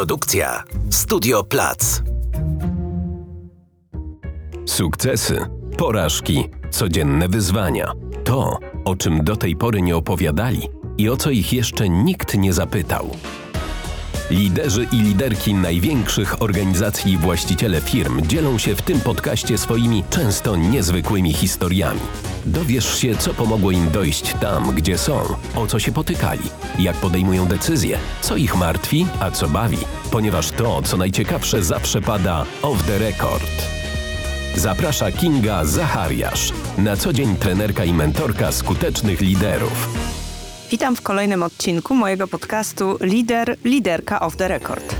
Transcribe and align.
Produkcja 0.00 0.62
Studio 0.90 1.44
Plac. 1.44 2.02
Sukcesy, 4.66 5.46
porażki, 5.78 6.48
codzienne 6.70 7.28
wyzwania. 7.28 7.92
To, 8.24 8.58
o 8.84 8.96
czym 8.96 9.24
do 9.24 9.36
tej 9.36 9.56
pory 9.56 9.82
nie 9.82 9.96
opowiadali 9.96 10.68
i 10.98 11.08
o 11.08 11.16
co 11.16 11.30
ich 11.30 11.52
jeszcze 11.52 11.88
nikt 11.88 12.34
nie 12.34 12.52
zapytał. 12.52 13.10
Liderzy 14.30 14.86
i 14.92 14.96
liderki 14.96 15.54
największych 15.54 16.42
organizacji 16.42 17.12
i 17.12 17.16
właściciele 17.16 17.80
firm 17.80 18.26
dzielą 18.26 18.58
się 18.58 18.76
w 18.76 18.82
tym 18.82 19.00
podcaście 19.00 19.58
swoimi 19.58 20.04
często 20.10 20.56
niezwykłymi 20.56 21.32
historiami. 21.32 22.00
Dowiesz 22.46 22.98
się, 22.98 23.16
co 23.16 23.34
pomogło 23.34 23.70
im 23.70 23.90
dojść 23.90 24.34
tam, 24.40 24.74
gdzie 24.74 24.98
są, 24.98 25.20
o 25.56 25.66
co 25.66 25.78
się 25.78 25.92
potykali, 25.92 26.42
jak 26.78 26.96
podejmują 26.96 27.46
decyzje, 27.46 27.98
co 28.22 28.36
ich 28.36 28.56
martwi, 28.56 29.06
a 29.20 29.30
co 29.30 29.48
bawi, 29.48 29.78
ponieważ 30.10 30.50
to, 30.50 30.82
co 30.82 30.96
najciekawsze, 30.96 31.64
zawsze 31.64 32.00
pada 32.00 32.46
off 32.62 32.86
the 32.86 32.98
record. 32.98 33.50
Zaprasza 34.56 35.12
Kinga 35.12 35.64
Zachariasz, 35.64 36.52
na 36.78 36.96
co 36.96 37.12
dzień 37.12 37.36
trenerka 37.36 37.84
i 37.84 37.92
mentorka 37.92 38.52
skutecznych 38.52 39.20
liderów. 39.20 40.19
Witam 40.70 40.96
w 40.96 41.02
kolejnym 41.02 41.42
odcinku 41.42 41.94
mojego 41.94 42.28
podcastu 42.28 42.98
Lider, 43.00 43.56
Liderka 43.64 44.20
of 44.20 44.36
the 44.36 44.48
Record. 44.48 44.96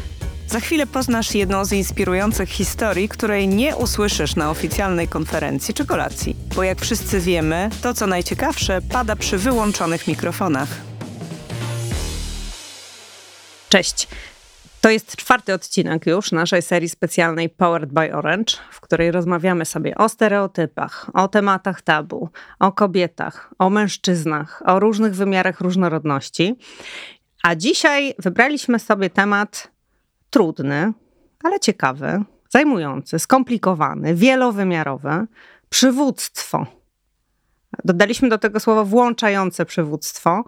Za 0.47 0.61
chwilę 0.61 0.87
poznasz 0.87 1.35
jedną 1.35 1.65
z 1.65 1.73
inspirujących 1.73 2.49
historii, 2.49 3.09
której 3.09 3.49
nie 3.49 3.77
usłyszysz 3.77 4.37
na 4.37 4.51
oficjalnej 4.51 5.09
konferencji 5.09 5.75
czy 5.75 5.87
kolacji. 5.87 6.37
Bo 6.57 6.63
jak 6.63 6.81
wszyscy 6.81 7.21
wiemy, 7.21 7.71
to 7.83 7.95
co 7.95 8.07
najciekawsze 8.07 8.81
pada 8.93 9.17
przy 9.17 9.39
wyłączonych 9.39 10.07
mikrofonach. 10.07 10.69
Cześć. 13.69 14.09
To 14.81 14.91
jest 14.91 15.17
czwarty 15.17 15.55
odcinek 15.55 16.07
już 16.07 16.33
naszej 16.33 16.63
serii 16.63 16.89
specjalnej 16.89 17.49
Powered 17.49 17.93
by 17.93 18.15
Orange, 18.15 18.55
w 18.71 18.81
której 18.81 19.11
rozmawiamy 19.11 19.65
sobie 19.65 19.95
o 19.95 20.09
stereotypach, 20.09 21.11
o 21.15 21.29
tematach 21.29 21.83
tabu, 21.83 22.29
o 22.59 22.73
kobietach, 22.73 23.55
o 23.59 23.71
mężczyznach, 23.71 24.63
o 24.67 24.81
różnych 24.81 25.15
wymiarach 25.15 25.61
różnorodności. 25.61 26.59
A 27.43 27.55
dzisiaj 27.55 28.15
wybraliśmy 28.19 28.79
sobie 28.79 29.11
temat 29.11 29.71
trudny, 30.31 30.93
ale 31.45 31.61
ciekawy, 31.61 32.23
zajmujący, 32.49 33.19
skomplikowany, 33.19 34.15
wielowymiarowy 34.15 35.27
przywództwo. 35.69 36.67
Dodaliśmy 37.85 38.29
do 38.29 38.39
tego 38.39 38.61
słowa 38.61 38.85
włączające 38.85 39.65
przywództwo 39.65 40.45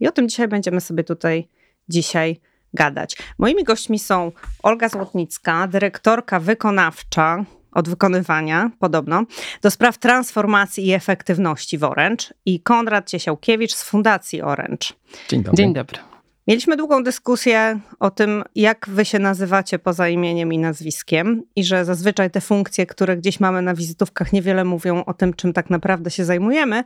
i 0.00 0.08
o 0.08 0.12
tym 0.12 0.28
dzisiaj 0.28 0.48
będziemy 0.48 0.80
sobie 0.80 1.04
tutaj 1.04 1.48
dzisiaj 1.88 2.40
gadać. 2.74 3.16
Moimi 3.38 3.64
gośćmi 3.64 3.98
są 3.98 4.32
Olga 4.62 4.88
Złotnicka, 4.88 5.66
dyrektorka 5.66 6.40
wykonawcza 6.40 7.44
od 7.72 7.88
wykonywania, 7.88 8.70
podobno, 8.78 9.22
do 9.62 9.70
spraw 9.70 9.98
transformacji 9.98 10.86
i 10.86 10.92
efektywności 10.92 11.78
w 11.78 11.84
Orange 11.84 12.24
i 12.44 12.60
Konrad 12.60 13.08
Ciesiałkiewicz 13.08 13.74
z 13.74 13.82
Fundacji 13.82 14.42
Orange. 14.42 14.86
Dzień 15.28 15.42
dobry. 15.42 15.56
Dzień 15.56 15.74
dobry. 15.74 15.98
Mieliśmy 16.46 16.76
długą 16.76 17.04
dyskusję 17.04 17.80
o 18.00 18.10
tym, 18.10 18.44
jak 18.54 18.88
wy 18.88 19.04
się 19.04 19.18
nazywacie 19.18 19.78
poza 19.78 20.08
imieniem 20.08 20.52
i 20.52 20.58
nazwiskiem, 20.58 21.42
i 21.56 21.64
że 21.64 21.84
zazwyczaj 21.84 22.30
te 22.30 22.40
funkcje, 22.40 22.86
które 22.86 23.16
gdzieś 23.16 23.40
mamy 23.40 23.62
na 23.62 23.74
wizytówkach, 23.74 24.32
niewiele 24.32 24.64
mówią 24.64 25.04
o 25.04 25.14
tym, 25.14 25.34
czym 25.34 25.52
tak 25.52 25.70
naprawdę 25.70 26.10
się 26.10 26.24
zajmujemy. 26.24 26.84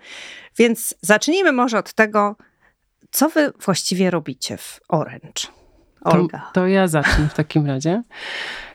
Więc 0.59 0.95
zacznijmy 1.01 1.53
może 1.53 1.79
od 1.79 1.93
tego, 1.93 2.37
co 3.11 3.29
wy 3.29 3.53
właściwie 3.65 4.11
robicie 4.11 4.57
w 4.57 4.81
Orange. 4.89 5.60
Olga. 6.05 6.39
To, 6.39 6.61
to, 6.61 6.67
ja 6.67 6.89
zacznę 6.89 7.29
w 7.29 7.35
takim 7.35 7.67
razie. 7.67 8.03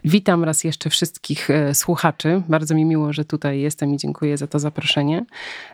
Witam 0.07 0.43
raz 0.43 0.63
jeszcze 0.63 0.89
wszystkich 0.89 1.49
e, 1.49 1.75
słuchaczy. 1.75 2.41
Bardzo 2.49 2.75
mi 2.75 2.85
miło, 2.85 3.13
że 3.13 3.25
tutaj 3.25 3.59
jestem 3.59 3.93
i 3.93 3.97
dziękuję 3.97 4.37
za 4.37 4.47
to 4.47 4.59
zaproszenie. 4.59 5.25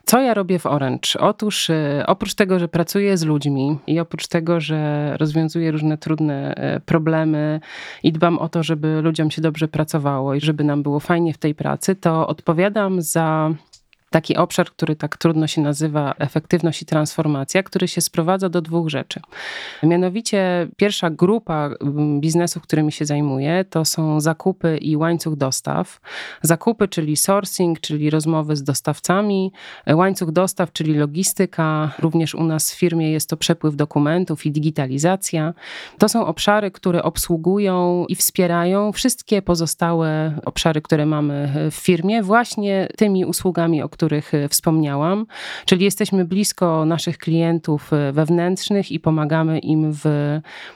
Co 0.06 0.22
ja 0.22 0.34
robię 0.34 0.60
w 0.60 0.66
Orange? 0.66 1.20
Otóż 1.20 1.70
e, 1.70 2.04
oprócz 2.08 2.34
tego, 2.34 2.60
że 2.60 2.68
pracuję 2.68 3.18
z 3.18 3.24
ludźmi 3.24 3.80
i 3.88 4.00
oprócz 4.00 4.28
tego, 4.28 4.60
że 4.60 5.14
rozwiązuję 5.18 5.72
różne 5.72 5.98
trudne 5.98 6.56
e, 6.56 6.80
problemy 6.80 7.60
i 8.04 8.12
dbam 8.12 8.38
o 8.38 8.50
to, 8.50 8.64
żeby 8.64 9.02
ludziom 9.02 9.32
się 9.32 9.42
dobrze 9.42 9.68
pracowało 9.68 10.36
i 10.36 10.42
żeby 10.42 10.64
nam 10.64 10.84
było 10.84 11.00
fajnie 11.00 11.34
w 11.34 11.38
tej 11.38 11.56
pracy, 11.56 11.96
to 11.96 12.28
odpowiadam 12.28 13.02
za 13.02 13.52
taki 14.12 14.38
obszar, 14.38 14.70
który 14.70 14.96
tak 14.96 15.18
trudno 15.18 15.48
się 15.48 15.62
nazywa 15.62 16.14
efektywność 16.20 16.82
i 16.82 16.86
transformacja, 16.86 17.64
który 17.64 17.88
się 17.88 18.02
sprowadza 18.02 18.50
do 18.50 18.62
dwóch 18.62 18.90
rzeczy. 18.90 19.20
Mianowicie 19.84 20.68
pierwsza 20.78 21.10
grupa 21.10 21.70
mm, 21.82 22.22
biznesów, 22.22 22.64
którymi 22.64 22.92
się 22.92 23.06
zajmuję, 23.06 23.66
to 23.70 23.86
są 23.86 24.20
zakupy 24.20 24.78
i 24.78 24.98
łańcuch 24.98 25.36
dostaw. 25.36 26.02
Zakupy, 26.42 26.88
czyli 26.88 27.18
sourcing, 27.18 27.80
czyli 27.80 28.10
rozmowy 28.10 28.56
z 28.56 28.64
dostawcami, 28.64 29.52
łańcuch 29.88 30.32
dostaw, 30.32 30.74
czyli 30.74 30.94
logistyka, 30.94 31.92
również 32.00 32.36
u 32.36 32.44
nas 32.44 32.74
w 32.74 32.78
firmie 32.78 33.12
jest 33.12 33.30
to 33.30 33.38
przepływ 33.38 33.76
dokumentów 33.76 34.46
i 34.46 34.52
digitalizacja. 34.52 35.54
To 35.98 36.10
są 36.10 36.26
obszary, 36.26 36.72
które 36.72 37.04
obsługują 37.04 38.06
i 38.10 38.16
wspierają 38.16 38.92
wszystkie 38.92 39.42
pozostałe 39.42 40.34
obszary, 40.46 40.82
które 40.82 41.06
mamy 41.06 41.54
w 41.72 41.76
firmie, 41.76 42.24
właśnie 42.24 42.88
tymi 42.98 43.26
usługami, 43.26 43.82
o 43.82 43.90
których 43.90 44.01
których 44.02 44.34
e, 44.34 44.50
wspomniałam, 44.50 45.26
czyli 45.66 45.86
jesteśmy 45.86 46.26
blisko 46.26 46.86
naszych 46.86 47.18
klientów 47.18 47.94
e, 47.94 48.12
wewnętrznych 48.12 48.92
i 48.92 49.00
pomagamy 49.00 49.60
im 49.60 49.92
w 49.94 50.06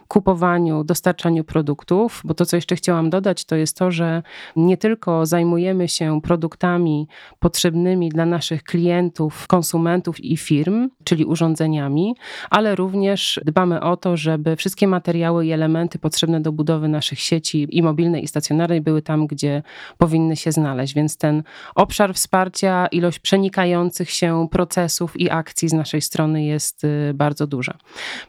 kupowaniu, 0.07 0.83
dostarczaniu 0.83 1.43
produktów, 1.43 2.21
bo 2.23 2.33
to, 2.33 2.45
co 2.45 2.55
jeszcze 2.55 2.75
chciałam 2.75 3.09
dodać, 3.09 3.45
to 3.45 3.55
jest 3.55 3.77
to, 3.77 3.91
że 3.91 4.23
nie 4.55 4.77
tylko 4.77 5.25
zajmujemy 5.25 5.87
się 5.87 6.21
produktami 6.21 7.07
potrzebnymi 7.39 8.09
dla 8.09 8.25
naszych 8.25 8.63
klientów, 8.63 9.47
konsumentów 9.47 10.19
i 10.19 10.37
firm, 10.37 10.89
czyli 11.03 11.25
urządzeniami, 11.25 12.15
ale 12.49 12.75
również 12.75 13.39
dbamy 13.45 13.81
o 13.81 13.97
to, 13.97 14.17
żeby 14.17 14.55
wszystkie 14.55 14.87
materiały 14.87 15.45
i 15.45 15.51
elementy 15.51 15.99
potrzebne 15.99 16.41
do 16.41 16.51
budowy 16.51 16.87
naszych 16.87 17.19
sieci 17.19 17.67
i 17.69 17.83
mobilnej, 17.83 18.23
i 18.23 18.27
stacjonarnej 18.27 18.81
były 18.81 19.01
tam, 19.01 19.27
gdzie 19.27 19.63
powinny 19.97 20.35
się 20.35 20.51
znaleźć. 20.51 20.93
Więc 20.93 21.17
ten 21.17 21.43
obszar 21.75 22.13
wsparcia, 22.13 22.87
ilość 22.87 23.14
ilość 23.15 23.19
przenikających 23.19 24.09
się 24.09 24.47
procesów 24.51 25.19
i 25.19 25.29
akcji 25.29 25.69
z 25.69 25.73
naszej 25.73 26.01
strony 26.01 26.45
jest 26.45 26.83
y, 26.83 27.13
bardzo 27.13 27.47
duża. 27.47 27.77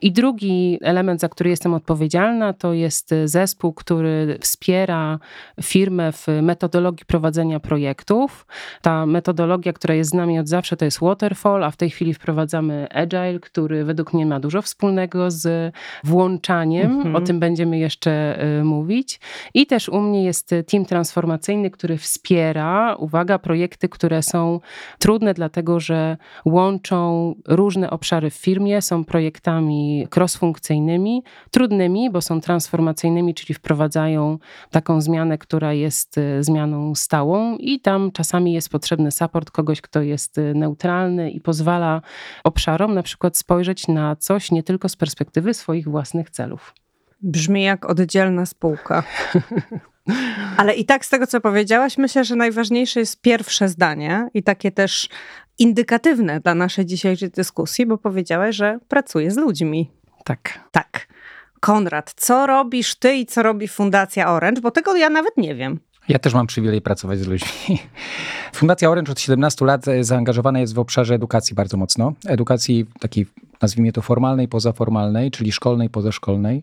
I 0.02 0.12
drugi 0.12 0.78
element, 0.82 1.20
za 1.20 1.28
który 1.28 1.50
jestem 1.50 1.74
odpowiedzialna, 1.74 2.52
to 2.52 2.72
jest 2.72 3.14
zespół, 3.24 3.72
który 3.72 4.38
wspiera 4.40 5.18
firmę 5.62 6.12
w 6.12 6.26
metodologii 6.42 7.06
prowadzenia 7.06 7.60
projektów. 7.60 8.46
Ta 8.82 9.06
metodologia, 9.06 9.72
która 9.72 9.94
jest 9.94 10.10
z 10.10 10.14
nami 10.14 10.38
od 10.38 10.48
zawsze, 10.48 10.76
to 10.76 10.84
jest 10.84 11.00
Waterfall, 11.00 11.64
a 11.64 11.70
w 11.70 11.76
tej 11.76 11.90
chwili 11.90 12.14
wprowadzamy 12.14 12.88
Agile, 12.90 13.40
który 13.40 13.84
według 13.84 14.12
mnie 14.12 14.26
ma 14.26 14.40
dużo 14.40 14.62
wspólnego 14.62 15.30
z 15.30 15.74
włączaniem. 16.04 16.92
Mhm. 16.92 17.16
O 17.16 17.20
tym 17.20 17.40
będziemy 17.40 17.78
jeszcze 17.78 18.38
y, 18.60 18.64
mówić. 18.64 19.20
I 19.54 19.66
też 19.66 19.88
u 19.88 20.00
mnie 20.00 20.24
jest 20.24 20.50
team 20.66 20.84
transformacyjny, 20.84 21.70
który 21.70 21.98
wspiera, 21.98 22.96
uwaga, 22.96 23.38
projekty, 23.38 23.88
które 23.88 24.22
są 24.22 24.60
Trudne 24.98 25.34
dlatego, 25.34 25.80
że 25.80 26.16
łączą 26.44 27.34
różne 27.48 27.90
obszary 27.90 28.30
w 28.30 28.34
firmie, 28.34 28.82
są 28.82 29.04
projektami 29.04 30.06
cross-funkcyjnymi, 30.16 31.22
trudnymi, 31.50 32.10
bo 32.10 32.20
są 32.20 32.40
transformacyjnymi, 32.40 33.34
czyli 33.34 33.54
wprowadzają 33.54 34.38
taką 34.70 35.00
zmianę, 35.00 35.38
która 35.38 35.72
jest 35.72 36.18
e, 36.18 36.42
zmianą 36.42 36.94
stałą 36.94 37.56
i 37.56 37.80
tam 37.80 38.12
czasami 38.12 38.52
jest 38.52 38.68
potrzebny 38.68 39.10
support 39.10 39.50
kogoś, 39.50 39.80
kto 39.80 40.02
jest 40.02 40.38
e, 40.38 40.54
neutralny 40.54 41.30
i 41.30 41.40
pozwala 41.40 42.02
obszarom 42.44 42.94
na 42.94 43.02
przykład 43.02 43.36
spojrzeć 43.36 43.88
na 43.88 44.16
coś 44.16 44.50
nie 44.50 44.62
tylko 44.62 44.88
z 44.88 44.96
perspektywy 44.96 45.54
swoich 45.54 45.88
własnych 45.88 46.30
celów. 46.30 46.74
Brzmi 47.22 47.62
jak 47.62 47.90
oddzielna 47.90 48.46
spółka. 48.46 49.02
Ale 50.56 50.74
i 50.74 50.84
tak 50.84 51.04
z 51.04 51.08
tego, 51.08 51.26
co 51.26 51.40
powiedziałaś, 51.40 51.98
myślę, 51.98 52.24
że 52.24 52.36
najważniejsze 52.36 53.00
jest 53.00 53.20
pierwsze 53.20 53.68
zdanie 53.68 54.28
i 54.34 54.42
takie 54.42 54.72
też 54.72 55.08
indykatywne 55.58 56.40
dla 56.40 56.54
naszej 56.54 56.86
dzisiejszej 56.86 57.30
dyskusji, 57.30 57.86
bo 57.86 57.98
powiedziałaś, 57.98 58.56
że 58.56 58.78
pracuję 58.88 59.30
z 59.30 59.36
ludźmi. 59.36 59.90
Tak. 60.24 60.60
Tak. 60.72 61.06
Konrad, 61.60 62.14
co 62.16 62.46
robisz 62.46 62.94
ty 62.94 63.14
i 63.14 63.26
co 63.26 63.42
robi 63.42 63.68
Fundacja 63.68 64.32
Orange? 64.32 64.60
Bo 64.60 64.70
tego 64.70 64.96
ja 64.96 65.10
nawet 65.10 65.36
nie 65.36 65.54
wiem. 65.54 65.80
Ja 66.08 66.18
też 66.18 66.34
mam 66.34 66.46
przywilej 66.46 66.80
pracować 66.80 67.18
z 67.18 67.26
ludźmi. 67.26 67.48
Fundacja 68.54 68.90
Orange 68.90 69.12
od 69.12 69.20
17 69.20 69.64
lat 69.64 69.84
zaangażowana 70.00 70.60
jest 70.60 70.74
w 70.74 70.78
obszarze 70.78 71.14
edukacji 71.14 71.54
bardzo 71.54 71.76
mocno. 71.76 72.12
Edukacji 72.26 72.86
takiej 73.00 73.26
nazwijmy 73.62 73.92
to 73.92 74.02
formalnej, 74.02 74.48
pozaformalnej, 74.48 75.30
czyli 75.30 75.52
szkolnej, 75.52 75.90
pozaszkolnej. 75.90 76.62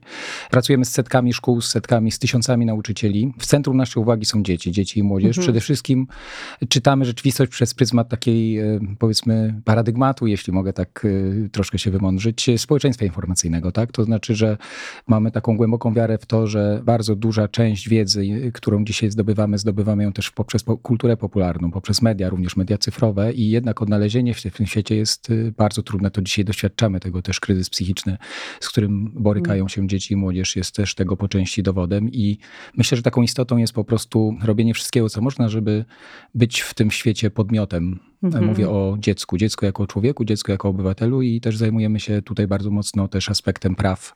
Pracujemy 0.52 0.86
z 0.86 0.92
setkami 0.92 1.34
szkół, 1.34 1.62
z 1.62 1.70
setkami, 1.70 2.12
z 2.12 2.20
tysiącami 2.20 2.66
nauczycieli. 2.66 3.34
W 3.40 3.46
centrum 3.46 3.78
naszej 3.78 4.04
uwagi 4.04 4.26
są 4.26 4.44
dzieci, 4.44 4.72
dzieci 4.72 5.00
i 5.00 5.04
młodzież. 5.04 5.38
Mhm. 5.38 5.44
Przede 5.44 5.60
wszystkim 5.60 6.08
czytamy 6.70 7.06
rzeczywistość 7.06 7.52
przez 7.52 7.74
pryzmat 7.74 8.10
takiej, 8.10 8.60
e, 8.60 8.80
powiedzmy, 9.00 9.62
paradygmatu, 9.66 10.28
jeśli 10.28 10.54
mogę 10.54 10.74
tak 10.74 11.06
e, 11.46 11.50
troszkę 11.50 11.80
się 11.80 11.92
wymądrzyć, 11.92 12.50
społeczeństwa 12.58 13.06
informacyjnego, 13.06 13.72
tak? 13.72 13.92
To 13.92 14.04
znaczy, 14.04 14.36
że 14.36 14.58
mamy 15.08 15.32
taką 15.32 15.58
głęboką 15.58 15.94
wiarę 15.94 16.18
w 16.18 16.26
to, 16.26 16.48
że 16.48 16.82
bardzo 16.86 17.16
duża 17.16 17.48
część 17.48 17.90
wiedzy, 17.90 18.52
którą 18.54 18.86
dzisiaj 18.86 19.12
zdobywamy, 19.12 19.58
zdobywamy 19.58 20.04
ją 20.04 20.14
też 20.14 20.32
poprzez 20.32 20.64
kulturę 20.82 21.18
popularną, 21.18 21.72
poprzez 21.72 22.02
media, 22.02 22.30
również 22.30 22.56
media 22.56 22.78
cyfrowe 22.78 23.34
i 23.34 23.50
jednak 23.50 23.82
odnalezienie 23.82 24.34
się 24.34 24.50
w 24.50 24.58
tym 24.58 24.66
świecie 24.66 24.96
jest 24.96 25.28
bardzo 25.58 25.84
trudne. 25.84 26.12
To 26.12 26.22
dzisiaj 26.22 26.46
doświadczamy 26.46 26.83
tego 27.00 27.22
też 27.22 27.40
kryzys 27.40 27.70
psychiczny, 27.70 28.18
z 28.60 28.70
którym 28.70 29.12
borykają 29.16 29.68
się 29.68 29.88
dzieci 29.88 30.14
i 30.14 30.18
młodzież 30.18 30.56
jest 30.56 30.76
też 30.76 30.96
tego 30.96 31.18
po 31.18 31.28
części 31.28 31.64
dowodem 31.64 32.10
i 32.12 32.38
myślę, 32.78 32.96
że 32.96 33.04
taką 33.04 33.22
istotą 33.22 33.58
jest 33.58 33.74
po 33.74 33.84
prostu 33.84 34.38
robienie 34.44 34.74
wszystkiego, 34.74 35.10
co 35.10 35.22
można, 35.22 35.50
żeby 35.50 35.86
być 36.36 36.62
w 36.62 36.74
tym 36.74 36.92
świecie 36.92 37.32
podmiotem. 37.32 38.00
Mhm. 38.24 38.46
Mówię 38.46 38.70
o 38.70 38.96
dziecku, 39.00 39.38
dziecku 39.38 39.66
jako 39.66 39.88
człowieku, 39.88 40.26
dziecku 40.26 40.52
jako 40.52 40.70
obywatelu 40.70 41.22
i 41.22 41.42
też 41.42 41.58
zajmujemy 41.58 42.00
się 42.00 42.22
tutaj 42.22 42.48
bardzo 42.48 42.72
mocno 42.72 43.08
też 43.08 43.30
aspektem 43.30 43.76
praw 43.76 44.16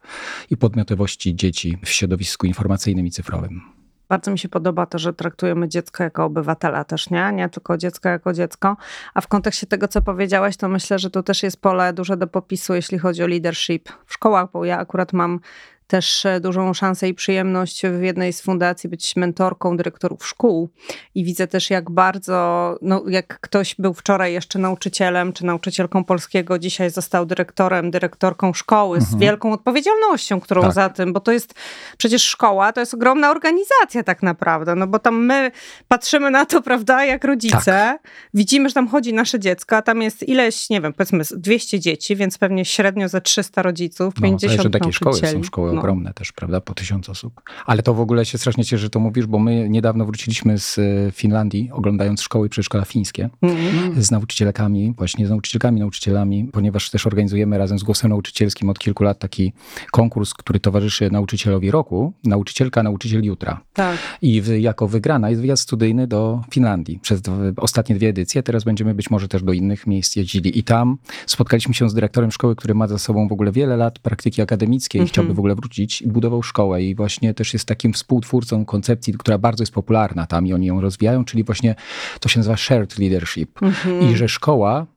i 0.50 0.58
podmiotowości 0.58 1.36
dzieci 1.36 1.78
w 1.86 1.90
środowisku 1.90 2.48
informacyjnym 2.48 3.08
i 3.08 3.12
cyfrowym. 3.12 3.77
Bardzo 4.10 4.32
mi 4.32 4.40
się 4.40 4.50
podoba 4.50 4.86
to, 4.86 5.00
że 5.00 5.14
traktujemy 5.14 5.68
dziecko 5.68 6.04
jako 6.04 6.26
obywatela 6.26 6.84
też, 6.84 7.10
nie? 7.10 7.32
Nie 7.34 7.50
tylko 7.50 7.78
dziecko 7.78 8.10
jako 8.10 8.34
dziecko. 8.34 8.78
A 9.14 9.22
w 9.22 9.28
kontekście 9.28 9.68
tego, 9.68 9.88
co 9.88 10.02
powiedziałaś, 10.02 10.58
to 10.58 10.70
myślę, 10.70 11.00
że 11.00 11.10
tu 11.10 11.24
też 11.24 11.44
jest 11.44 11.62
pole 11.62 11.94
duże 11.94 12.18
do 12.18 12.28
popisu, 12.28 12.74
jeśli 12.74 12.98
chodzi 12.98 13.24
o 13.24 13.28
leadership 13.28 13.90
w 14.06 14.14
szkołach, 14.14 14.52
bo 14.54 14.66
ja 14.66 14.78
akurat 14.80 15.14
mam 15.14 15.40
też 15.88 16.26
e, 16.26 16.40
dużą 16.40 16.74
szansę 16.74 17.08
i 17.08 17.14
przyjemność 17.14 17.82
w 17.86 18.02
jednej 18.02 18.34
z 18.34 18.42
fundacji 18.42 18.90
być 18.90 19.16
mentorką 19.16 19.78
dyrektorów 19.78 20.28
szkół 20.28 20.70
i 21.16 21.24
widzę 21.24 21.48
też 21.48 21.70
jak 21.70 21.92
bardzo, 21.92 22.78
no 22.82 23.04
jak 23.08 23.40
ktoś 23.40 23.76
był 23.80 23.94
wczoraj 23.94 24.34
jeszcze 24.34 24.60
nauczycielem 24.60 25.34
czy 25.34 25.46
nauczycielką 25.46 26.04
polskiego, 26.04 26.60
dzisiaj 26.60 26.90
został 26.90 27.26
dyrektorem, 27.26 27.92
dyrektorką 27.92 28.54
szkoły 28.54 28.98
mhm. 28.98 29.18
z 29.18 29.22
wielką 29.22 29.54
odpowiedzialnością, 29.54 30.40
którą 30.40 30.62
tak. 30.62 30.74
za 30.74 30.90
tym, 30.90 31.14
bo 31.14 31.20
to 31.20 31.32
jest 31.32 31.54
przecież 31.98 32.24
szkoła, 32.24 32.74
to 32.74 32.80
jest 32.80 32.94
ogromna 32.94 33.32
organizacja 33.32 34.04
tak 34.04 34.24
naprawdę, 34.24 34.76
no 34.76 34.88
bo 34.88 35.00
tam 35.00 35.26
my 35.26 35.52
patrzymy 35.88 36.32
na 36.32 36.46
to, 36.46 36.62
prawda, 36.70 37.06
jak 37.06 37.24
rodzice, 37.24 37.66
tak. 37.66 38.08
widzimy, 38.34 38.70
że 38.70 38.76
tam 38.76 38.88
chodzi 38.88 39.14
nasze 39.14 39.40
dziecko, 39.40 39.78
a 39.78 39.82
tam 39.82 40.02
jest 40.02 40.24
ileś, 40.24 40.70
nie 40.70 40.82
wiem, 40.82 40.94
powiedzmy 40.94 41.24
200 41.32 41.80
dzieci, 41.80 42.16
więc 42.16 42.38
pewnie 42.38 42.66
średnio 42.66 43.10
ze 43.10 43.22
300 43.22 43.62
rodziców, 43.62 44.14
no, 44.16 44.22
50 44.22 44.64
to 44.64 44.70
takie 44.70 44.94
szkoły 44.94 45.16
są 45.16 45.44
szkoły 45.44 45.77
no. 45.78 45.82
ogromne 45.82 46.14
też, 46.14 46.32
prawda? 46.32 46.62
Po 46.62 46.74
tysiąc 46.74 47.10
osób. 47.10 47.42
Ale 47.66 47.84
to 47.84 47.94
w 47.94 48.00
ogóle 48.00 48.26
się 48.26 48.38
strasznie 48.38 48.66
cieszę, 48.66 48.78
że 48.78 48.90
to 48.90 49.00
mówisz, 49.00 49.26
bo 49.26 49.40
my 49.40 49.70
niedawno 49.70 50.06
wróciliśmy 50.06 50.60
z 50.60 50.80
e, 50.80 51.12
Finlandii, 51.12 51.70
oglądając 51.72 52.22
szkoły 52.22 52.48
i 52.48 52.50
przedszkola 52.50 52.86
fińskie 52.86 53.30
mm. 53.42 54.04
z 54.04 54.12
nauczycielkami, 54.12 54.94
właśnie 54.98 55.28
z 55.28 55.30
nauczycielkami, 55.30 55.80
nauczycielami, 55.80 56.50
ponieważ 56.54 56.90
też 56.90 57.08
organizujemy 57.08 57.58
razem 57.58 57.80
z 57.80 57.84
Głosem 57.84 58.10
Nauczycielskim 58.10 58.70
od 58.70 58.80
kilku 58.80 59.04
lat 59.04 59.20
taki 59.20 59.54
konkurs, 59.92 60.34
który 60.34 60.60
towarzyszy 60.60 61.12
nauczycielowi 61.12 61.72
roku, 61.72 62.14
nauczycielka, 62.24 62.84
nauczyciel 62.84 63.24
jutra. 63.24 63.62
Tak. 63.74 63.98
I 64.22 64.42
wy, 64.42 64.60
jako 64.60 64.88
wygrana 64.88 65.30
jest 65.30 65.42
wyjazd 65.42 65.64
studyjny 65.64 66.08
do 66.08 66.42
Finlandii 66.52 67.00
przez 67.00 67.22
ostatnie 67.58 67.96
dwie 67.96 68.10
edycje. 68.10 68.44
Teraz 68.44 68.64
będziemy 68.64 68.96
być 68.96 69.10
może 69.10 69.28
też 69.28 69.44
do 69.44 69.54
innych 69.54 69.88
miejsc 69.88 70.16
jeździli. 70.16 70.60
I 70.60 70.64
tam 70.64 70.98
spotkaliśmy 71.26 71.74
się 71.74 71.90
z 71.90 71.94
dyrektorem 71.94 72.32
szkoły, 72.32 72.56
który 72.56 72.76
ma 72.76 72.88
za 72.88 72.98
sobą 72.98 73.28
w 73.28 73.32
ogóle 73.32 73.52
wiele 73.52 73.78
lat 73.78 74.00
praktyki 74.00 74.42
akademickiej 74.42 75.00
mm 75.00 75.06
-hmm. 75.06 75.10
i 75.10 75.14
chciałby 75.14 75.34
w 75.34 75.40
ogóle 75.40 75.56
wrócić 75.56 75.67
i 76.02 76.08
budował 76.08 76.44
szkołę 76.44 76.84
i 76.84 76.96
właśnie 76.96 77.34
też 77.34 77.54
jest 77.54 77.66
takim 77.66 77.94
współtwórcą 77.94 78.66
koncepcji, 78.66 79.14
która 79.14 79.38
bardzo 79.38 79.62
jest 79.62 79.74
popularna 79.74 80.28
tam 80.28 80.48
i 80.48 80.54
oni 80.54 80.66
ją 80.66 80.82
rozwijają, 80.82 81.26
czyli 81.26 81.44
właśnie 81.44 81.76
to 82.20 82.30
się 82.30 82.40
nazywa 82.40 82.58
shared 82.58 83.00
leadership. 83.00 83.64
Mhm. 83.64 84.12
I 84.12 84.18
że 84.18 84.30
szkoła 84.30 84.88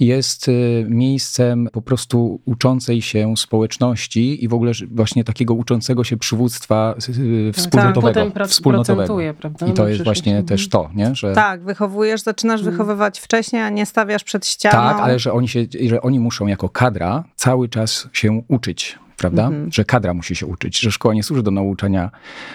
jest 0.00 0.48
y, 0.48 0.86
miejscem 0.88 1.68
po 1.72 1.82
prostu 1.82 2.40
uczącej 2.44 3.02
się 3.02 3.36
społeczności 3.36 4.44
i 4.44 4.48
w 4.48 4.54
ogóle 4.54 4.72
właśnie 4.90 5.24
takiego 5.24 5.54
uczącego 5.54 6.04
się 6.04 6.16
przywództwa 6.16 6.94
y, 7.18 7.52
wspólnotowego. 7.52 8.30
Tak, 8.30 8.48
wspólnotowego. 8.48 9.18
Prawda? 9.38 9.66
I 9.66 9.72
to 9.72 9.82
no 9.82 9.88
jest 9.88 10.04
właśnie 10.04 10.42
też 10.42 10.68
to, 10.68 10.90
nie? 10.94 11.14
Że... 11.14 11.32
Tak, 11.32 11.64
wychowujesz, 11.64 12.22
zaczynasz 12.22 12.60
mm. 12.60 12.72
wychowywać 12.72 13.20
wcześniej, 13.20 13.62
a 13.62 13.68
nie 13.68 13.86
stawiasz 13.86 14.24
przed 14.24 14.46
ścianą. 14.46 14.76
Tak, 14.76 15.00
ale 15.00 15.18
że 15.18 15.32
oni, 15.32 15.48
się, 15.48 15.66
że 15.86 16.02
oni 16.02 16.20
muszą 16.20 16.46
jako 16.46 16.68
kadra 16.68 17.24
cały 17.36 17.68
czas 17.68 18.08
się 18.12 18.42
uczyć 18.48 18.98
prawda? 19.18 19.46
Mhm. 19.46 19.72
Że 19.72 19.84
kadra 19.84 20.14
musi 20.14 20.36
się 20.36 20.46
uczyć, 20.46 20.78
że 20.78 20.90
szkoła 20.90 21.14
nie 21.14 21.22
służy 21.22 21.42
do 21.42 21.50
nauczania 21.50 22.10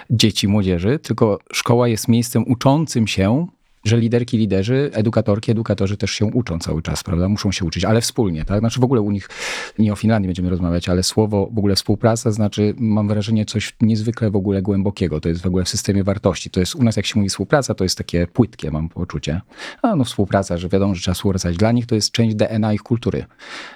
dzieci, 0.10 0.48
młodzieży, 0.48 1.00
tylko 1.00 1.40
szkoła 1.54 1.88
jest 1.88 2.08
miejscem 2.08 2.44
uczącym 2.48 3.08
się 3.08 3.48
że 3.84 3.98
liderki, 3.98 4.38
liderzy, 4.38 4.90
edukatorki, 4.94 5.52
edukatorzy 5.52 5.98
też 5.98 6.12
się 6.12 6.26
uczą 6.26 6.60
cały 6.60 6.82
czas, 6.82 7.04
prawda? 7.04 7.30
Muszą 7.30 7.52
się 7.52 7.66
uczyć, 7.66 7.86
ale 7.86 8.02
wspólnie, 8.02 8.46
tak? 8.46 8.60
Znaczy 8.60 8.80
w 8.80 8.84
ogóle 8.84 9.02
u 9.02 9.12
nich, 9.12 9.30
nie 9.80 9.94
o 9.94 9.96
Finlandii 9.96 10.28
będziemy 10.28 10.50
rozmawiać, 10.50 10.90
ale 10.90 11.04
słowo 11.04 11.50
w 11.52 11.58
ogóle 11.58 11.76
współpraca 11.76 12.32
znaczy, 12.32 12.74
mam 12.78 13.08
wrażenie, 13.08 13.46
coś 13.46 13.76
niezwykle 13.82 14.32
w 14.32 14.36
ogóle 14.36 14.62
głębokiego. 14.62 15.20
To 15.20 15.30
jest 15.30 15.42
w 15.42 15.46
ogóle 15.46 15.64
w 15.64 15.70
systemie 15.70 16.04
wartości. 16.04 16.50
To 16.50 16.60
jest 16.60 16.76
u 16.76 16.84
nas, 16.84 16.98
jak 16.98 17.06
się 17.06 17.20
mówi 17.20 17.30
współpraca, 17.30 17.76
to 17.76 17.84
jest 17.84 17.98
takie 17.98 18.28
płytkie, 18.28 18.72
mam 18.72 18.90
poczucie. 18.90 19.42
A 19.82 19.96
no 19.96 20.04
współpraca, 20.04 20.58
że 20.58 20.70
wiadomo, 20.70 20.96
że 20.96 21.02
trzeba 21.02 21.16
współpracować. 21.16 21.58
Dla 21.58 21.72
nich 21.72 21.86
to 21.86 21.96
jest 21.96 22.12
część 22.12 22.36
DNA 22.36 22.74
ich 22.74 22.84
kultury. 22.84 23.26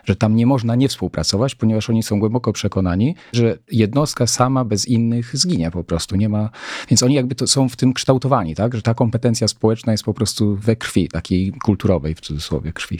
Że 0.06 0.16
tam 0.16 0.36
nie 0.36 0.46
można 0.46 0.76
nie 0.76 0.88
współpracować, 0.88 1.56
ponieważ 1.56 1.90
oni 1.90 2.04
są 2.04 2.20
głęboko 2.20 2.54
przekonani, 2.54 3.16
że 3.34 3.58
jednostka 3.72 4.28
sama 4.28 4.66
bez 4.66 4.88
innych 4.88 5.38
zginie 5.38 5.72
po 5.72 5.84
prostu. 5.84 6.16
Nie 6.16 6.30
ma, 6.30 6.50
więc 6.90 7.04
oni 7.04 7.14
jakby 7.14 7.36
to 7.36 7.48
są 7.48 7.70
w 7.70 7.76
tym 7.76 7.94
kształtowani, 7.94 8.56
tak? 8.56 8.76
Że 8.76 8.82
ta 8.82 8.94
kompetencja 8.94 9.48
społeczna 9.48 9.97
jest 9.98 10.06
po 10.06 10.14
prostu 10.14 10.56
we 10.56 10.76
krwi, 10.76 11.08
takiej 11.08 11.52
kulturowej 11.52 12.16
w 12.16 12.22
cudzysłowie 12.22 12.74
krwi. 12.74 13.00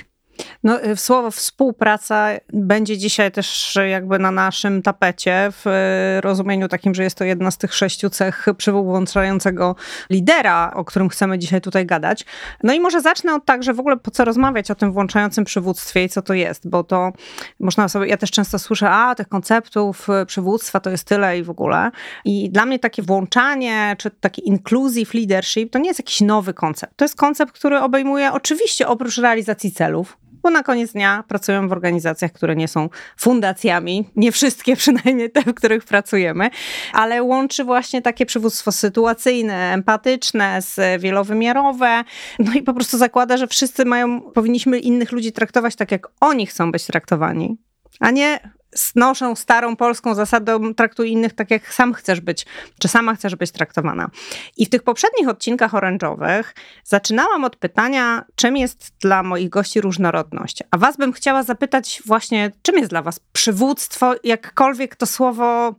No, 0.64 0.84
y, 0.86 0.96
słowo 0.96 1.32
współpraca 1.32 2.30
będzie 2.54 2.98
dzisiaj 2.98 3.32
też 3.32 3.78
jakby 3.90 4.20
na 4.20 4.32
naszym 4.32 4.82
tapecie 4.82 5.50
w 5.52 5.68
y, 5.68 6.22
rozumieniu 6.22 6.68
takim, 6.68 6.96
że 6.96 7.04
jest 7.04 7.18
to 7.18 7.24
jedna 7.24 7.52
z 7.52 7.58
tych 7.58 7.74
sześciu 7.74 8.10
cech 8.10 8.46
przywołującego 8.58 9.76
lidera, 10.10 10.72
o 10.76 10.86
którym 10.86 11.10
chcemy 11.10 11.40
dzisiaj 11.40 11.62
tutaj 11.62 11.86
gadać. 11.86 12.26
No 12.64 12.74
i 12.74 12.80
może 12.80 13.02
zacznę 13.02 13.36
od 13.36 13.46
tak, 13.46 13.64
że 13.64 13.74
w 13.74 13.80
ogóle 13.80 13.98
po 13.98 14.12
co 14.12 14.26
rozmawiać 14.26 14.72
o 14.72 14.76
tym 14.76 14.92
włączającym 14.92 15.44
przywództwie 15.44 16.04
i 16.04 16.10
co 16.10 16.22
to 16.22 16.34
jest, 16.34 16.70
bo 16.70 16.84
to 16.84 17.12
można 17.60 17.88
sobie, 17.88 18.08
ja 18.08 18.18
też 18.18 18.32
często 18.32 18.60
słyszę, 18.60 18.90
a 18.90 19.16
tych 19.16 19.28
konceptów 19.28 20.08
y, 20.10 20.26
przywództwa 20.26 20.80
to 20.80 20.90
jest 20.90 21.04
tyle 21.04 21.40
i 21.40 21.44
w 21.44 21.50
ogóle. 21.50 21.92
I 22.26 22.50
dla 22.50 22.66
mnie 22.66 22.80
takie 22.80 23.02
włączanie, 23.02 23.96
czy 23.98 24.12
taki 24.12 24.48
inclusive 24.48 25.14
leadership, 25.14 25.72
to 25.72 25.80
nie 25.80 25.88
jest 25.88 26.00
jakiś 26.00 26.22
nowy 26.22 26.54
koncept. 26.54 26.94
To 26.98 27.06
jest 27.06 27.16
koncept, 27.16 27.52
który 27.52 27.80
obejmuje 27.80 28.34
oczywiście 28.34 28.88
oprócz 28.88 29.18
realizacji 29.18 29.72
celów, 29.72 30.18
bo 30.42 30.50
na 30.50 30.64
koniec 30.64 30.92
dnia 30.92 31.24
pracują 31.28 31.68
w 31.68 31.72
organizacjach, 31.72 32.32
które 32.32 32.56
nie 32.56 32.68
są 32.68 32.90
fundacjami, 33.18 34.10
nie 34.16 34.32
wszystkie 34.32 34.76
przynajmniej 34.86 35.32
te, 35.32 35.42
w 35.42 35.54
których 35.54 35.84
pracujemy, 35.84 36.50
ale 36.94 37.24
łączy 37.24 37.64
właśnie 37.64 38.02
takie 38.02 38.26
przywództwo 38.26 38.72
sytuacyjne, 38.72 39.74
empatyczne, 39.74 40.60
wielowymiarowe, 41.00 42.04
no 42.40 42.54
i 42.54 42.62
po 42.62 42.74
prostu 42.74 42.98
zakłada, 42.98 43.38
że 43.38 43.48
wszyscy 43.48 43.86
mają, 43.86 44.22
powinniśmy 44.22 44.80
innych 44.80 45.12
ludzi 45.12 45.32
traktować 45.32 45.76
tak, 45.76 45.92
jak 45.92 46.08
oni 46.22 46.48
chcą 46.48 46.72
być 46.72 46.86
traktowani, 46.86 47.58
a 48.00 48.12
nie 48.12 48.40
znoszą 48.74 49.36
starą 49.36 49.76
polską 49.76 50.16
zasadę 50.16 50.74
traktuj 50.76 51.12
innych 51.12 51.34
tak, 51.34 51.52
jak 51.52 51.74
sam 51.74 51.94
chcesz 51.94 52.22
być, 52.22 52.46
czy 52.80 52.88
sama 52.88 53.16
chcesz 53.16 53.36
być 53.36 53.52
traktowana. 53.52 54.10
I 54.58 54.66
w 54.66 54.70
tych 54.70 54.84
poprzednich 54.84 55.28
odcinkach 55.30 55.76
orężowych 55.76 56.56
zaczynałam 56.84 57.44
od 57.44 57.56
pytania, 57.56 58.26
czym 58.36 58.58
jest 58.58 58.94
dla 59.02 59.24
moich 59.24 59.50
gości 59.50 59.82
różnorodność. 59.82 60.64
A 60.72 60.78
was 60.78 60.98
bym 60.98 61.14
chciała 61.14 61.44
zapytać 61.44 62.02
właśnie, 62.06 62.52
czym 62.62 62.78
jest 62.78 62.90
dla 62.90 63.02
was 63.02 63.20
przywództwo, 63.34 64.16
jakkolwiek 64.24 64.96
to 64.96 65.06
słowo 65.06 65.76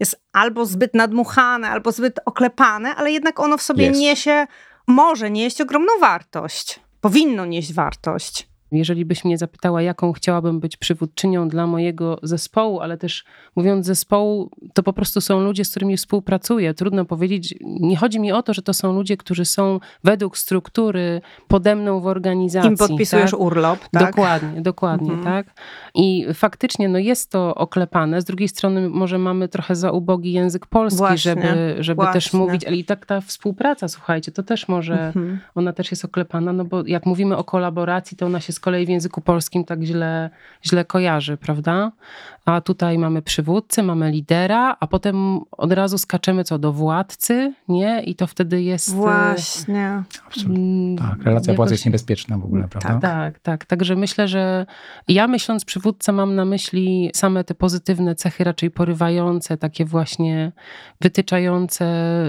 jest 0.00 0.22
albo 0.32 0.66
zbyt 0.66 0.94
nadmuchane, 0.94 1.70
albo 1.70 1.92
zbyt 1.92 2.20
oklepane, 2.24 2.94
ale 2.94 3.12
jednak 3.12 3.40
ono 3.40 3.56
w 3.56 3.62
sobie 3.62 3.84
jest. 3.84 4.00
niesie, 4.00 4.46
może 4.86 5.30
nieść 5.30 5.60
ogromną 5.60 5.92
wartość. 6.00 6.80
Powinno 7.00 7.46
nieść 7.46 7.72
wartość. 7.72 8.51
Jeżeli 8.72 9.04
byś 9.04 9.24
mnie 9.24 9.38
zapytała, 9.38 9.82
jaką 9.82 10.12
chciałabym 10.12 10.60
być 10.60 10.76
przywódczynią 10.76 11.48
dla 11.48 11.66
mojego 11.66 12.18
zespołu, 12.22 12.80
ale 12.80 12.98
też 12.98 13.24
mówiąc 13.56 13.86
zespołu, 13.86 14.50
to 14.74 14.82
po 14.82 14.92
prostu 14.92 15.20
są 15.20 15.40
ludzie, 15.40 15.64
z 15.64 15.70
którymi 15.70 15.96
współpracuję. 15.96 16.74
Trudno 16.74 17.04
powiedzieć, 17.04 17.54
nie 17.60 17.96
chodzi 17.96 18.20
mi 18.20 18.32
o 18.32 18.42
to, 18.42 18.54
że 18.54 18.62
to 18.62 18.74
są 18.74 18.92
ludzie, 18.92 19.16
którzy 19.16 19.44
są 19.44 19.80
według 20.04 20.38
struktury 20.38 21.20
pode 21.48 21.76
mną 21.76 22.00
w 22.00 22.06
organizacji. 22.06 22.70
Im 22.70 22.76
podpisujesz 22.76 23.30
tak? 23.30 23.40
urlop, 23.40 23.78
tak? 23.88 24.06
Dokładnie, 24.06 24.62
dokładnie, 24.62 25.12
mhm. 25.12 25.24
tak. 25.44 25.54
I 25.94 26.26
faktycznie 26.34 26.88
no 26.88 26.98
jest 26.98 27.30
to 27.30 27.54
oklepane. 27.54 28.20
Z 28.20 28.24
drugiej 28.24 28.48
strony 28.48 28.88
może 28.88 29.18
mamy 29.18 29.48
trochę 29.48 29.76
za 29.76 29.90
ubogi 29.90 30.32
język 30.32 30.66
polski, 30.66 30.98
właśnie, 30.98 31.16
żeby, 31.18 31.76
żeby 31.78 32.02
też 32.12 32.32
mówić, 32.32 32.64
ale 32.64 32.76
i 32.76 32.84
tak 32.84 33.06
ta 33.06 33.20
współpraca, 33.20 33.88
słuchajcie, 33.88 34.32
to 34.32 34.42
też 34.42 34.68
może, 34.68 35.06
mhm. 35.06 35.40
ona 35.54 35.72
też 35.72 35.90
jest 35.90 36.04
oklepana, 36.04 36.52
no 36.52 36.64
bo 36.64 36.86
jak 36.86 37.06
mówimy 37.06 37.36
o 37.36 37.44
kolaboracji, 37.44 38.16
to 38.16 38.26
ona 38.26 38.40
się 38.40 38.52
kolei 38.62 38.86
w 38.86 38.88
języku 38.88 39.20
polskim 39.20 39.64
tak 39.64 39.82
źle, 39.82 40.30
źle 40.64 40.84
kojarzy, 40.84 41.36
prawda? 41.36 41.92
A 42.44 42.60
tutaj 42.60 42.98
mamy 42.98 43.22
przywódcę, 43.22 43.82
mamy 43.82 44.10
lidera, 44.10 44.76
a 44.80 44.86
potem 44.86 45.40
od 45.50 45.72
razu 45.72 45.98
skaczemy 45.98 46.44
co 46.44 46.58
do 46.58 46.72
władcy, 46.72 47.54
nie? 47.68 48.02
I 48.02 48.14
to 48.14 48.26
wtedy 48.26 48.62
jest... 48.62 48.88
E, 48.88 48.92
Właśnie. 48.92 50.02
Absolutnie. 50.26 50.56
Mm, 50.56 50.98
tak, 50.98 51.22
relacja 51.22 51.54
władzy 51.54 51.74
jest 51.74 51.86
niebezpieczna 51.86 52.38
w 52.38 52.44
ogóle, 52.44 52.68
prawda? 52.68 52.88
Tak, 52.88 53.00
tak, 53.00 53.38
tak. 53.38 53.64
Także 53.64 53.96
myślę, 53.96 54.28
że 54.28 54.66
ja 55.08 55.28
myśląc 55.28 55.64
przywódcę 55.64 56.12
mam 56.12 56.34
na 56.34 56.44
myśli 56.44 57.10
same 57.14 57.44
te 57.44 57.54
pozytywne 57.54 58.14
cechy, 58.14 58.44
raczej 58.44 58.70
porywające, 58.70 59.56
takie 59.56 59.84
właśnie 59.84 60.52
wytyczające 61.00 61.84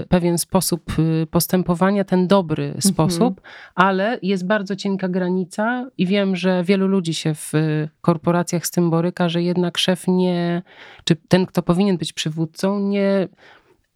pewien 0.08 0.38
sposób 0.38 0.98
y, 0.98 1.26
postępowania, 1.30 2.04
ten 2.04 2.26
dobry 2.26 2.64
mhm. 2.64 2.82
sposób, 2.82 3.40
ale 3.74 4.18
jest 4.22 4.46
bardzo 4.46 4.76
cienka 4.76 5.08
granica 5.08 5.86
i 5.98 6.06
wiem, 6.06 6.23
że 6.32 6.64
wielu 6.64 6.86
ludzi 6.86 7.14
się 7.14 7.34
w 7.34 7.52
korporacjach 8.00 8.66
z 8.66 8.70
tym 8.70 8.90
boryka, 8.90 9.28
że 9.28 9.42
jednak 9.42 9.78
szef 9.78 10.08
nie, 10.08 10.62
czy 11.04 11.16
ten, 11.16 11.46
kto 11.46 11.62
powinien 11.62 11.96
być 11.96 12.12
przywódcą, 12.12 12.78
nie 12.78 13.28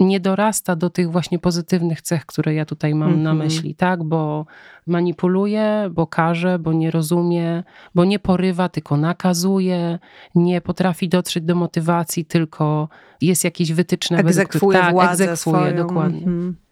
nie 0.00 0.20
dorasta 0.20 0.76
do 0.76 0.90
tych 0.90 1.10
właśnie 1.10 1.38
pozytywnych 1.38 2.02
cech, 2.02 2.26
które 2.26 2.54
ja 2.54 2.64
tutaj 2.64 2.94
mam 2.94 3.08
mm 3.08 3.20
-hmm. 3.20 3.22
na 3.22 3.30
mhm. 3.30 3.48
myśli, 3.48 3.74
tak? 3.74 4.04
Bo 4.04 4.46
manipuluje, 4.86 5.90
bo 5.90 6.06
każe, 6.06 6.58
bo 6.58 6.72
nie 6.72 6.90
rozumie, 6.90 7.64
bo 7.94 8.04
nie 8.04 8.18
porywa, 8.18 8.68
tylko 8.68 8.96
nakazuje, 8.96 9.98
nie 10.34 10.60
potrafi 10.60 11.08
dotrzeć 11.08 11.44
do 11.44 11.54
motywacji, 11.54 12.24
tylko 12.24 12.88
jest 13.20 13.44
jakieś 13.44 13.72
wytyczne. 13.72 14.18
Egzekwuje 14.18 14.78
tak, 14.78 14.92
władzę 14.92 15.24
egzekwuje, 15.24 15.56
swoją. 15.56 15.76
dokładnie. 15.76 16.22
Mm 16.26 16.52
-hmm. 16.52 16.67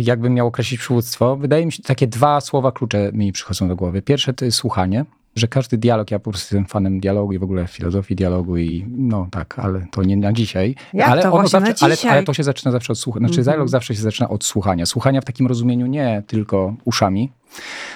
Jakbym 0.00 0.34
miał 0.34 0.46
określić 0.46 0.80
przywództwo, 0.80 1.36
wydaje 1.36 1.66
mi 1.66 1.72
się, 1.72 1.82
takie 1.82 2.06
dwa 2.06 2.40
słowa 2.40 2.72
klucze 2.72 3.10
mi 3.12 3.32
przychodzą 3.32 3.68
do 3.68 3.76
głowy. 3.76 4.02
Pierwsze 4.02 4.34
to 4.34 4.44
jest 4.44 4.56
słuchanie, 4.56 5.04
że 5.36 5.48
każdy 5.48 5.78
dialog, 5.78 6.10
ja 6.10 6.18
po 6.18 6.30
prostu 6.30 6.56
jestem 6.56 6.68
fanem 6.68 7.00
dialogu 7.00 7.32
i 7.32 7.38
w 7.38 7.42
ogóle 7.42 7.66
filozofii 7.66 8.14
dialogu 8.14 8.56
i 8.56 8.86
no 8.96 9.28
tak, 9.30 9.58
ale 9.58 9.86
to 9.90 10.02
nie 10.02 10.16
na 10.16 10.32
dzisiaj. 10.32 10.74
Jak 10.92 11.08
ale, 11.08 11.22
to 11.22 11.32
ono 11.32 11.48
zawsze, 11.48 11.68
na 11.68 11.72
dzisiaj? 11.74 12.10
Ale, 12.10 12.16
ale, 12.18 12.22
to 12.22 12.34
się 12.34 12.42
zaczyna 12.42 12.72
zawsze 12.72 12.92
od 12.92 12.98
słuchania. 12.98 13.28
Znaczy 13.28 13.40
mm 13.40 13.42
-hmm. 13.42 13.52
dialog 13.52 13.68
zawsze 13.68 13.94
się 13.94 14.02
zaczyna 14.02 14.28
od 14.28 14.44
słuchania. 14.44 14.86
Słuchania 14.86 15.20
w 15.20 15.24
takim 15.24 15.46
rozumieniu 15.46 15.86
nie 15.86 16.22
tylko 16.26 16.74
uszami, 16.84 17.30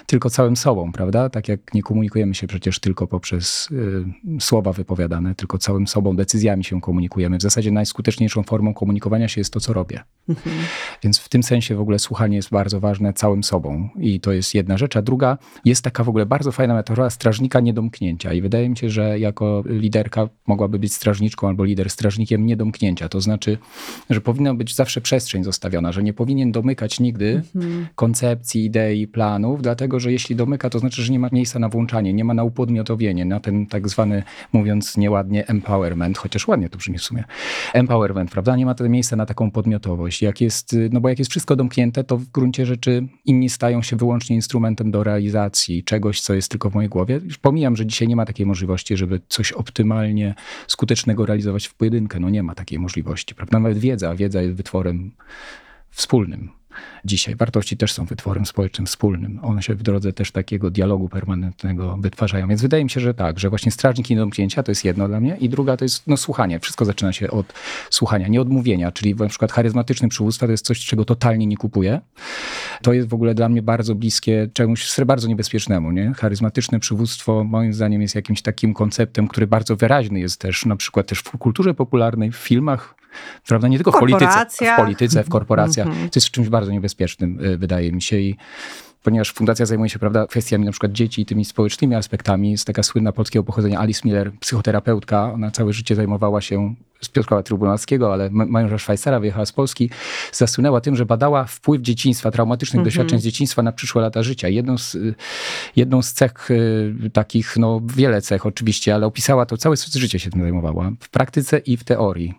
tylko 0.06 0.30
całym 0.30 0.56
sobą, 0.56 0.92
prawda? 0.92 1.30
Tak 1.30 1.48
jak 1.48 1.74
nie 1.74 1.82
komunikujemy 1.82 2.34
się 2.34 2.46
przecież 2.46 2.80
tylko 2.80 3.06
poprzez 3.06 3.68
y, 3.70 4.40
słowa 4.40 4.72
wypowiadane, 4.72 5.34
tylko 5.34 5.58
całym 5.58 5.86
sobą, 5.86 6.16
decyzjami 6.16 6.64
się 6.64 6.80
komunikujemy. 6.80 7.38
W 7.38 7.42
zasadzie 7.42 7.70
najskuteczniejszą 7.70 8.42
formą 8.42 8.74
komunikowania 8.74 9.28
się 9.28 9.40
jest 9.40 9.52
to, 9.52 9.60
co 9.60 9.72
robię. 9.72 10.00
Mhm. 10.28 10.56
Więc 11.02 11.18
w 11.18 11.28
tym 11.28 11.42
sensie 11.42 11.76
w 11.76 11.80
ogóle 11.80 11.98
słuchanie 11.98 12.36
jest 12.36 12.50
bardzo 12.50 12.80
ważne 12.80 13.12
całym 13.12 13.44
sobą 13.44 13.88
i 13.98 14.20
to 14.20 14.32
jest 14.32 14.54
jedna 14.54 14.78
rzecz. 14.78 14.96
A 14.96 15.02
druga, 15.02 15.38
jest 15.64 15.84
taka 15.84 16.04
w 16.04 16.08
ogóle 16.08 16.26
bardzo 16.26 16.52
fajna 16.52 16.74
metafora 16.74 17.10
strażnika 17.10 17.60
niedomknięcia 17.60 18.32
i 18.32 18.40
wydaje 18.40 18.68
mi 18.68 18.76
się, 18.76 18.90
że 18.90 19.18
jako 19.18 19.62
liderka 19.66 20.28
mogłaby 20.46 20.78
być 20.78 20.94
strażniczką 20.94 21.48
albo 21.48 21.64
lider 21.64 21.90
strażnikiem 21.90 22.46
niedomknięcia. 22.46 23.08
To 23.08 23.20
znaczy, 23.20 23.58
że 24.10 24.20
powinna 24.20 24.54
być 24.54 24.74
zawsze 24.74 25.00
przestrzeń 25.00 25.44
zostawiona, 25.44 25.92
że 25.92 26.02
nie 26.02 26.12
powinien 26.12 26.52
domykać 26.52 27.00
nigdy 27.00 27.42
mhm. 27.56 27.86
koncepcji, 27.94 28.64
idei, 28.64 29.06
planu, 29.06 29.47
dlatego 29.56 30.00
że 30.00 30.12
jeśli 30.12 30.36
domyka, 30.36 30.70
to 30.70 30.78
znaczy, 30.78 31.02
że 31.02 31.12
nie 31.12 31.18
ma 31.18 31.28
miejsca 31.32 31.58
na 31.58 31.68
włączanie, 31.68 32.12
nie 32.12 32.24
ma 32.24 32.34
na 32.34 32.44
upodmiotowienie, 32.44 33.24
na 33.24 33.40
ten 33.40 33.66
tak 33.66 33.88
zwany, 33.88 34.22
mówiąc 34.52 34.96
nieładnie, 34.96 35.46
empowerment, 35.46 36.18
chociaż 36.18 36.48
ładnie 36.48 36.68
to 36.68 36.78
brzmi 36.78 36.98
w 36.98 37.02
sumie, 37.02 37.24
empowerment, 37.72 38.30
prawda? 38.30 38.56
Nie 38.56 38.66
ma 38.66 38.74
to 38.74 38.88
miejsca 38.88 39.16
na 39.16 39.26
taką 39.26 39.50
podmiotowość. 39.50 40.22
Jak 40.22 40.40
jest, 40.40 40.76
no 40.92 41.00
bo 41.00 41.08
jak 41.08 41.18
jest 41.18 41.30
wszystko 41.30 41.56
domknięte, 41.56 42.04
to 42.04 42.16
w 42.16 42.26
gruncie 42.26 42.66
rzeczy 42.66 43.08
inni 43.24 43.48
stają 43.50 43.82
się 43.82 43.96
wyłącznie 43.96 44.36
instrumentem 44.36 44.90
do 44.90 45.04
realizacji 45.04 45.84
czegoś, 45.84 46.20
co 46.20 46.34
jest 46.34 46.50
tylko 46.50 46.70
w 46.70 46.74
mojej 46.74 46.88
głowie. 46.88 47.20
Już 47.24 47.38
pomijam, 47.38 47.76
że 47.76 47.86
dzisiaj 47.86 48.08
nie 48.08 48.16
ma 48.16 48.26
takiej 48.26 48.46
możliwości, 48.46 48.96
żeby 48.96 49.20
coś 49.28 49.52
optymalnie 49.52 50.34
skutecznego 50.66 51.26
realizować 51.26 51.66
w 51.66 51.74
pojedynkę. 51.74 52.20
No 52.20 52.30
nie 52.30 52.42
ma 52.42 52.54
takiej 52.54 52.78
możliwości, 52.78 53.34
prawda? 53.34 53.58
Nawet 53.58 53.78
wiedza, 53.78 54.14
wiedza 54.14 54.42
jest 54.42 54.54
wytworem 54.54 55.10
wspólnym 55.90 56.57
dzisiaj. 57.04 57.36
Wartości 57.36 57.76
też 57.76 57.92
są 57.92 58.04
wytworem 58.04 58.46
społecznym 58.46 58.86
wspólnym. 58.86 59.38
One 59.42 59.62
się 59.62 59.74
w 59.74 59.82
drodze 59.82 60.12
też 60.12 60.32
takiego 60.32 60.70
dialogu 60.70 61.08
permanentnego 61.08 61.96
wytwarzają. 62.00 62.48
Więc 62.48 62.62
wydaje 62.62 62.84
mi 62.84 62.90
się, 62.90 63.00
że 63.00 63.14
tak, 63.14 63.38
że 63.38 63.48
właśnie 63.50 63.72
strażnik 63.72 64.10
niedomknięcia 64.10 64.62
to 64.62 64.70
jest 64.70 64.84
jedno 64.84 65.08
dla 65.08 65.20
mnie 65.20 65.36
i 65.40 65.48
druga 65.48 65.76
to 65.76 65.84
jest 65.84 66.06
no, 66.06 66.16
słuchanie. 66.16 66.60
Wszystko 66.60 66.84
zaczyna 66.84 67.12
się 67.12 67.30
od 67.30 67.52
słuchania, 67.90 68.28
nie 68.28 68.40
od 68.40 68.48
mówienia, 68.48 68.92
czyli 68.92 69.14
na 69.14 69.28
przykład 69.28 69.52
charyzmatyczny 69.52 70.08
przywództwo 70.08 70.46
to 70.46 70.52
jest 70.52 70.64
coś, 70.64 70.86
czego 70.86 71.04
totalnie 71.04 71.46
nie 71.46 71.56
kupuję. 71.56 72.00
To 72.82 72.92
jest 72.92 73.08
w 73.08 73.14
ogóle 73.14 73.34
dla 73.34 73.48
mnie 73.48 73.62
bardzo 73.62 73.94
bliskie 73.94 74.48
czemuś 74.52 75.00
bardzo 75.06 75.28
niebezpiecznemu. 75.28 75.92
Nie? 75.92 76.12
Charyzmatyczne 76.16 76.80
przywództwo 76.80 77.44
moim 77.44 77.74
zdaniem 77.74 78.02
jest 78.02 78.14
jakimś 78.14 78.42
takim 78.42 78.74
konceptem, 78.74 79.28
który 79.28 79.46
bardzo 79.46 79.76
wyraźny 79.76 80.20
jest 80.20 80.40
też 80.40 80.66
na 80.66 80.76
przykład 80.76 81.06
też 81.06 81.18
w 81.18 81.30
kulturze 81.30 81.74
popularnej, 81.74 82.32
w 82.32 82.36
filmach, 82.36 82.94
Prawda? 83.48 83.68
Nie 83.68 83.78
tylko 83.78 83.92
w 83.92 83.98
polityce, 83.98 84.46
w 84.48 84.76
polityce, 84.76 85.24
w 85.24 85.28
korporacjach. 85.28 85.86
Mhm. 85.86 86.10
To 86.10 86.16
jest 86.18 86.30
czymś 86.30 86.48
bardzo 86.48 86.72
niebezpiecznym, 86.72 87.44
y, 87.44 87.58
wydaje 87.58 87.92
mi 87.92 88.02
się. 88.02 88.18
I 88.18 88.36
ponieważ 89.02 89.32
fundacja 89.32 89.66
zajmuje 89.66 89.90
się 89.90 89.98
prawda, 89.98 90.26
kwestiami 90.26 90.64
na 90.64 90.70
przykład 90.70 90.92
dzieci 90.92 91.22
i 91.22 91.26
tymi 91.26 91.44
społecznymi 91.44 91.94
aspektami. 91.94 92.50
Jest 92.50 92.64
taka 92.64 92.82
słynna 92.82 93.12
polskiego 93.12 93.44
pochodzenia 93.44 93.80
Alice 93.80 94.00
Miller, 94.04 94.32
psychoterapeutka. 94.40 95.32
Ona 95.32 95.50
całe 95.50 95.72
życie 95.72 95.94
zajmowała 95.94 96.40
się 96.40 96.74
z 97.00 97.08
Piotrkowa 97.08 97.42
Trybunalskiego, 97.42 98.12
ale 98.12 98.30
majorza 98.30 98.78
Szwajcara 98.78 99.20
wyjechała 99.20 99.46
z 99.46 99.52
Polski, 99.52 99.90
zasłynęła 100.32 100.80
tym, 100.80 100.96
że 100.96 101.06
badała 101.06 101.44
wpływ 101.44 101.82
dzieciństwa, 101.82 102.30
traumatycznych 102.30 102.74
mm 102.74 102.82
-hmm. 102.82 102.86
doświadczeń 102.86 103.20
z 103.20 103.24
dzieciństwa 103.24 103.62
na 103.62 103.72
przyszłe 103.72 104.02
lata 104.02 104.22
życia. 104.22 104.48
Jedną 104.48 104.78
z, 104.78 104.96
jedną 105.76 106.02
z 106.02 106.12
cech 106.12 106.50
y, 106.50 107.10
takich, 107.12 107.56
no 107.56 107.80
wiele 107.84 108.22
cech 108.22 108.46
oczywiście, 108.46 108.94
ale 108.94 109.06
opisała 109.06 109.46
to, 109.46 109.56
całe 109.56 109.76
życie 109.76 110.18
się 110.18 110.30
tym 110.30 110.42
zajmowała, 110.42 110.90
w 111.00 111.08
praktyce 111.08 111.58
i 111.58 111.76
w 111.76 111.84
teorii. 111.84 112.34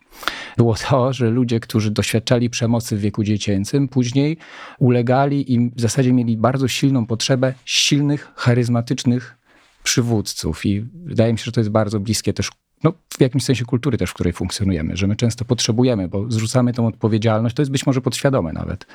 Było 0.58 0.76
to, 0.90 1.14
że 1.14 1.30
ludzie, 1.30 1.60
którzy 1.60 1.92
doświadczali 1.92 2.50
przemocy 2.50 2.98
w 2.98 3.00
wieku 3.00 3.24
dziecięcym, 3.24 3.88
później 3.88 4.38
ulegali 4.80 5.54
i 5.54 5.70
w 5.70 5.82
zasadzie 5.82 6.14
mieli 6.14 6.38
bardzo 6.38 6.68
silną 6.68 7.06
potrzebę 7.06 7.54
silnych, 7.66 8.32
charyzmatycznych 8.36 9.36
przywódców. 9.84 10.66
I 10.66 10.86
wydaje 10.94 11.34
mi 11.34 11.40
się, 11.40 11.46
że 11.46 11.52
to 11.52 11.60
jest 11.60 11.70
bardzo 11.70 12.00
bliskie 12.00 12.34
też 12.34 12.50
no, 12.84 12.94
w 13.18 13.22
jakimś 13.22 13.44
sensie 13.44 13.66
kultury 13.66 13.98
też, 13.98 14.10
w 14.10 14.14
której 14.14 14.34
funkcjonujemy, 14.34 14.98
że 14.98 15.08
my 15.08 15.16
często 15.16 15.46
potrzebujemy, 15.46 16.08
bo 16.08 16.32
zrzucamy 16.32 16.74
tą 16.74 16.88
odpowiedzialność, 16.88 17.56
to 17.56 17.62
jest 17.62 17.72
być 17.72 17.86
może 17.86 18.02
podświadome 18.02 18.54
nawet. 18.54 18.86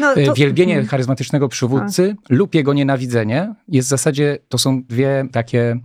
No, 0.00 0.14
to... 0.26 0.34
Wielbienie 0.34 0.74
mhm. 0.74 0.88
charyzmatycznego 0.88 1.48
przywódcy 1.48 2.16
A. 2.30 2.34
lub 2.34 2.54
jego 2.54 2.72
nienawidzenie 2.72 3.54
jest 3.68 3.88
w 3.88 3.90
zasadzie, 3.90 4.38
to 4.48 4.58
są 4.58 4.82
dwie 4.82 5.28
takie 5.32 5.80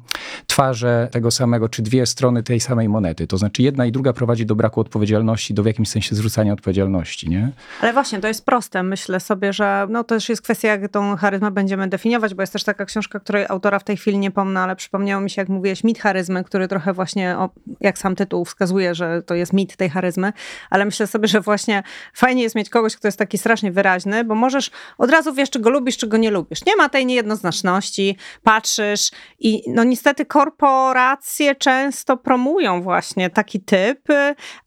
twarze 0.56 1.08
tego 1.12 1.32
samego, 1.32 1.70
czy 1.70 1.82
dwie 1.82 2.06
strony 2.06 2.44
tej 2.44 2.60
samej 2.60 2.90
monety. 2.90 3.28
To 3.28 3.38
znaczy 3.38 3.62
jedna 3.62 3.86
i 3.86 3.92
druga 3.92 4.14
prowadzi 4.14 4.46
do 4.46 4.56
braku 4.56 4.82
odpowiedzialności, 4.82 5.54
do 5.54 5.64
w 5.64 5.66
jakimś 5.66 5.90
sensie 5.90 6.16
zrzucania 6.16 6.54
odpowiedzialności, 6.54 7.30
nie? 7.30 7.52
Ale 7.82 7.94
właśnie, 7.94 8.20
to 8.20 8.28
jest 8.28 8.46
proste. 8.46 8.84
Myślę 8.84 9.20
sobie, 9.20 9.54
że 9.54 9.88
no 9.90 10.04
to 10.04 10.16
też 10.16 10.30
jest 10.30 10.42
kwestia, 10.42 10.68
jak 10.68 10.92
tą 10.92 11.16
charyzmę 11.16 11.52
będziemy 11.52 11.88
definiować, 11.88 12.34
bo 12.34 12.44
jest 12.44 12.54
też 12.54 12.64
taka 12.64 12.86
książka, 12.86 13.20
której 13.20 13.46
autora 13.50 13.80
w 13.80 13.84
tej 13.84 13.98
chwili 13.98 14.18
nie 14.18 14.32
pomnę, 14.32 14.60
ale 14.60 14.76
przypomniało 14.76 15.22
mi 15.22 15.30
się, 15.30 15.42
jak 15.42 15.50
mówiłeś, 15.50 15.84
mit 15.84 16.00
charyzmy, 16.00 16.44
który 16.44 16.68
trochę 16.68 16.94
właśnie 16.94 17.36
jak 17.82 17.98
sam 17.98 18.16
tytuł 18.16 18.46
wskazuje, 18.46 18.96
że 18.96 19.22
to 19.22 19.36
jest 19.36 19.54
mit 19.54 19.76
tej 19.76 19.90
charyzmy, 19.90 20.34
ale 20.70 20.86
myślę 20.86 21.08
sobie, 21.08 21.28
że 21.28 21.42
właśnie 21.42 21.84
fajnie 22.14 22.44
jest 22.44 22.56
mieć 22.56 22.70
kogoś, 22.70 22.96
kto 22.96 23.08
jest 23.08 23.20
taki 23.20 23.38
strasznie 23.38 23.72
wyraźny, 23.72 24.24
bo 24.24 24.36
możesz 24.36 24.72
od 24.98 25.12
razu 25.12 25.34
wiesz, 25.34 25.50
czy 25.50 25.60
go 25.60 25.70
lubisz, 25.70 25.98
czy 25.98 26.08
go 26.08 26.18
nie 26.18 26.32
lubisz. 26.32 26.66
Nie 26.66 26.76
ma 26.76 26.90
tej 26.90 27.06
niejednoznaczności, 27.06 28.18
patrzysz 28.44 29.12
i 29.40 29.64
no 29.68 29.84
niestety 29.84 30.26
korporacje 30.46 31.56
często 31.56 32.18
promują 32.18 32.82
właśnie 32.82 33.30
taki 33.30 33.60
typ, 33.60 34.08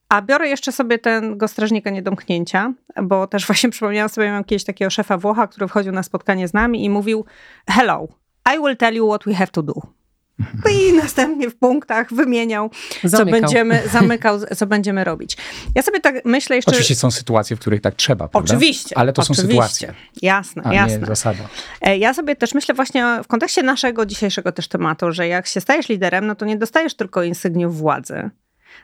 a 0.08 0.22
biorę 0.22 0.48
jeszcze 0.48 0.72
sobie 0.72 0.98
tego 0.98 1.48
strażnika 1.48 1.90
niedomknięcia, 1.90 2.72
bo 3.02 3.26
też 3.26 3.46
właśnie 3.46 3.70
przypomniałam 3.70 4.08
sobie, 4.08 4.26
miałam 4.26 4.44
kiedyś 4.44 4.64
takiego 4.64 4.90
szefa 4.90 5.18
Włocha, 5.18 5.46
który 5.46 5.68
wchodził 5.68 5.92
na 5.92 6.02
spotkanie 6.02 6.48
z 6.48 6.54
nami 6.54 6.84
i 6.84 6.90
mówił 6.90 7.24
hello, 7.70 8.08
I 8.54 8.58
will 8.58 8.76
tell 8.76 8.94
you 8.94 9.08
what 9.08 9.24
we 9.24 9.34
have 9.34 9.50
to 9.50 9.62
do. 9.62 9.97
No 10.38 10.70
I 10.70 10.92
następnie 10.92 11.50
w 11.50 11.56
punktach 11.56 12.14
wymieniał, 12.14 12.70
co 13.10 13.26
będziemy, 13.26 13.82
zamykał, 13.92 14.38
co 14.56 14.66
będziemy 14.66 15.04
robić. 15.04 15.36
Ja 15.74 15.82
sobie 15.82 16.00
tak 16.00 16.24
myślę 16.24 16.56
jeszcze... 16.56 16.70
Oczywiście 16.70 16.94
są 16.94 17.10
sytuacje, 17.10 17.56
w 17.56 17.60
których 17.60 17.80
tak 17.80 17.94
trzeba, 17.94 18.28
prawda? 18.28 18.54
Oczywiście. 18.54 18.98
Ale 18.98 19.12
to 19.12 19.22
oczywiście. 19.22 19.42
są 19.42 19.48
sytuacje. 19.48 19.94
Jasne, 20.22 20.62
a 20.64 20.74
jasne. 20.74 20.98
Nie 20.98 21.06
zasada. 21.06 21.44
E, 21.80 21.98
ja 21.98 22.14
sobie 22.14 22.36
też 22.36 22.54
myślę 22.54 22.74
właśnie 22.74 23.20
w 23.24 23.26
kontekście 23.26 23.62
naszego 23.62 24.06
dzisiejszego 24.06 24.52
też 24.52 24.68
tematu, 24.68 25.12
że 25.12 25.28
jak 25.28 25.46
się 25.46 25.60
stajesz 25.60 25.88
liderem, 25.88 26.26
no 26.26 26.34
to 26.34 26.46
nie 26.46 26.56
dostajesz 26.56 26.94
tylko 26.94 27.22
insygniów 27.22 27.78
władzy. 27.78 28.30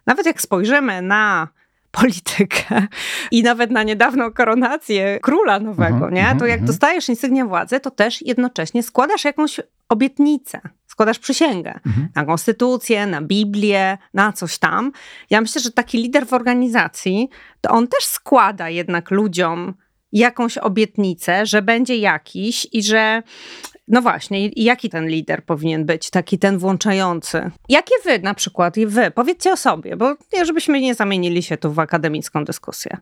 Nawet 0.06 0.26
jak 0.26 0.40
spojrzymy 0.40 1.02
na 1.02 1.48
politykę 1.90 2.86
i 3.30 3.42
nawet 3.42 3.70
na 3.70 3.82
niedawną 3.82 4.32
koronację 4.32 5.18
króla 5.22 5.60
nowego, 5.60 6.06
-hmm, 6.06 6.12
nie? 6.12 6.36
To 6.38 6.46
jak 6.46 6.58
mm 6.58 6.64
-hmm. 6.64 6.66
dostajesz 6.66 7.08
insygnię 7.08 7.44
władzy, 7.44 7.80
to 7.80 7.90
też 7.90 8.22
jednocześnie 8.22 8.82
składasz 8.82 9.24
jakąś 9.24 9.60
obietnicę, 9.88 10.60
składasz 10.86 11.18
przysięgę 11.18 11.80
mhm. 11.86 12.08
na 12.14 12.24
konstytucję, 12.24 13.06
na 13.06 13.22
Biblię, 13.22 13.98
na 14.14 14.32
coś 14.32 14.58
tam. 14.58 14.92
Ja 15.30 15.40
myślę, 15.40 15.60
że 15.60 15.70
taki 15.70 15.98
lider 15.98 16.26
w 16.26 16.32
organizacji, 16.32 17.28
to 17.60 17.70
on 17.70 17.88
też 17.88 18.04
składa 18.04 18.70
jednak 18.70 19.10
ludziom 19.10 19.74
jakąś 20.12 20.58
obietnicę, 20.58 21.46
że 21.46 21.62
będzie 21.62 21.96
jakiś 21.96 22.66
i 22.72 22.82
że 22.82 23.22
no 23.88 24.02
właśnie, 24.02 24.48
jaki 24.56 24.90
ten 24.90 25.08
lider 25.08 25.44
powinien 25.44 25.86
być, 25.86 26.10
taki 26.10 26.38
ten 26.38 26.58
włączający? 26.58 27.50
Jakie 27.68 27.94
wy 28.04 28.18
na 28.18 28.34
przykład, 28.34 28.76
i 28.76 28.86
wy, 28.86 29.10
powiedzcie 29.10 29.52
o 29.52 29.56
sobie, 29.56 29.96
bo 29.96 30.14
żebyśmy 30.44 30.80
nie 30.80 30.94
zamienili 30.94 31.42
się 31.42 31.56
tu 31.56 31.72
w 31.72 31.78
akademicką 31.78 32.44
dyskusję. 32.44 32.96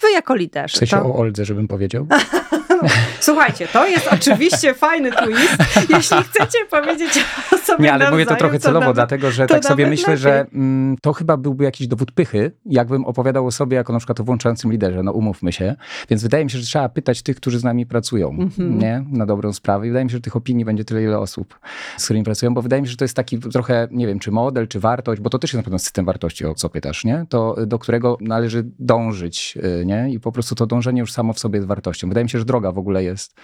Wy 0.00 0.10
jako 0.10 0.34
liderzy. 0.34 0.76
W 0.76 0.78
sensie 0.78 0.96
to... 0.96 1.06
o 1.06 1.16
Oldze, 1.16 1.44
żebym 1.44 1.68
powiedział? 1.68 2.06
Słuchajcie, 3.20 3.68
to 3.72 3.86
jest 3.86 4.08
oczywiście 4.12 4.74
fajny 4.74 5.12
twist. 5.12 5.56
Jeśli 5.90 6.16
chcecie 6.22 6.58
powiedzieć 6.70 7.24
o 7.52 7.58
sobie 7.58 7.84
Nie, 7.84 7.92
ale 7.92 7.98
nawzajem, 7.98 8.14
mówię 8.14 8.26
to 8.26 8.36
trochę 8.36 8.58
celowo, 8.58 8.80
nawet, 8.80 8.94
dlatego 8.94 9.30
że 9.30 9.46
tak 9.46 9.64
sobie 9.64 9.86
myślę, 9.86 10.08
lepiej. 10.08 10.22
że 10.22 10.46
mm, 10.54 10.96
to 11.02 11.12
chyba 11.12 11.36
byłby 11.36 11.64
jakiś 11.64 11.86
dowód 11.86 12.12
pychy, 12.12 12.52
jakbym 12.66 13.04
opowiadał 13.04 13.46
o 13.46 13.50
sobie 13.50 13.76
jako 13.76 13.92
na 13.92 13.98
przykład 13.98 14.20
o 14.20 14.24
włączającym 14.24 14.72
liderze, 14.72 15.02
no 15.02 15.12
umówmy 15.12 15.52
się. 15.52 15.74
Więc 16.08 16.22
wydaje 16.22 16.44
mi 16.44 16.50
się, 16.50 16.58
że 16.58 16.64
trzeba 16.64 16.88
pytać 16.88 17.22
tych, 17.22 17.36
którzy 17.36 17.58
z 17.58 17.64
nami 17.64 17.86
pracują, 17.86 18.30
mm 18.30 18.48
-hmm. 18.48 18.82
nie? 18.82 19.04
Na 19.10 19.26
dobrą 19.26 19.52
sprawę. 19.52 19.86
I 19.86 19.90
wydaje 19.90 20.04
mi 20.04 20.10
się, 20.10 20.16
że 20.16 20.20
tych 20.20 20.36
opinii 20.36 20.64
będzie 20.64 20.84
tyle, 20.84 21.02
ile 21.02 21.18
osób, 21.18 21.58
z 21.96 22.04
którymi 22.04 22.24
pracują, 22.24 22.54
bo 22.54 22.62
wydaje 22.62 22.82
mi 22.82 22.88
się, 22.88 22.90
że 22.90 22.96
to 22.96 23.04
jest 23.04 23.16
taki 23.16 23.38
trochę, 23.38 23.88
nie 23.90 24.06
wiem, 24.06 24.18
czy 24.18 24.30
model, 24.30 24.68
czy 24.68 24.80
wartość, 24.80 25.20
bo 25.20 25.30
to 25.30 25.38
też 25.38 25.50
jest 25.50 25.58
na 25.58 25.62
pewno 25.62 25.78
system 25.78 26.04
wartości, 26.04 26.46
o 26.46 26.54
co 26.54 26.68
pytasz, 26.68 27.04
nie? 27.04 27.26
To 27.28 27.56
do 27.66 27.78
którego 27.78 28.18
należy 28.20 28.64
dążyć, 28.78 29.58
y, 29.80 29.86
nie? 29.86 30.10
I 30.10 30.20
po 30.20 30.32
prostu 30.32 30.54
to 30.54 30.66
dążenie 30.66 31.00
już 31.00 31.12
samo 31.12 31.32
w 31.32 31.38
sobie 31.38 31.56
jest 31.56 31.68
wartością. 31.68 32.08
Wydaje 32.08 32.24
mi 32.24 32.30
się, 32.30 32.38
że 32.38 32.44
droga 32.44 32.65
w 32.72 32.78
ogóle 32.78 33.04
jest 33.04 33.34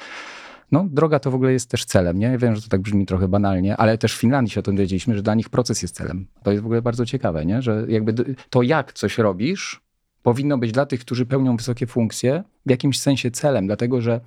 no, 0.73 0.87
droga 0.91 1.19
to 1.19 1.31
w 1.31 1.35
ogóle 1.35 1.53
jest 1.53 1.71
też 1.71 1.85
celem, 1.85 2.19
nie? 2.19 2.39
Wiem, 2.39 2.57
że 2.57 2.63
to 2.63 2.69
tak 2.69 2.81
brzmi 2.81 3.07
trochę 3.07 3.29
banalnie, 3.29 3.77
ale 3.77 3.99
też 3.99 4.17
w 4.17 4.21
Finlandii 4.21 4.51
się 4.51 4.61
o 4.61 4.63
tym 4.63 4.77
dowiedzieliśmy, 4.77 5.17
że 5.17 5.23
dla 5.23 5.35
nich 5.35 5.49
proces 5.49 5.83
jest 5.83 5.95
celem. 5.95 6.27
To 6.43 6.51
jest 6.51 6.63
w 6.63 6.67
ogóle 6.67 6.83
bardzo 6.83 7.07
ciekawe, 7.07 7.47
nie? 7.47 7.63
Że 7.63 7.85
jakby 7.89 8.35
to, 8.51 8.63
jak 8.63 8.93
coś 8.93 9.19
robisz, 9.19 9.81
powinno 10.23 10.59
być 10.59 10.73
dla 10.73 10.87
tych, 10.87 11.01
którzy 11.01 11.27
pełnią 11.27 11.57
wysokie 11.57 11.87
funkcje, 11.87 12.45
w 12.67 12.71
jakimś 12.71 13.01
sensie 13.01 13.31
celem, 13.31 13.67
dlatego 13.67 14.01
że 14.01 14.21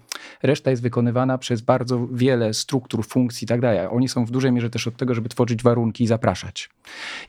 reszta 0.43 0.71
jest 0.71 0.83
wykonywana 0.83 1.37
przez 1.37 1.61
bardzo 1.61 2.07
wiele 2.07 2.53
struktur, 2.53 3.05
funkcji 3.05 3.45
i 3.45 3.47
tak 3.47 3.61
dalej. 3.61 3.87
Oni 3.91 4.09
są 4.09 4.25
w 4.25 4.31
dużej 4.31 4.51
mierze 4.51 4.69
też 4.69 4.87
od 4.87 4.97
tego, 4.97 5.13
żeby 5.13 5.29
tworzyć 5.29 5.63
warunki 5.63 6.03
i 6.03 6.07
zapraszać. 6.07 6.69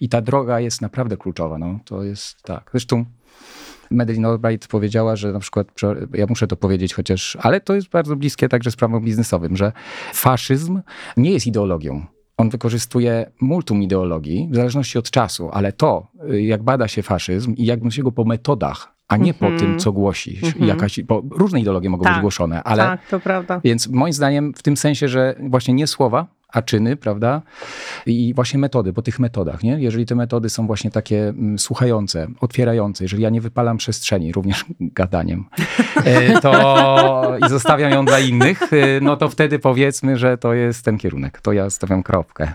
I 0.01 0.09
ta 0.09 0.21
droga 0.21 0.61
jest 0.61 0.83
naprawdę 0.83 1.17
kluczowa. 1.17 1.59
No, 1.59 1.79
to 1.85 2.03
jest 2.03 2.43
tak. 2.43 2.69
Zresztą 2.71 3.05
Madeline 3.91 4.27
Albright 4.27 4.69
powiedziała, 4.69 5.17
że 5.17 5.33
na 5.33 5.41
przykład, 5.41 5.69
ja 6.15 6.27
muszę 6.29 6.47
to 6.47 6.57
powiedzieć 6.57 6.95
chociaż, 6.95 7.37
ale 7.41 7.61
to 7.61 7.75
jest 7.75 7.89
bardzo 7.89 8.17
bliskie 8.17 8.49
także 8.49 8.71
sprawom 8.71 9.05
biznesowym, 9.05 9.57
że 9.57 9.73
faszyzm 10.13 10.81
nie 11.17 11.31
jest 11.31 11.47
ideologią. 11.47 12.07
On 12.37 12.51
wykorzystuje 12.51 13.31
multum 13.41 13.83
ideologii 13.83 14.49
w 14.51 14.57
zależności 14.57 14.99
od 14.99 15.11
czasu, 15.11 15.49
ale 15.53 15.73
to, 15.73 16.07
jak 16.29 16.63
bada 16.63 16.89
się 16.89 17.03
faszyzm 17.03 17.55
i 17.55 17.65
jak 17.65 17.93
się 17.93 18.03
go 18.03 18.13
po 18.13 18.25
metodach, 18.25 18.95
a 19.09 19.17
nie 19.17 19.23
mm 19.23 19.35
-hmm. 19.35 19.39
po 19.39 19.47
tym, 19.47 19.55
mhm. 19.55 19.79
co 19.79 19.93
głosi. 19.93 20.39
Mm 20.43 20.53
-hmm. 20.55 20.65
Jakaś, 20.65 21.03
bo 21.03 21.23
różne 21.31 21.61
ideologie 21.61 21.91
mogą 21.91 22.05
tak, 22.05 22.15
być 22.15 22.21
głoszone, 22.21 22.63
ale. 22.63 22.83
Tak, 22.83 23.09
to 23.09 23.21
prawda. 23.21 23.61
Więc 23.65 23.89
moim 23.89 24.13
zdaniem, 24.13 24.55
w 24.55 24.63
tym 24.63 24.77
sensie, 24.77 25.09
że 25.09 25.35
właśnie 25.49 25.75
nie 25.75 25.87
słowa, 25.87 26.27
a 26.57 26.63
czyny, 26.63 26.97
prawda? 26.97 27.43
I 28.07 28.35
właśnie 28.35 28.59
metody, 28.59 28.93
po 28.93 29.03
tych 29.03 29.19
metodach, 29.19 29.63
nie? 29.63 29.81
Jeżeli 29.81 30.07
te 30.07 30.15
metody 30.15 30.51
są 30.51 30.67
właśnie 30.67 30.91
takie 30.91 31.29
mm, 31.29 31.59
słuchające, 31.59 32.27
otwierające, 32.41 33.05
jeżeli 33.05 33.23
ja 33.23 33.31
nie 33.31 33.41
wypalam 33.41 33.77
przestrzeni, 33.77 34.33
również 34.33 34.65
gadaniem, 34.81 35.45
e, 36.05 36.41
to 36.41 37.37
i 37.47 37.49
zostawiam 37.49 37.91
ją 37.91 38.05
dla 38.05 38.19
innych, 38.19 38.73
e, 38.73 38.77
no 39.01 39.17
to 39.17 39.29
wtedy 39.29 39.59
powiedzmy, 39.59 40.17
że 40.17 40.39
to 40.39 40.55
jest 40.55 40.85
ten 40.85 40.99
kierunek. 40.99 41.41
To 41.41 41.53
ja 41.53 41.71
stawiam 41.71 42.03
kropkę. 42.03 42.53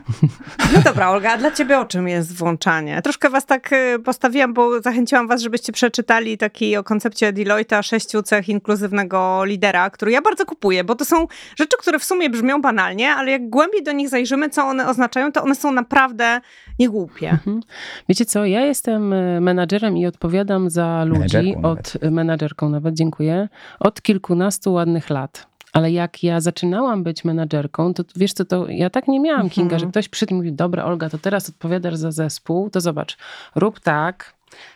No 0.73 0.81
dobra, 0.83 1.09
Olga, 1.09 1.31
a 1.31 1.37
dla 1.37 1.51
ciebie 1.51 1.79
o 1.79 1.85
czym 1.85 2.07
jest 2.07 2.35
włączanie? 2.35 3.01
Troszkę 3.01 3.29
was 3.29 3.45
tak 3.45 3.73
e, 3.73 3.99
postawiłam, 3.99 4.53
bo 4.53 4.81
zachęciłam 4.81 5.27
was, 5.27 5.41
żebyście 5.41 5.73
przeczytali 5.73 6.37
taki 6.37 6.77
o 6.77 6.83
koncepcie 6.83 7.33
Deloitte'a 7.33 7.83
sześciu 7.83 8.23
cech 8.23 8.49
inkluzywnego 8.49 9.45
lidera, 9.45 9.89
który 9.89 10.11
ja 10.11 10.21
bardzo 10.21 10.45
kupuję, 10.45 10.83
bo 10.83 10.95
to 10.95 11.05
są 11.05 11.27
rzeczy, 11.55 11.77
które 11.79 11.99
w 11.99 12.03
sumie 12.03 12.29
brzmią 12.29 12.61
banalnie, 12.61 13.11
ale 13.11 13.31
jak 13.31 13.49
głębiej 13.49 13.83
do 13.83 13.90
nich 13.91 14.09
zajrzymy, 14.09 14.49
co 14.49 14.63
one 14.63 14.89
oznaczają, 14.89 15.31
to 15.31 15.43
one 15.43 15.55
są 15.55 15.71
naprawdę 15.71 16.41
niegłupie. 16.79 17.29
Mhm. 17.29 17.61
Wiecie 18.09 18.25
co, 18.25 18.45
ja 18.45 18.61
jestem 18.61 19.13
e, 19.13 19.41
menadżerem 19.41 19.97
i 19.97 20.05
odpowiadam 20.05 20.69
za 20.69 21.03
ludzi 21.03 21.19
menadżerką 21.19 21.61
od 21.61 21.93
nawet. 21.95 22.11
Menadżerką 22.11 22.69
nawet, 22.69 22.95
dziękuję, 22.95 23.49
od 23.79 24.01
kilkunastu 24.01 24.73
ładnych 24.73 25.09
lat. 25.09 25.51
Ale 25.73 25.91
jak 25.91 26.23
ja 26.23 26.41
zaczynałam 26.41 27.03
być 27.03 27.25
menadżerką, 27.25 27.93
to 27.93 28.03
wiesz 28.15 28.33
co, 28.33 28.45
to 28.45 28.67
ja 28.69 28.89
tak 28.89 29.07
nie 29.07 29.19
miałam, 29.19 29.49
Kinga, 29.49 29.75
mhm. 29.75 29.79
że 29.79 29.87
ktoś 29.87 30.09
przyszedł 30.09 30.33
i 30.33 30.35
mówił, 30.35 30.51
dobra 30.55 30.85
Olga, 30.85 31.09
to 31.09 31.17
teraz 31.17 31.49
odpowiadasz 31.49 31.95
za 31.95 32.11
zespół, 32.11 32.69
to 32.69 32.81
zobacz, 32.81 33.17
rób 33.55 33.79
tak, 33.79 34.33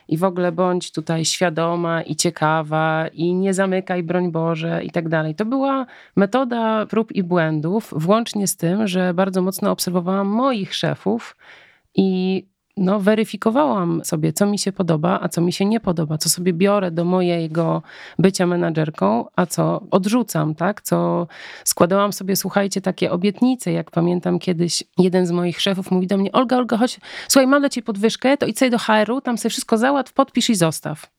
i 0.08 0.17
w 0.17 0.24
ogóle 0.24 0.51
bądź 0.51 0.91
tutaj 0.91 1.25
świadoma 1.25 2.01
i 2.01 2.15
ciekawa 2.15 3.08
i 3.08 3.34
nie 3.34 3.53
zamykaj, 3.53 4.03
broń 4.03 4.32
Boże 4.32 4.84
i 4.84 4.91
tak 4.91 5.10
dalej. 5.10 5.36
To 5.36 5.45
była 5.45 5.86
metoda 6.15 6.86
prób 6.86 7.12
i 7.12 7.23
błędów, 7.23 7.93
włącznie 7.95 8.47
z 8.47 8.58
tym, 8.58 8.88
że 8.88 9.13
bardzo 9.13 9.41
mocno 9.41 9.71
obserwowałam 9.71 10.28
moich 10.28 10.76
szefów 10.76 11.36
i 11.95 12.45
no, 12.78 13.00
weryfikowałam 13.00 14.02
sobie, 14.04 14.34
co 14.34 14.46
mi 14.46 14.60
się 14.60 14.72
podoba, 14.72 15.20
a 15.22 15.30
co 15.30 15.42
mi 15.42 15.54
się 15.54 15.66
nie 15.66 15.80
podoba, 15.80 16.18
co 16.18 16.30
sobie 16.30 16.54
biorę 16.54 16.92
do 16.92 17.06
mojego 17.06 17.82
bycia 18.20 18.48
menadżerką, 18.48 19.26
a 19.36 19.46
co 19.46 19.82
odrzucam, 19.92 20.56
tak? 20.56 20.82
Co 20.82 21.28
składałam 21.64 22.14
sobie, 22.14 22.36
słuchajcie, 22.36 22.82
takie 22.82 23.12
obietnice, 23.12 23.72
jak 23.72 23.92
pamiętam 23.92 24.40
kiedyś 24.40 24.84
jeden 24.98 25.28
z 25.28 25.32
moich 25.32 25.62
szefów 25.62 25.92
mówi 25.92 26.08
do 26.08 26.18
mnie, 26.18 26.32
Olga, 26.32 26.58
Olga, 26.58 26.78
chodź, 26.78 27.00
słuchaj, 27.28 27.48
mam 27.48 27.62
dla 27.62 27.70
ciebie 27.70 27.86
podwyżkę, 27.86 28.38
to 28.38 28.46
idź 28.46 28.60
sobie 28.60 28.72
do 28.72 28.80
HR-u, 28.80 29.22
tam 29.22 29.38
sobie 29.38 29.50
wszystko 29.50 29.78
załatw, 29.78 30.14
podpisz 30.14 30.50
i 30.50 30.56
zostaw. 30.56 31.14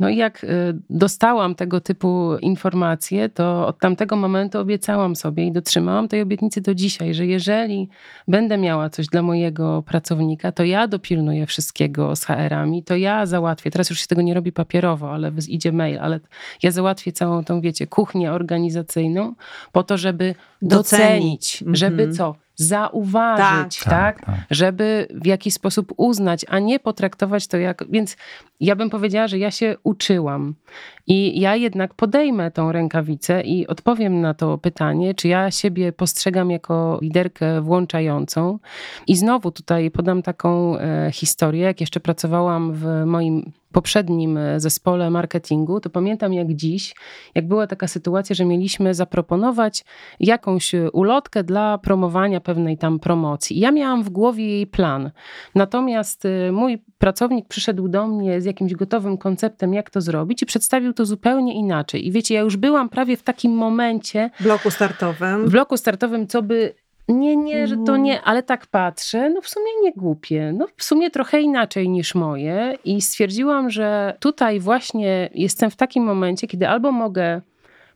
No 0.00 0.08
i 0.08 0.16
jak 0.16 0.44
y, 0.44 0.48
dostałam 0.90 1.54
tego 1.54 1.80
typu 1.80 2.36
informacje, 2.40 3.28
to 3.28 3.66
od 3.66 3.78
tamtego 3.78 4.16
momentu 4.16 4.58
obiecałam 4.58 5.16
sobie 5.16 5.46
i 5.46 5.52
dotrzymałam 5.52 6.08
tej 6.08 6.22
obietnicy 6.22 6.60
do 6.60 6.74
dzisiaj, 6.74 7.14
że 7.14 7.26
jeżeli 7.26 7.88
będę 8.28 8.58
miała 8.58 8.90
coś 8.90 9.06
dla 9.06 9.22
mojego 9.22 9.82
pracownika, 9.82 10.52
to 10.52 10.64
ja 10.64 10.88
dopilnuję 10.88 11.46
wszystkiego 11.46 12.16
z 12.16 12.24
HR-ami, 12.24 12.82
to 12.82 12.96
ja 12.96 13.26
załatwię. 13.26 13.70
Teraz 13.70 13.90
już 13.90 14.00
się 14.00 14.06
tego 14.06 14.22
nie 14.22 14.34
robi 14.34 14.52
papierowo, 14.52 15.12
ale 15.12 15.32
idzie 15.48 15.72
mail, 15.72 15.98
ale 15.98 16.20
ja 16.62 16.70
załatwię 16.70 17.12
całą 17.12 17.44
tą, 17.44 17.60
wiecie, 17.60 17.86
kuchnię 17.86 18.32
organizacyjną 18.32 19.34
po 19.72 19.82
to, 19.82 19.98
żeby 19.98 20.34
docenić, 20.62 21.58
docenić 21.58 21.78
żeby 21.78 22.02
mhm. 22.02 22.12
co? 22.12 22.34
Zauważyć, 22.60 23.78
tak. 23.78 23.90
Tak? 23.90 24.20
tak? 24.20 24.26
tak? 24.26 24.46
Żeby 24.50 25.06
w 25.10 25.26
jakiś 25.26 25.54
sposób 25.54 25.92
uznać, 25.96 26.46
a 26.48 26.58
nie 26.58 26.80
potraktować 26.80 27.46
to 27.46 27.56
jak. 27.56 27.84
Więc 27.90 28.16
ja 28.60 28.76
bym 28.76 28.90
powiedziała, 28.90 29.28
że 29.28 29.38
ja 29.38 29.50
się 29.50 29.76
uczyłam. 29.82 30.54
I 31.06 31.40
ja 31.40 31.56
jednak 31.56 31.94
podejmę 31.94 32.50
tą 32.50 32.72
rękawicę 32.72 33.40
i 33.40 33.66
odpowiem 33.66 34.20
na 34.20 34.34
to 34.34 34.58
pytanie, 34.58 35.14
czy 35.14 35.28
ja 35.28 35.50
siebie 35.50 35.92
postrzegam 35.92 36.50
jako 36.50 36.98
liderkę 37.02 37.60
włączającą. 37.60 38.58
I 39.06 39.16
znowu 39.16 39.50
tutaj 39.50 39.90
podam 39.90 40.22
taką 40.22 40.78
e, 40.78 41.10
historię, 41.12 41.62
jak 41.62 41.80
jeszcze 41.80 42.00
pracowałam 42.00 42.72
w 42.74 42.86
moim 43.06 43.52
poprzednim 43.72 44.38
e, 44.38 44.60
zespole 44.60 45.10
marketingu, 45.10 45.80
to 45.80 45.90
pamiętam 45.90 46.32
jak 46.32 46.54
dziś, 46.54 46.94
jak 47.34 47.48
była 47.48 47.66
taka 47.66 47.88
sytuacja, 47.88 48.34
że 48.34 48.44
mieliśmy 48.44 48.94
zaproponować 48.94 49.84
jakąś 50.20 50.74
e, 50.74 50.90
ulotkę 50.90 51.44
dla 51.44 51.78
promowania 51.78 52.40
pewnej 52.40 52.78
tam 52.78 52.98
promocji. 52.98 53.60
Ja 53.60 53.70
miałam 53.70 54.02
w 54.02 54.10
głowie 54.10 54.46
jej 54.46 54.66
plan. 54.66 55.10
Natomiast 55.54 56.24
mój 56.52 56.78
pracownik 56.98 57.48
przyszedł 57.48 57.88
do 57.88 58.06
mnie 58.06 58.40
z 58.40 58.44
jakimś 58.44 58.74
gotowym 58.74 59.18
konceptem, 59.18 59.74
jak 59.74 59.90
to 59.90 60.00
zrobić 60.00 60.42
i 60.42 60.46
przedstawił 60.46 60.92
to 60.92 61.04
zupełnie 61.06 61.54
inaczej. 61.54 62.06
I 62.06 62.12
wiecie, 62.12 62.34
ja 62.34 62.40
już 62.40 62.56
byłam 62.56 62.88
prawie 62.88 63.16
w 63.16 63.22
takim 63.22 63.52
momencie. 63.52 64.30
W 64.40 64.42
bloku 64.42 64.70
startowym. 64.70 65.46
W 65.46 65.50
bloku 65.50 65.76
startowym, 65.76 66.26
co 66.26 66.42
by 66.42 66.74
nie, 67.10 67.36
nie, 67.36 67.66
że 67.66 67.76
to 67.86 67.96
nie, 67.96 68.22
ale 68.22 68.42
tak 68.42 68.66
patrzę, 68.66 69.30
no 69.30 69.40
w 69.40 69.48
sumie 69.48 69.70
nie 69.82 69.92
głupie, 69.92 70.52
no 70.56 70.66
w 70.76 70.84
sumie 70.84 71.10
trochę 71.10 71.40
inaczej 71.40 71.88
niż 71.88 72.14
moje 72.14 72.76
i 72.84 73.00
stwierdziłam, 73.02 73.70
że 73.70 74.16
tutaj 74.20 74.60
właśnie 74.60 75.30
jestem 75.34 75.70
w 75.70 75.76
takim 75.76 76.04
momencie, 76.04 76.46
kiedy 76.46 76.68
albo 76.68 76.92
mogę 76.92 77.40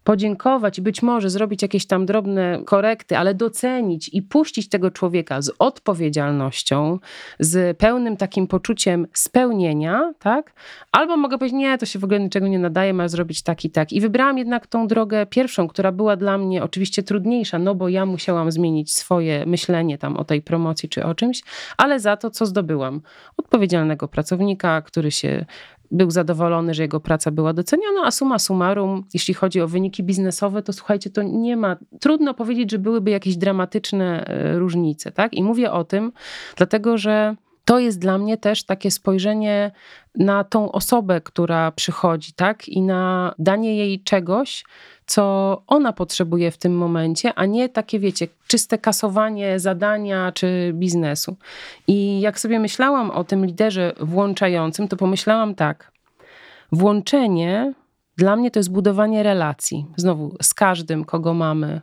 podziękować 0.04 0.78
i 0.78 0.82
być 0.82 1.02
może 1.02 1.30
zrobić 1.30 1.62
jakieś 1.62 1.86
tam 1.86 2.06
drobne 2.06 2.62
korekty, 2.64 3.18
ale 3.18 3.34
docenić 3.34 4.10
i 4.12 4.22
puścić 4.22 4.68
tego 4.68 4.90
człowieka 4.90 5.42
z 5.42 5.52
odpowiedzialnością, 5.58 6.98
z 7.40 7.78
pełnym 7.78 8.16
takim 8.16 8.46
poczuciem 8.46 9.06
spełnienia, 9.12 10.12
tak? 10.18 10.52
Albo 10.92 11.16
mogę 11.16 11.38
powiedzieć, 11.38 11.58
nie, 11.58 11.78
to 11.78 11.86
się 11.86 11.98
w 11.98 12.04
ogóle 12.04 12.20
niczego 12.20 12.48
nie 12.48 12.58
nadaje, 12.58 12.94
ma 12.94 13.08
zrobić 13.08 13.42
tak 13.42 13.64
i 13.64 13.70
tak. 13.70 13.92
I 13.92 14.00
wybrałam 14.00 14.38
jednak 14.38 14.66
tą 14.66 14.86
drogę 14.86 15.26
pierwszą, 15.26 15.68
która 15.68 15.92
była 15.92 16.16
dla 16.16 16.38
mnie 16.38 16.62
oczywiście 16.62 17.02
trudniejsza, 17.02 17.58
no 17.58 17.74
bo 17.74 17.88
ja 17.88 18.06
musiałam 18.06 18.50
zmienić 18.50 18.96
swoje 18.96 19.46
myślenie 19.46 19.98
tam 19.98 20.16
o 20.16 20.24
tej 20.24 20.42
promocji 20.42 20.88
czy 20.88 21.04
o 21.04 21.14
czymś, 21.14 21.42
ale 21.76 22.00
za 22.00 22.16
to, 22.16 22.30
co 22.30 22.46
zdobyłam? 22.46 23.00
Odpowiedzialnego 23.36 24.08
pracownika, 24.08 24.82
który 24.82 25.10
się 25.10 25.44
był 25.94 26.10
zadowolony, 26.10 26.74
że 26.74 26.82
jego 26.82 27.00
praca 27.00 27.30
była 27.30 27.52
doceniana, 27.52 28.00
a 28.04 28.10
suma 28.10 28.38
summarum, 28.38 29.04
jeśli 29.14 29.34
chodzi 29.34 29.60
o 29.60 29.68
wyniki 29.68 30.02
biznesowe, 30.02 30.62
to 30.62 30.72
słuchajcie, 30.72 31.10
to 31.10 31.22
nie 31.22 31.56
ma, 31.56 31.76
trudno 32.00 32.34
powiedzieć, 32.34 32.70
że 32.70 32.78
byłyby 32.78 33.10
jakieś 33.10 33.36
dramatyczne 33.36 34.26
e, 34.26 34.58
różnice, 34.58 35.12
tak? 35.12 35.34
I 35.34 35.42
mówię 35.42 35.72
o 35.72 35.84
tym, 35.84 36.12
dlatego 36.56 36.98
że 36.98 37.36
to 37.64 37.78
jest 37.78 37.98
dla 37.98 38.18
mnie 38.18 38.36
też 38.36 38.64
takie 38.64 38.90
spojrzenie 38.90 39.70
na 40.14 40.44
tą 40.44 40.72
osobę, 40.72 41.20
która 41.20 41.72
przychodzi, 41.72 42.32
tak? 42.32 42.68
I 42.68 42.82
na 42.82 43.34
danie 43.38 43.76
jej 43.76 44.00
czegoś, 44.00 44.64
co 45.06 45.62
ona 45.66 45.92
potrzebuje 45.92 46.50
w 46.50 46.58
tym 46.58 46.76
momencie, 46.76 47.34
a 47.34 47.46
nie 47.46 47.68
takie, 47.68 47.98
wiecie, 47.98 48.28
czyste 48.46 48.78
kasowanie 48.78 49.60
zadania 49.60 50.32
czy 50.32 50.72
biznesu. 50.74 51.36
I 51.86 52.20
jak 52.20 52.40
sobie 52.40 52.58
myślałam 52.58 53.10
o 53.10 53.24
tym 53.24 53.46
liderze 53.46 53.92
włączającym, 54.00 54.88
to 54.88 54.96
pomyślałam 54.96 55.54
tak. 55.54 55.92
Włączenie 56.72 57.72
dla 58.16 58.36
mnie 58.36 58.50
to 58.50 58.58
jest 58.58 58.72
budowanie 58.72 59.22
relacji. 59.22 59.86
Znowu 59.96 60.36
z 60.42 60.54
każdym, 60.54 61.04
kogo 61.04 61.34
mamy 61.34 61.80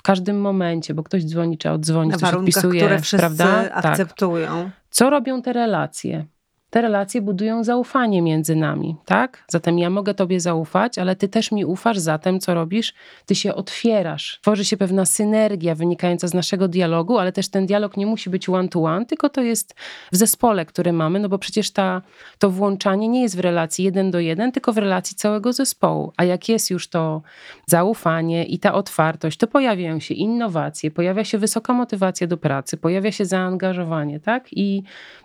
w 0.00 0.02
każdym 0.02 0.40
momencie, 0.40 0.94
bo 0.94 1.02
ktoś 1.02 1.24
dzwoni, 1.24 1.58
czy 1.58 1.70
oddzwoni, 1.70 2.10
Na 2.10 2.16
coś 2.18 2.34
odpisuje, 2.34 2.80
które 2.80 3.00
wszyscy 3.00 3.18
prawda? 3.18 3.64
Tak. 3.64 3.86
akceptują. 3.86 4.64
Tak. 4.64 4.72
Co 4.90 5.10
robią 5.10 5.42
te 5.42 5.52
relacje? 5.52 6.26
Te 6.70 6.82
relacje 6.82 7.22
budują 7.22 7.64
zaufanie 7.64 8.22
między 8.22 8.56
nami, 8.56 8.96
tak? 9.04 9.44
Zatem 9.48 9.78
ja 9.78 9.90
mogę 9.90 10.14
tobie 10.14 10.40
zaufać, 10.40 10.98
ale 10.98 11.16
ty 11.16 11.28
też 11.28 11.52
mi 11.52 11.64
ufasz, 11.64 11.98
zatem 11.98 12.40
co 12.40 12.54
robisz? 12.54 12.94
Ty 13.26 13.34
się 13.34 13.54
otwierasz. 13.54 14.38
Tworzy 14.42 14.64
się 14.64 14.76
pewna 14.76 15.04
synergia 15.04 15.74
wynikająca 15.74 16.28
z 16.28 16.34
naszego 16.34 16.68
dialogu, 16.68 17.18
ale 17.18 17.32
też 17.32 17.48
ten 17.48 17.66
dialog 17.66 17.96
nie 17.96 18.06
musi 18.06 18.30
być 18.30 18.48
one-to-one, 18.48 18.96
one, 18.96 19.06
tylko 19.06 19.28
to 19.28 19.40
jest 19.40 19.74
w 20.12 20.16
zespole, 20.16 20.66
który 20.66 20.92
mamy, 20.92 21.20
no 21.20 21.28
bo 21.28 21.38
przecież 21.38 21.70
ta, 21.70 22.02
to 22.38 22.50
włączanie 22.50 23.08
nie 23.08 23.22
jest 23.22 23.36
w 23.36 23.40
relacji 23.40 23.84
jeden 23.84 24.10
do 24.10 24.20
jeden, 24.20 24.52
tylko 24.52 24.72
w 24.72 24.78
relacji 24.78 25.16
całego 25.16 25.52
zespołu. 25.52 26.12
A 26.16 26.24
jak 26.24 26.48
jest 26.48 26.70
już 26.70 26.88
to 26.88 27.22
zaufanie 27.66 28.44
i 28.44 28.58
ta 28.58 28.74
otwartość, 28.74 29.38
to 29.38 29.46
pojawiają 29.46 30.00
się 30.00 30.14
innowacje, 30.14 30.90
pojawia 30.90 31.24
się 31.24 31.38
wysoka 31.38 31.72
motywacja 31.72 32.26
do 32.26 32.36
pracy, 32.36 32.76
pojawia 32.76 33.12
się 33.12 33.24
zaangażowanie, 33.24 34.20
tak? 34.20 34.48
I 34.52 34.82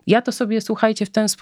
ja 0.08 0.21
to 0.21 0.31
sobie, 0.31 0.62
słuchajcie, 0.62 1.05
w 1.05 1.10
ten 1.10 1.29
sposób 1.29 1.34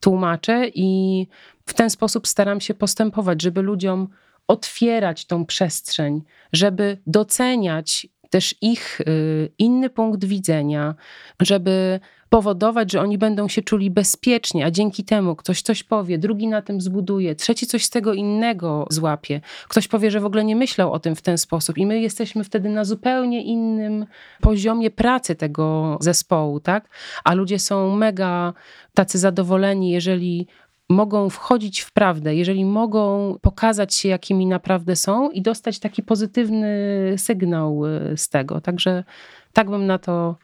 tłumaczę 0.00 0.68
i 0.74 1.26
w 1.66 1.74
ten 1.74 1.90
sposób 1.90 2.26
staram 2.26 2.60
się 2.60 2.74
postępować, 2.74 3.42
żeby 3.42 3.62
ludziom 3.62 4.08
otwierać 4.48 5.26
tą 5.26 5.46
przestrzeń, 5.46 6.22
żeby 6.52 6.98
doceniać 7.06 8.08
też 8.30 8.54
ich 8.60 9.00
y, 9.00 9.52
inny 9.58 9.90
punkt 9.90 10.24
widzenia, 10.24 10.94
żeby 11.40 12.00
powodować, 12.28 12.92
że 12.92 13.00
oni 13.00 13.18
będą 13.18 13.48
się 13.48 13.62
czuli 13.62 13.90
bezpiecznie, 13.90 14.64
a 14.64 14.70
dzięki 14.70 15.04
temu 15.04 15.36
ktoś 15.36 15.62
coś 15.62 15.82
powie, 15.82 16.18
drugi 16.18 16.48
na 16.48 16.62
tym 16.62 16.80
zbuduje, 16.80 17.34
trzeci 17.34 17.66
coś 17.66 17.84
z 17.84 17.90
tego 17.90 18.14
innego 18.14 18.86
złapie. 18.90 19.40
Ktoś 19.68 19.88
powie, 19.88 20.10
że 20.10 20.20
w 20.20 20.24
ogóle 20.24 20.44
nie 20.44 20.56
myślał 20.56 20.92
o 20.92 20.98
tym 20.98 21.16
w 21.16 21.22
ten 21.22 21.38
sposób 21.38 21.78
i 21.78 21.86
my 21.86 22.00
jesteśmy 22.00 22.44
wtedy 22.44 22.68
na 22.68 22.84
zupełnie 22.84 23.42
innym 23.42 24.06
poziomie 24.40 24.90
pracy 24.90 25.34
tego 25.34 25.98
zespołu, 26.00 26.60
tak? 26.60 26.88
A 27.24 27.34
ludzie 27.34 27.58
są 27.58 27.96
mega 27.96 28.52
tacy 28.94 29.18
zadowoleni, 29.18 29.90
jeżeli 29.90 30.46
mogą 30.88 31.30
wchodzić 31.30 31.80
w 31.80 31.92
prawdę, 31.92 32.34
jeżeli 32.34 32.64
mogą 32.64 33.34
pokazać 33.40 33.94
się, 33.94 34.08
jakimi 34.08 34.46
naprawdę 34.46 34.96
są 34.96 35.30
i 35.30 35.42
dostać 35.42 35.78
taki 35.78 36.02
pozytywny 36.02 36.68
sygnał 37.16 37.86
y, 37.86 38.16
z 38.16 38.28
tego. 38.28 38.60
Także 38.60 39.04
tak 39.52 39.70
bym 39.70 39.86
na 39.86 39.98
to 39.98 40.36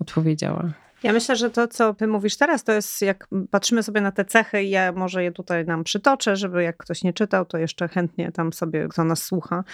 odpowiedziała. 0.00 0.85
Ja 1.06 1.12
myślę, 1.12 1.36
że 1.36 1.50
to, 1.50 1.68
co 1.68 1.94
ty 1.94 2.06
mówisz 2.06 2.36
teraz, 2.36 2.64
to 2.64 2.72
jest 2.72 3.02
jak 3.02 3.28
patrzymy 3.50 3.82
sobie 3.82 4.00
na 4.00 4.12
te 4.12 4.24
cechy 4.24 4.62
i 4.62 4.70
ja 4.70 4.92
może 4.92 5.24
je 5.24 5.32
tutaj 5.32 5.64
nam 5.64 5.84
przytoczę, 5.84 6.36
żeby 6.36 6.62
jak 6.62 6.76
ktoś 6.76 7.02
nie 7.02 7.12
czytał, 7.12 7.44
to 7.44 7.58
jeszcze 7.58 7.88
chętnie 7.88 8.32
tam 8.32 8.52
sobie, 8.52 8.88
kto 8.88 9.04
nas 9.04 9.24
słucha, 9.24 9.64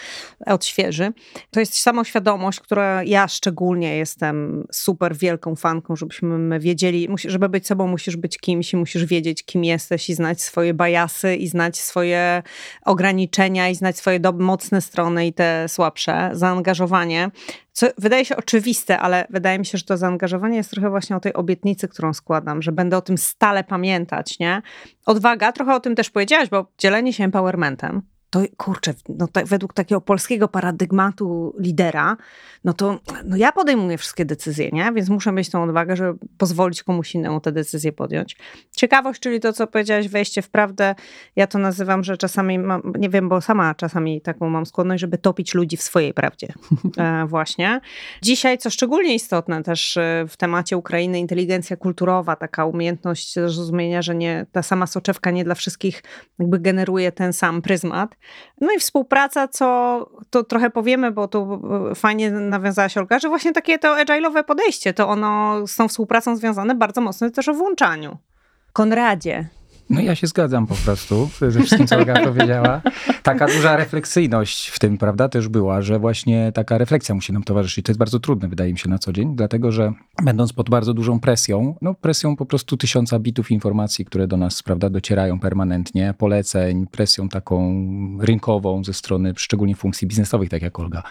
odświeży. 0.47 1.12
To 1.51 1.61
jest 1.61 1.81
samoświadomość, 1.81 2.61
która 2.61 3.03
ja 3.05 3.29
szczególnie 3.29 3.97
jestem 3.97 4.66
super 4.73 5.16
wielką 5.16 5.57
fanką, 5.57 5.97
żebyśmy 5.97 6.61
wiedzieli, 6.61 7.09
żeby 7.25 7.49
być 7.49 7.66
sobą 7.66 7.87
musisz 7.87 8.16
być 8.16 8.38
kimś 8.38 8.73
i 8.73 8.77
musisz 8.77 9.05
wiedzieć, 9.05 9.45
kim 9.45 9.64
jesteś 9.64 10.11
i 10.11 10.14
znać 10.14 10.42
swoje 10.42 10.75
bajasy 10.75 11.37
i 11.37 11.49
znać 11.49 11.79
swoje 11.79 12.42
ograniczenia 12.85 13.68
i 13.68 13.75
znać 13.75 13.97
swoje 13.97 14.21
mocne 14.38 14.81
strony 14.81 15.27
i 15.27 15.33
te 15.33 15.68
słabsze. 15.68 16.31
Zaangażowanie 16.33 17.31
co 17.73 17.87
wydaje 17.99 18.25
się 18.25 18.37
oczywiste, 18.37 18.99
ale 18.99 19.27
wydaje 19.31 19.59
mi 19.59 19.67
się, 19.67 19.79
że 19.79 19.85
to 19.85 19.97
zaangażowanie 19.97 20.57
jest 20.57 20.71
trochę 20.71 20.91
właśnie 20.91 21.17
o 21.17 21.21
tej 21.21 21.33
obietnicy, 21.33 21.89
którą 21.89 22.15
składam, 22.15 22.63
że 22.63 22.73
będę 22.73 22.97
o 22.97 23.03
tym 23.03 23.19
stale 23.19 23.65
pamiętać, 23.65 24.39
nie? 24.39 24.63
Odwaga, 25.07 25.53
trochę 25.53 25.75
o 25.75 25.81
tym 25.81 25.95
też 25.95 26.11
powiedziałaś, 26.11 26.49
bo 26.49 26.67
dzielenie 26.79 27.13
się 27.13 27.25
empowermentem 27.25 28.03
to 28.33 28.40
kurczę, 28.57 28.95
no 29.09 29.29
tak, 29.29 29.47
według 29.47 29.73
takiego 29.73 30.01
polskiego 30.01 30.49
paradygmatu 30.49 31.55
lidera, 31.59 32.16
no 32.64 32.73
to 32.73 32.99
no 33.25 33.37
ja 33.37 33.53
podejmuję 33.53 33.99
wszystkie 33.99 34.25
decyzje, 34.25 34.71
nie? 34.73 34.92
Więc 34.92 35.09
muszę 35.09 35.33
mieć 35.33 35.51
tą 35.51 35.62
odwagę, 35.62 35.97
żeby 35.97 36.18
pozwolić 36.38 36.83
komuś 36.83 37.14
innemu 37.14 37.40
te 37.40 37.53
decyzje 37.53 37.92
podjąć. 37.92 38.37
Ciekawość, 38.77 39.21
czyli 39.21 39.40
to, 39.40 39.53
co 39.53 39.66
powiedziałaś, 39.66 40.09
wejście 40.09 40.42
w 40.42 40.51
prawdę, 40.51 40.95
ja 41.37 41.47
to 41.47 41.59
nazywam, 41.59 42.05
że 42.05 42.16
czasami, 42.16 42.59
mam, 42.59 42.92
nie 42.99 43.09
wiem, 43.09 43.29
bo 43.29 43.40
sama 43.40 43.75
czasami 43.75 44.21
taką 44.21 44.49
mam 44.49 44.66
skłonność, 44.66 45.01
żeby 45.01 45.18
topić 45.18 45.55
ludzi 45.55 45.77
w 45.77 45.83
swojej 45.83 46.14
prawdzie. 46.14 46.53
E, 46.99 47.27
właśnie. 47.27 47.81
Dzisiaj, 48.23 48.59
co 48.59 48.71
szczególnie 48.71 49.14
istotne 49.14 49.62
też 49.62 49.97
e, 49.97 50.25
w 50.29 50.37
temacie 50.37 50.77
Ukrainy, 50.77 51.18
inteligencja 51.18 51.77
kulturowa, 51.77 52.37
taka 52.37 52.66
umiejętność 52.66 53.35
zrozumienia, 53.35 54.03
że 54.03 54.14
nie, 54.14 54.47
ta 54.53 54.62
sama 54.62 54.87
soczewka 54.87 55.31
nie 55.31 55.45
dla 55.45 55.55
wszystkich 55.55 56.03
jakby 56.38 56.59
generuje 56.59 57.12
ten 57.12 57.33
sam 57.33 57.62
pryzmat. 57.62 58.16
No 58.61 58.73
i 58.73 58.79
współpraca, 58.79 59.49
co 59.49 60.07
to 60.31 60.45
trochę 60.45 60.71
powiemy, 60.71 61.11
bo 61.11 61.29
tu 61.29 61.61
e, 61.91 61.95
fajnie 61.95 62.31
nawiązałaś 62.31 62.97
Olga, 62.97 63.19
że 63.19 63.29
właśnie 63.29 63.53
takie 63.53 63.79
to 63.79 63.97
agile'owe 63.97 64.45
podejście, 64.45 64.95
to 64.95 65.09
ono 65.09 65.67
z 65.67 65.77
tą 65.77 65.89
współpracą 65.89 66.37
związane 66.37 66.75
bardzo 66.75 67.01
mocno 67.01 67.31
też 67.31 67.49
o 67.49 67.55
włączaniu. 67.55 68.17
Konradzie, 68.73 69.49
no 69.90 70.01
ja 70.01 70.14
się 70.14 70.27
zgadzam 70.27 70.66
po 70.66 70.75
prostu 70.75 71.31
ze 71.40 71.51
wszystkim, 71.51 71.87
co 71.87 71.97
Olga 71.97 72.25
powiedziała. 72.25 72.81
Taka 73.23 73.47
duża 73.47 73.77
refleksyjność 73.77 74.68
w 74.68 74.79
tym, 74.79 74.99
prawda, 74.99 75.29
też 75.29 75.49
była, 75.49 75.83
że 75.83 75.99
właśnie 75.99 76.53
taka 76.55 76.79
refleksja 76.79 77.14
musi 77.14 77.33
nam 77.33 77.42
towarzyszyć. 77.42 77.87
To 77.87 77.92
jest 77.92 77.99
bardzo 77.99 78.21
trudne, 78.21 78.49
wydaje 78.49 78.73
mi 78.73 78.79
się, 78.79 78.88
na 78.88 78.99
co 78.99 79.12
dzień, 79.12 79.37
dlatego 79.37 79.73
że 79.73 79.92
będąc 80.23 80.53
pod 80.53 80.71
bardzo 80.71 80.95
dużą 80.95 81.21
presją, 81.21 81.75
no 81.83 81.95
presją 81.95 82.37
po 82.37 82.47
prostu 82.47 82.77
tysiąca 82.77 83.18
bitów 83.18 83.51
informacji, 83.51 84.05
które 84.05 84.27
do 84.27 84.37
nas, 84.37 84.62
prawda, 84.62 84.90
docierają 84.90 85.40
permanentnie, 85.40 86.14
poleceń, 86.18 86.87
presją 86.87 87.29
taką 87.29 87.85
rynkową 88.21 88.85
ze 88.85 88.92
strony 88.92 89.33
szczególnie 89.37 89.75
funkcji 89.75 90.09
biznesowych, 90.09 90.49
tak 90.49 90.62
jak 90.62 90.79
Olga 90.79 91.03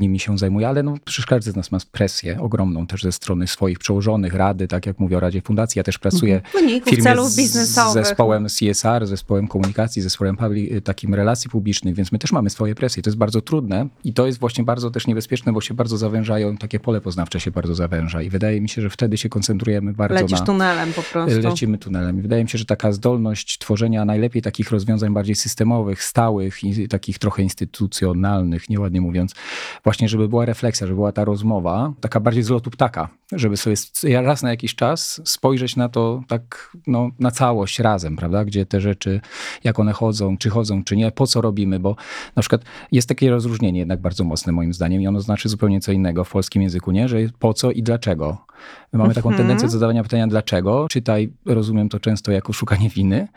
nimi 0.00 0.20
się 0.20 0.38
zajmuje, 0.38 0.68
ale 0.68 0.82
no 0.82 0.94
przecież 1.04 1.26
każdy 1.26 1.52
z 1.52 1.56
nas 1.56 1.72
ma 1.72 1.78
presję 1.92 2.40
ogromną 2.40 2.86
też 2.86 3.02
ze 3.02 3.12
strony 3.12 3.46
swoich 3.46 3.78
przełożonych, 3.78 4.34
rady, 4.34 4.68
tak 4.68 4.86
jak 4.86 4.98
mówię 4.98 5.16
o 5.16 5.20
Radzie 5.20 5.42
Fundacji. 5.42 5.78
Ja 5.78 5.82
też 5.82 5.98
pracuję 5.98 6.36
mhm. 6.36 6.80
w 6.80 6.84
firmie 6.84 7.14
biznesowych 7.36 8.13
zespołem 8.14 8.46
CSR, 8.46 9.06
zespołem 9.06 9.48
komunikacji, 9.48 10.02
zespołem 10.02 10.36
y, 10.52 10.80
takim 10.80 11.14
relacji 11.14 11.50
publicznych, 11.50 11.94
więc 11.94 12.12
my 12.12 12.18
też 12.18 12.32
mamy 12.32 12.50
swoje 12.50 12.74
presje. 12.74 13.02
To 13.02 13.10
jest 13.10 13.18
bardzo 13.18 13.40
trudne 13.40 13.88
i 14.04 14.12
to 14.12 14.26
jest 14.26 14.40
właśnie 14.40 14.64
bardzo 14.64 14.90
też 14.90 15.06
niebezpieczne, 15.06 15.52
bo 15.52 15.60
się 15.60 15.74
bardzo 15.74 15.96
zawężają, 15.96 16.56
takie 16.56 16.80
pole 16.80 17.00
poznawcze 17.00 17.40
się 17.40 17.50
bardzo 17.50 17.74
zawęża 17.74 18.22
i 18.22 18.30
wydaje 18.30 18.60
mi 18.60 18.68
się, 18.68 18.82
że 18.82 18.90
wtedy 18.90 19.18
się 19.18 19.28
koncentrujemy 19.28 19.92
bardzo 19.92 20.14
Lecisz 20.14 20.40
na... 20.40 20.46
tunelem 20.46 20.92
po 20.92 21.02
prostu. 21.02 21.40
Lecimy 21.40 21.78
tunelem. 21.78 22.18
I 22.18 22.22
wydaje 22.22 22.44
mi 22.44 22.50
się, 22.50 22.58
że 22.58 22.64
taka 22.64 22.92
zdolność 22.92 23.58
tworzenia 23.58 24.04
najlepiej 24.04 24.42
takich 24.42 24.70
rozwiązań 24.70 25.12
bardziej 25.12 25.34
systemowych, 25.34 26.02
stałych 26.02 26.64
i 26.64 26.88
takich 26.88 27.18
trochę 27.18 27.42
instytucjonalnych, 27.42 28.68
nieładnie 28.68 29.00
mówiąc, 29.00 29.34
właśnie 29.84 30.08
żeby 30.08 30.28
była 30.28 30.44
refleksja, 30.44 30.86
żeby 30.86 30.96
była 30.96 31.12
ta 31.12 31.24
rozmowa, 31.24 31.92
taka 32.00 32.20
bardziej 32.20 32.42
z 32.42 32.48
lotu 32.48 32.70
ptaka, 32.70 33.08
żeby 33.32 33.56
sobie 33.56 33.76
raz 34.22 34.42
na 34.42 34.50
jakiś 34.50 34.74
czas 34.74 35.20
spojrzeć 35.24 35.76
na 35.76 35.88
to 35.88 36.22
tak 36.28 36.76
no, 36.86 37.10
na 37.18 37.30
całość 37.30 37.78
razem 37.78 37.93
razem, 37.94 38.16
prawda? 38.16 38.44
Gdzie 38.44 38.66
te 38.66 38.80
rzeczy, 38.80 39.20
jak 39.64 39.78
one 39.78 39.92
chodzą, 39.92 40.36
czy 40.38 40.50
chodzą, 40.50 40.84
czy 40.84 40.96
nie, 40.96 41.10
po 41.10 41.26
co 41.26 41.40
robimy, 41.40 41.80
bo 41.80 41.96
na 42.36 42.40
przykład 42.40 42.62
jest 42.92 43.08
takie 43.08 43.30
rozróżnienie 43.30 43.78
jednak 43.78 44.00
bardzo 44.00 44.24
mocne 44.24 44.52
moim 44.52 44.74
zdaniem 44.74 45.02
i 45.02 45.06
ono 45.06 45.20
znaczy 45.20 45.48
zupełnie 45.48 45.80
co 45.80 45.92
innego 45.92 46.24
w 46.24 46.30
polskim 46.30 46.62
języku, 46.62 46.90
nie? 46.90 47.08
Że 47.08 47.16
po 47.38 47.54
co 47.54 47.70
i 47.70 47.82
dlaczego. 47.82 48.38
My 48.92 48.98
mamy 48.98 49.14
taką 49.14 49.28
mhm. 49.28 49.38
tendencję 49.38 49.68
do 49.68 49.72
zadawania 49.72 50.02
pytania 50.02 50.26
dlaczego. 50.26 50.86
Czytaj, 50.88 51.32
rozumiem 51.46 51.88
to 51.88 52.00
często 52.00 52.32
jako 52.32 52.52
szukanie 52.52 52.88
winy 52.88 53.28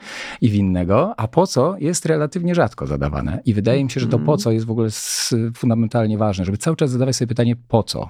i 0.42 0.50
winnego, 0.50 1.14
a 1.18 1.28
po 1.28 1.48
co 1.48 1.76
jest 1.80 2.06
relatywnie 2.06 2.56
rzadko 2.56 2.88
zadawane. 2.88 3.40
I 3.46 3.54
wydaje 3.54 3.84
mi 3.84 3.92
się, 3.92 4.00
że 4.00 4.08
to 4.08 4.18
po 4.18 4.22
mhm. 4.22 4.38
co 4.38 4.52
jest 4.52 4.66
w 4.66 4.72
ogóle 4.72 4.90
fundamentalnie 5.56 6.18
ważne, 6.18 6.46
żeby 6.46 6.58
cały 6.58 6.76
czas 6.78 6.92
zadawać 6.92 7.16
sobie 7.16 7.28
pytanie 7.28 7.56
po 7.68 7.84
co. 7.84 8.10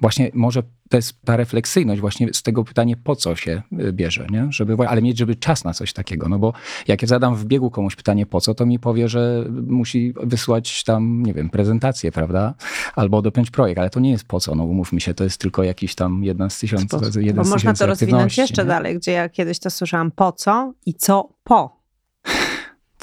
Właśnie 0.00 0.30
może 0.34 0.62
to 0.88 0.96
jest 0.96 1.22
ta 1.24 1.36
refleksyjność 1.36 2.00
właśnie 2.00 2.34
z 2.34 2.42
tego 2.42 2.64
pytania, 2.64 2.96
po 3.04 3.16
co 3.16 3.36
się 3.36 3.62
y, 3.80 3.92
bierze, 3.92 4.26
nie? 4.30 4.46
Żeby, 4.50 4.76
ale 4.88 5.02
mieć, 5.02 5.18
żeby 5.18 5.36
czas 5.36 5.64
na 5.64 5.72
coś 5.72 5.92
takiego, 5.92 6.28
no 6.28 6.38
bo 6.38 6.52
jak 6.88 7.02
ja 7.02 7.08
zadam 7.08 7.36
w 7.36 7.44
biegu 7.44 7.70
komuś 7.70 7.96
pytanie 7.96 8.26
po 8.26 8.40
co, 8.40 8.54
to 8.54 8.66
mi 8.66 8.78
powie, 8.78 9.08
że 9.08 9.44
musi 9.66 10.14
wysłać 10.22 10.84
tam, 10.84 11.22
nie 11.22 11.34
wiem, 11.34 11.50
prezentację, 11.50 12.12
prawda? 12.12 12.54
Albo 12.96 13.22
dopiąć 13.22 13.50
projekt, 13.50 13.78
ale 13.78 13.90
to 13.90 14.00
nie 14.00 14.10
jest 14.10 14.24
po 14.24 14.40
co, 14.40 14.54
no 14.54 14.64
umówmy 14.64 15.00
się, 15.00 15.14
to 15.14 15.24
jest 15.24 15.40
tylko 15.40 15.62
jakiś 15.62 15.94
tam 15.94 16.24
jedna 16.24 16.50
z 16.50 16.58
tysiąca, 16.58 17.00
jeden 17.20 17.36
Bo 17.36 17.44
z 17.44 17.50
można 17.50 17.74
to 17.74 17.86
rozwinąć 17.86 18.38
jeszcze 18.38 18.62
nie? 18.62 18.68
dalej, 18.68 18.96
gdzie 18.96 19.12
ja 19.12 19.28
kiedyś 19.28 19.58
to 19.58 19.70
słyszałam 19.70 20.10
po 20.10 20.32
co 20.32 20.72
i 20.86 20.94
co 20.94 21.28
po. 21.44 21.73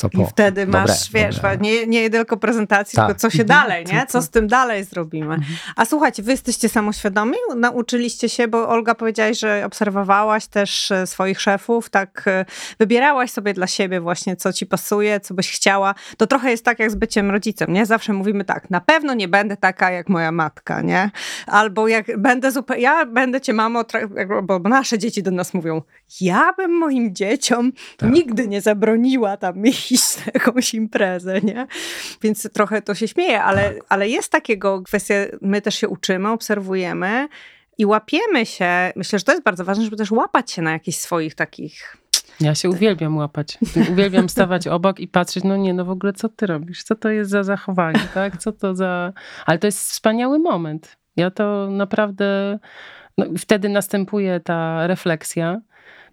Co 0.01 0.09
po? 0.09 0.21
I 0.21 0.25
wtedy 0.25 0.65
dobre, 0.65 0.81
masz, 0.81 1.11
wiesz, 1.11 1.35
dobre. 1.35 1.57
Nie, 1.57 1.87
nie 1.87 2.09
tylko 2.09 2.37
prezentacji, 2.37 2.95
tak. 2.95 3.07
tylko 3.07 3.19
co 3.19 3.29
się 3.29 3.41
mhm. 3.41 3.61
dalej, 3.61 3.85
nie? 3.85 4.05
Co 4.07 4.21
z 4.21 4.29
tym 4.29 4.47
dalej 4.47 4.83
zrobimy. 4.83 5.35
Mhm. 5.35 5.53
A 5.75 5.85
słuchajcie, 5.85 6.23
wy 6.23 6.31
jesteście 6.31 6.69
samoświadomi? 6.69 7.33
Nauczyliście 7.55 8.29
się, 8.29 8.47
bo 8.47 8.69
Olga 8.69 8.95
powiedziałaś, 8.95 9.39
że 9.39 9.63
obserwowałaś 9.65 10.47
też 10.47 10.91
e, 10.91 11.07
swoich 11.07 11.41
szefów, 11.41 11.89
tak 11.89 12.23
e, 12.27 12.45
wybierałaś 12.79 13.31
sobie 13.31 13.53
dla 13.53 13.67
siebie 13.67 14.01
właśnie, 14.01 14.35
co 14.35 14.53
ci 14.53 14.65
pasuje, 14.65 15.19
co 15.19 15.33
byś 15.33 15.51
chciała. 15.51 15.95
To 16.17 16.27
trochę 16.27 16.51
jest 16.51 16.65
tak 16.65 16.79
jak 16.79 16.91
z 16.91 16.95
byciem 16.95 17.31
rodzicem, 17.31 17.73
nie? 17.73 17.85
Zawsze 17.85 18.13
mówimy 18.13 18.45
tak, 18.45 18.69
na 18.69 18.81
pewno 18.81 19.13
nie 19.13 19.27
będę 19.27 19.57
taka 19.57 19.91
jak 19.91 20.09
moja 20.09 20.31
matka, 20.31 20.81
nie? 20.81 21.11
Albo 21.47 21.87
jak 21.87 22.17
będę 22.17 22.51
zupełnie, 22.51 22.83
ja 22.83 23.05
będę 23.05 23.41
cię 23.41 23.53
mamo, 23.53 23.83
bo 24.43 24.59
nasze 24.59 24.97
dzieci 24.97 25.23
do 25.23 25.31
nas 25.31 25.53
mówią, 25.53 25.81
ja 26.21 26.53
bym 26.57 26.71
moim 26.71 27.15
dzieciom 27.15 27.71
tak. 27.97 28.11
nigdy 28.11 28.47
nie 28.47 28.61
zabroniła 28.61 29.37
tam 29.37 29.65
iść 29.65 29.90
jakąś 30.33 30.73
imprezę, 30.73 31.41
nie? 31.41 31.67
Więc 32.21 32.49
trochę 32.53 32.81
to 32.81 32.95
się 32.95 33.07
śmieje, 33.07 33.43
ale, 33.43 33.73
tak. 33.73 33.83
ale 33.89 34.09
jest 34.09 34.31
takiego 34.31 34.81
kwestia, 34.81 35.15
my 35.41 35.61
też 35.61 35.75
się 35.75 35.87
uczymy, 35.87 36.29
obserwujemy 36.29 37.27
i 37.77 37.85
łapiemy 37.85 38.45
się. 38.45 38.91
Myślę, 38.95 39.19
że 39.19 39.25
to 39.25 39.31
jest 39.31 39.43
bardzo 39.43 39.65
ważne, 39.65 39.83
żeby 39.83 39.97
też 39.97 40.11
łapać 40.11 40.51
się 40.51 40.61
na 40.61 40.71
jakichś 40.71 40.97
swoich 40.97 41.35
takich 41.35 41.97
ja 42.41 42.55
się 42.55 42.69
uwielbiam 42.69 43.17
łapać. 43.17 43.57
Uwielbiam 43.91 44.29
stawać 44.29 44.67
obok 44.67 44.99
i 44.99 45.07
patrzeć, 45.07 45.43
no 45.43 45.57
nie, 45.57 45.73
no 45.73 45.85
w 45.85 45.89
ogóle 45.89 46.13
co 46.13 46.29
ty 46.29 46.45
robisz? 46.45 46.83
Co 46.83 46.95
to 46.95 47.09
jest 47.09 47.31
za 47.31 47.43
zachowanie, 47.43 48.07
tak? 48.13 48.37
Co 48.37 48.51
to 48.51 48.75
za... 48.75 49.13
Ale 49.45 49.59
to 49.59 49.67
jest 49.67 49.79
wspaniały 49.89 50.39
moment. 50.39 50.97
Ja 51.15 51.31
to 51.31 51.67
naprawdę... 51.71 52.59
No, 53.17 53.25
wtedy 53.37 53.69
następuje 53.69 54.39
ta 54.39 54.87
refleksja. 54.87 55.61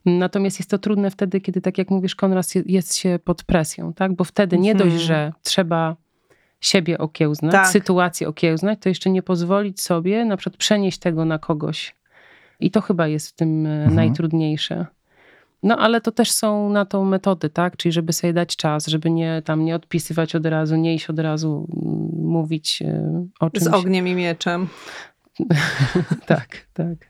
Natomiast 0.09 0.59
jest 0.59 0.71
to 0.71 0.79
trudne 0.79 1.11
wtedy, 1.11 1.40
kiedy, 1.40 1.61
tak 1.61 1.79
jak 1.79 1.90
mówisz, 1.90 2.14
Konrad, 2.14 2.47
jest 2.66 2.97
się 2.97 3.18
pod 3.25 3.42
presją, 3.42 3.92
tak? 3.92 4.12
Bo 4.12 4.25
wtedy 4.25 4.59
nie 4.59 4.75
dość, 4.75 4.92
mhm. 4.92 5.07
że 5.07 5.33
trzeba 5.42 5.97
siebie 6.61 6.99
okiełznać, 6.99 7.53
tak. 7.53 7.68
sytuację 7.68 8.29
okiełznać, 8.29 8.79
to 8.83 8.88
jeszcze 8.88 9.11
nie 9.11 9.23
pozwolić 9.23 9.81
sobie 9.81 10.25
na 10.25 10.37
przykład 10.37 10.57
przenieść 10.57 10.99
tego 10.99 11.25
na 11.25 11.38
kogoś. 11.38 11.94
I 12.61 12.71
to 12.71 12.81
chyba 12.81 13.09
jest 13.09 13.29
w 13.29 13.33
tym 13.33 13.66
e, 13.66 13.71
mhm. 13.71 13.94
najtrudniejsze. 13.94 14.87
No 15.62 15.79
ale 15.79 16.01
to 16.01 16.12
też 16.12 16.31
są 16.31 16.71
na 16.71 16.85
to 16.85 17.05
metody, 17.05 17.51
tak? 17.51 17.77
Czyli 17.77 17.92
żeby 17.92 18.12
sobie 18.12 18.33
dać 18.33 18.57
czas, 18.57 18.87
żeby 18.87 19.11
nie 19.11 19.42
tam 19.44 19.64
nie 19.64 19.75
odpisywać 19.75 20.35
od 20.35 20.47
razu, 20.47 20.77
nie 20.77 20.94
iść 20.94 21.11
od 21.11 21.18
razu 21.18 21.66
mówić 22.23 22.83
e, 22.83 23.27
o 23.40 23.51
czymś. 23.51 23.64
Z 23.64 23.66
ogniem 23.66 24.09
i 24.09 24.14
mieczem. 24.14 24.68
tak, 26.27 26.66
tak. 26.75 27.09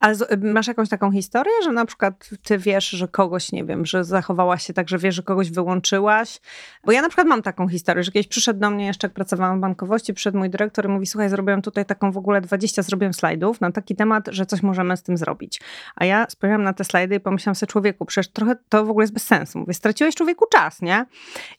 Ale 0.00 0.16
masz 0.36 0.66
jakąś 0.66 0.88
taką 0.88 1.12
historię, 1.12 1.52
że 1.64 1.72
na 1.72 1.86
przykład 1.86 2.30
ty 2.42 2.58
wiesz, 2.58 2.90
że 2.90 3.08
kogoś, 3.08 3.52
nie 3.52 3.64
wiem, 3.64 3.86
że 3.86 4.04
zachowałaś 4.04 4.66
się 4.66 4.74
tak, 4.74 4.88
że 4.88 4.98
wiesz, 4.98 5.14
że 5.14 5.22
kogoś 5.22 5.50
wyłączyłaś? 5.50 6.40
Bo 6.84 6.92
ja 6.92 7.02
na 7.02 7.08
przykład 7.08 7.26
mam 7.26 7.42
taką 7.42 7.68
historię, 7.68 8.04
że 8.04 8.12
kiedyś 8.12 8.28
przyszedł 8.28 8.60
do 8.60 8.70
mnie 8.70 8.86
jeszcze, 8.86 9.06
jak 9.06 9.14
pracowałam 9.14 9.58
w 9.58 9.60
bankowości, 9.60 10.14
przyszedł 10.14 10.38
mój 10.38 10.50
dyrektor 10.50 10.84
i 10.84 10.88
mówi, 10.88 11.06
słuchaj, 11.06 11.28
zrobiłem 11.28 11.62
tutaj 11.62 11.86
taką 11.86 12.12
w 12.12 12.16
ogóle 12.16 12.40
20 12.40 12.82
zrobiłem 12.82 13.14
slajdów 13.14 13.60
na 13.60 13.72
taki 13.72 13.96
temat, 13.96 14.28
że 14.30 14.46
coś 14.46 14.62
możemy 14.62 14.96
z 14.96 15.02
tym 15.02 15.16
zrobić. 15.16 15.60
A 15.96 16.04
ja 16.04 16.26
spojrzałam 16.30 16.62
na 16.62 16.72
te 16.72 16.84
slajdy 16.84 17.14
i 17.14 17.20
pomyślałam 17.20 17.54
sobie, 17.54 17.70
człowieku, 17.70 18.04
przecież 18.04 18.32
trochę 18.32 18.56
to 18.68 18.84
w 18.84 18.90
ogóle 18.90 19.02
jest 19.02 19.14
bez 19.14 19.26
sensu. 19.26 19.58
Mówię, 19.58 19.74
straciłeś 19.74 20.14
człowieku 20.14 20.46
czas, 20.52 20.82
nie? 20.82 21.06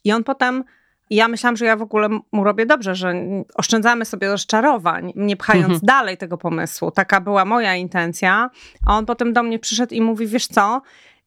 I 0.03 0.11
on 0.11 0.23
potem 0.23 0.63
i 1.09 1.15
ja 1.15 1.27
myślałam, 1.27 1.57
że 1.57 1.65
ja 1.65 1.75
w 1.75 1.81
ogóle 1.81 2.09
mu 2.31 2.43
robię 2.43 2.65
dobrze, 2.65 2.95
że 2.95 3.13
oszczędzamy 3.55 4.05
sobie 4.05 4.27
rozczarowań, 4.27 5.13
nie 5.15 5.37
pchając 5.37 5.63
mhm. 5.65 5.81
dalej 5.83 6.17
tego 6.17 6.37
pomysłu. 6.37 6.91
Taka 6.91 7.21
była 7.21 7.45
moja 7.45 7.75
intencja. 7.75 8.49
A 8.85 8.97
on 8.97 9.05
potem 9.05 9.33
do 9.33 9.43
mnie 9.43 9.59
przyszedł 9.59 9.93
i 9.93 10.01
mówi: 10.01 10.27
Wiesz 10.27 10.47
co? 10.47 10.81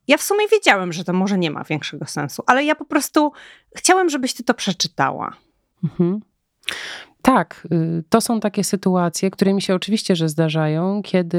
Ja 0.08 0.16
w 0.16 0.22
sumie 0.22 0.48
wiedziałem, 0.48 0.92
że 0.92 1.04
to 1.04 1.12
może 1.12 1.38
nie 1.38 1.50
ma 1.50 1.64
większego 1.64 2.06
sensu, 2.06 2.42
ale 2.46 2.64
ja 2.64 2.74
po 2.74 2.84
prostu 2.84 3.32
chciałem, 3.76 4.10
żebyś 4.10 4.34
ty 4.34 4.44
to 4.44 4.54
przeczytała. 4.54 5.32
Mhm. 5.84 6.20
Tak, 7.22 7.68
y, 7.72 8.04
to 8.08 8.20
są 8.20 8.40
takie 8.40 8.64
sytuacje, 8.64 9.30
które 9.30 9.54
mi 9.54 9.62
się 9.62 9.74
oczywiście, 9.74 10.16
że 10.16 10.28
zdarzają, 10.28 11.02
kiedy 11.02 11.38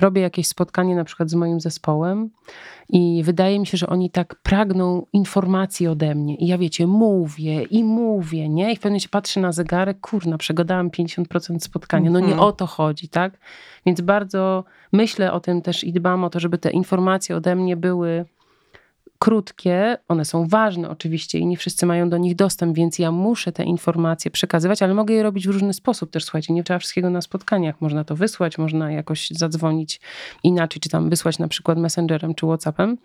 robię 0.00 0.22
jakieś 0.22 0.46
spotkanie 0.46 0.96
na 0.96 1.04
przykład 1.04 1.30
z 1.30 1.34
moim 1.34 1.60
zespołem 1.60 2.30
i 2.88 3.22
wydaje 3.24 3.60
mi 3.60 3.66
się, 3.66 3.76
że 3.76 3.86
oni 3.86 4.10
tak 4.10 4.34
pragną 4.34 5.06
informacji 5.12 5.88
ode 5.88 6.14
mnie 6.14 6.36
i 6.36 6.46
ja 6.46 6.58
wiecie, 6.58 6.86
mówię 6.86 7.62
i 7.62 7.84
mówię, 7.84 8.48
nie? 8.48 8.72
I 8.72 8.76
w 8.76 8.78
pewnym 8.78 8.92
momencie 8.92 9.08
patrzę 9.08 9.40
na 9.40 9.52
zegarek, 9.52 10.00
kurna, 10.00 10.38
przegadałam 10.38 10.90
50% 10.90 11.58
spotkania. 11.58 12.10
No 12.10 12.20
nie 12.20 12.26
mhm. 12.26 12.42
o 12.42 12.52
to 12.52 12.66
chodzi, 12.66 13.08
tak? 13.08 13.38
Więc 13.86 14.00
bardzo 14.00 14.64
myślę 14.92 15.32
o 15.32 15.40
tym 15.40 15.62
też 15.62 15.84
i 15.84 15.92
dbam 15.92 16.24
o 16.24 16.30
to, 16.30 16.40
żeby 16.40 16.58
te 16.58 16.70
informacje 16.70 17.36
ode 17.36 17.56
mnie 17.56 17.76
były 17.76 18.24
krótkie, 19.24 19.96
one 20.08 20.24
są 20.24 20.48
ważne 20.48 20.90
oczywiście 20.90 21.38
i 21.38 21.46
nie 21.46 21.56
wszyscy 21.56 21.86
mają 21.86 22.08
do 22.08 22.18
nich 22.18 22.36
dostęp, 22.36 22.76
więc 22.76 22.98
ja 22.98 23.12
muszę 23.12 23.52
te 23.52 23.64
informacje 23.64 24.30
przekazywać, 24.30 24.82
ale 24.82 24.94
mogę 24.94 25.14
je 25.14 25.22
robić 25.22 25.46
w 25.46 25.50
różny 25.50 25.74
sposób 25.74 26.10
też, 26.10 26.24
słuchajcie, 26.24 26.52
nie 26.52 26.64
trzeba 26.64 26.78
wszystkiego 26.78 27.10
na 27.10 27.20
spotkaniach, 27.20 27.80
można 27.80 28.04
to 28.04 28.16
wysłać, 28.16 28.58
można 28.58 28.92
jakoś 28.92 29.30
zadzwonić 29.30 30.00
inaczej, 30.42 30.80
czy 30.80 30.88
tam 30.88 31.10
wysłać 31.10 31.38
na 31.38 31.48
przykład 31.48 31.78
messengerem 31.78 32.34
czy 32.34 32.46
whatsappem, 32.46 32.96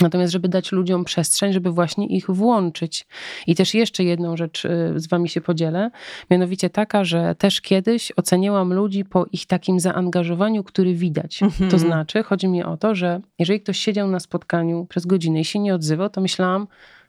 Natomiast, 0.00 0.32
żeby 0.32 0.48
dać 0.48 0.72
ludziom 0.72 1.04
przestrzeń, 1.04 1.52
żeby 1.52 1.70
właśnie 1.70 2.06
ich 2.06 2.30
włączyć. 2.30 3.06
I 3.46 3.54
też 3.54 3.74
jeszcze 3.74 4.04
jedną 4.04 4.36
rzecz 4.36 4.64
y, 4.64 4.92
z 4.96 5.08
Wami 5.08 5.28
się 5.28 5.40
podzielę, 5.40 5.90
mianowicie 6.30 6.70
taka, 6.70 7.04
że 7.04 7.34
też 7.34 7.60
kiedyś 7.60 8.12
oceniałam 8.16 8.72
ludzi 8.72 9.04
po 9.04 9.26
ich 9.32 9.46
takim 9.46 9.80
zaangażowaniu, 9.80 10.64
który 10.64 10.94
widać. 10.94 11.42
Mhm. 11.42 11.70
To 11.70 11.78
znaczy, 11.78 12.22
chodzi 12.22 12.48
mi 12.48 12.64
o 12.64 12.76
to, 12.76 12.94
że 12.94 13.20
jeżeli 13.38 13.60
ktoś 13.60 13.78
siedział 13.78 14.08
na 14.08 14.20
spotkaniu 14.20 14.86
przez 14.86 15.06
godzinę 15.06 15.40
i 15.40 15.44
się 15.44 15.58
nie 15.58 15.74
odzywał, 15.74 16.10
to 16.10 16.20
myślałam, 16.20 16.66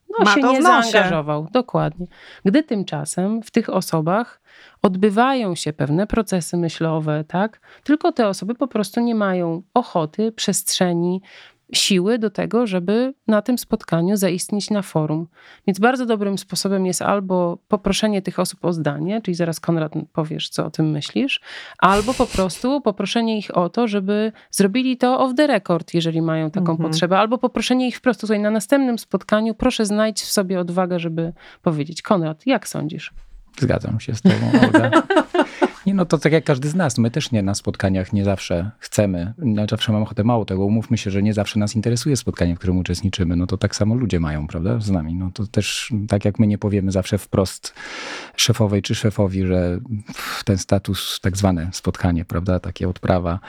no 0.10 0.26
Ma 0.26 0.34
się 0.34 0.42
nie 0.42 0.62
zaangażował. 0.62 1.48
Dokładnie. 1.52 2.08
Gdy 2.46 2.64
tymczasem 2.64 3.44
w 3.44 3.52
tych 3.52 3.70
osobach 3.70 4.42
odbywają 4.82 5.56
się 5.56 5.74
pewne 5.74 6.08
procesy 6.08 6.58
myślowe, 6.58 7.24
tak? 7.28 7.60
Tylko 7.84 8.12
te 8.12 8.28
osoby 8.28 8.56
po 8.56 8.68
prostu 8.68 9.02
nie 9.02 9.16
mają 9.16 9.62
ochoty, 9.74 10.32
przestrzeni, 10.32 11.22
siły 11.74 12.20
do 12.20 12.30
tego, 12.30 12.68
żeby 12.68 13.14
na 13.28 13.42
tym 13.42 13.58
spotkaniu 13.58 14.18
zaistnieć 14.18 14.70
na 14.70 14.82
forum. 14.82 15.28
Więc 15.68 15.80
bardzo 15.80 16.06
dobrym 16.06 16.38
sposobem 16.38 16.86
jest 16.86 17.02
albo 17.02 17.58
poproszenie 17.68 18.22
tych 18.22 18.40
osób 18.40 18.66
o 18.66 18.74
zdanie, 18.74 19.22
czyli 19.22 19.36
zaraz 19.36 19.60
Konrad 19.60 19.94
powiesz, 20.14 20.50
co 20.50 20.66
o 20.66 20.70
tym 20.70 20.90
myślisz, 20.90 21.42
albo 21.78 22.14
po 22.14 22.26
prostu 22.26 22.82
poproszenie 22.82 23.38
ich 23.38 23.58
o 23.58 23.70
to, 23.70 23.88
żeby 23.88 24.32
zrobili 24.52 24.98
to 24.98 25.20
off 25.20 25.36
the 25.36 25.48
record, 25.48 25.94
jeżeli 25.94 26.22
mają 26.22 26.52
taką 26.52 26.72
mhm. 26.72 26.90
potrzebę, 26.90 27.20
albo 27.20 27.38
poproszenie 27.38 27.88
ich 27.88 27.98
wprost 27.98 28.22
tutaj 28.22 28.40
na 28.40 28.52
następnym 28.52 29.00
spotkaniu, 29.00 29.56
proszę 29.56 29.86
znajdź 29.86 30.22
w 30.22 30.32
sobie 30.32 30.60
odwagę, 30.60 31.00
żeby 31.00 31.34
powiedzieć. 31.62 32.02
Konrad, 32.02 32.48
jak 32.48 32.68
sądzisz? 32.68 33.14
Zgadzam 33.60 34.00
się 34.00 34.16
z 34.16 34.22
tobą, 34.22 34.52
Olga. 34.64 34.92
Nie, 35.88 35.94
no 35.94 36.06
to 36.06 36.18
tak 36.18 36.34
jak 36.34 36.44
każdy 36.44 36.70
z 36.70 36.76
nas, 36.76 36.98
my 36.98 37.12
też 37.12 37.32
nie 37.32 37.44
na 37.44 37.56
spotkaniach 37.56 38.14
nie 38.14 38.24
zawsze 38.24 38.72
chcemy, 38.80 39.34
nie 39.38 39.66
zawsze 39.70 39.92
mam 39.92 40.04
ochotę 40.04 40.24
mało 40.24 40.46
tego, 40.46 40.66
umówmy 40.66 40.98
się, 40.98 41.12
że 41.12 41.24
nie 41.24 41.34
zawsze 41.34 41.60
nas 41.60 41.76
interesuje 41.76 42.18
spotkanie, 42.18 42.56
w 42.56 42.58
którym 42.58 42.78
uczestniczymy, 42.78 43.36
no 43.36 43.48
to 43.48 43.58
tak 43.58 43.76
samo 43.76 43.96
ludzie 43.96 44.20
mają, 44.20 44.48
prawda, 44.48 44.80
z 44.80 44.90
nami. 44.90 45.16
No 45.16 45.32
to 45.34 45.48
też 45.48 45.94
tak 46.08 46.26
jak 46.26 46.40
my 46.40 46.48
nie 46.48 46.58
powiemy 46.58 46.92
zawsze 46.92 47.18
wprost 47.18 47.74
szefowej 48.36 48.82
czy 48.82 48.96
szefowi, 48.96 49.46
że 49.46 49.80
ten 50.46 50.58
status, 50.58 51.20
tak 51.22 51.38
zwane 51.38 51.70
spotkanie, 51.72 52.26
prawda, 52.26 52.60
takie 52.60 52.90
odprawa, 52.90 53.40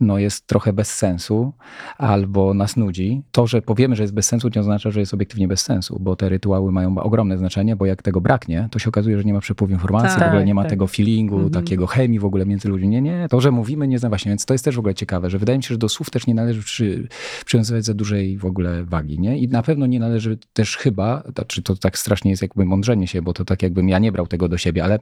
no 0.00 0.18
jest 0.18 0.46
trochę 0.46 0.72
bez 0.72 0.94
sensu 0.94 1.52
albo 1.98 2.54
nas 2.54 2.76
nudzi. 2.76 3.22
To, 3.32 3.46
że 3.46 3.62
powiemy, 3.62 3.96
że 3.96 4.02
jest 4.02 4.14
bez 4.14 4.26
sensu, 4.26 4.48
nie 4.54 4.60
oznacza, 4.60 4.90
że 4.90 5.00
jest 5.00 5.14
obiektywnie 5.14 5.48
bez 5.48 5.60
sensu, 5.60 5.98
bo 6.00 6.16
te 6.16 6.28
rytuały 6.28 6.72
mają 6.72 6.98
ogromne 6.98 7.38
znaczenie, 7.38 7.76
bo 7.76 7.86
jak 7.86 8.02
tego 8.02 8.20
braknie, 8.20 8.68
to 8.70 8.78
się 8.78 8.88
okazuje, 8.88 9.18
że 9.18 9.24
nie 9.24 9.34
ma 9.34 9.40
przepływu 9.40 9.72
informacji, 9.72 10.18
tak, 10.18 10.24
w 10.24 10.28
ogóle 10.28 10.44
nie 10.44 10.54
ma 10.54 10.62
tak. 10.62 10.70
tego 10.70 10.86
feelingu, 10.86 11.36
mhm. 11.36 11.52
takiego 11.52 11.85
chemii 11.86 12.18
w 12.18 12.24
ogóle 12.24 12.46
między 12.46 12.68
ludźmi. 12.68 12.88
Nie, 12.88 13.02
nie, 13.02 13.26
to, 13.30 13.40
że 13.40 13.50
mówimy, 13.50 13.88
nie 13.88 13.98
znam 13.98 14.10
właśnie, 14.10 14.30
więc 14.30 14.46
to 14.46 14.54
jest 14.54 14.64
też 14.64 14.76
w 14.76 14.78
ogóle 14.78 14.94
ciekawe, 14.94 15.30
że 15.30 15.38
wydaje 15.38 15.58
mi 15.58 15.62
się, 15.62 15.74
że 15.74 15.78
do 15.78 15.88
słów 15.88 16.10
też 16.10 16.26
nie 16.26 16.34
należy 16.34 16.62
przy, 16.62 17.08
przywiązywać 17.44 17.84
za 17.84 17.94
dużej 17.94 18.38
w 18.38 18.44
ogóle 18.44 18.84
wagi, 18.84 19.18
nie? 19.18 19.38
I 19.38 19.48
na 19.48 19.62
pewno 19.62 19.86
nie 19.86 20.00
należy 20.00 20.38
też 20.52 20.76
chyba, 20.76 21.22
to, 21.34 21.44
czy 21.44 21.62
to 21.62 21.76
tak 21.76 21.98
strasznie 21.98 22.30
jest 22.30 22.42
jakby 22.42 22.64
mądrzenie 22.64 23.06
się, 23.06 23.22
bo 23.22 23.32
to 23.32 23.44
tak 23.44 23.62
jakbym 23.62 23.88
ja 23.88 23.98
nie 23.98 24.12
brał 24.12 24.26
tego 24.26 24.48
do 24.48 24.58
siebie, 24.58 24.84
ale 24.84 24.98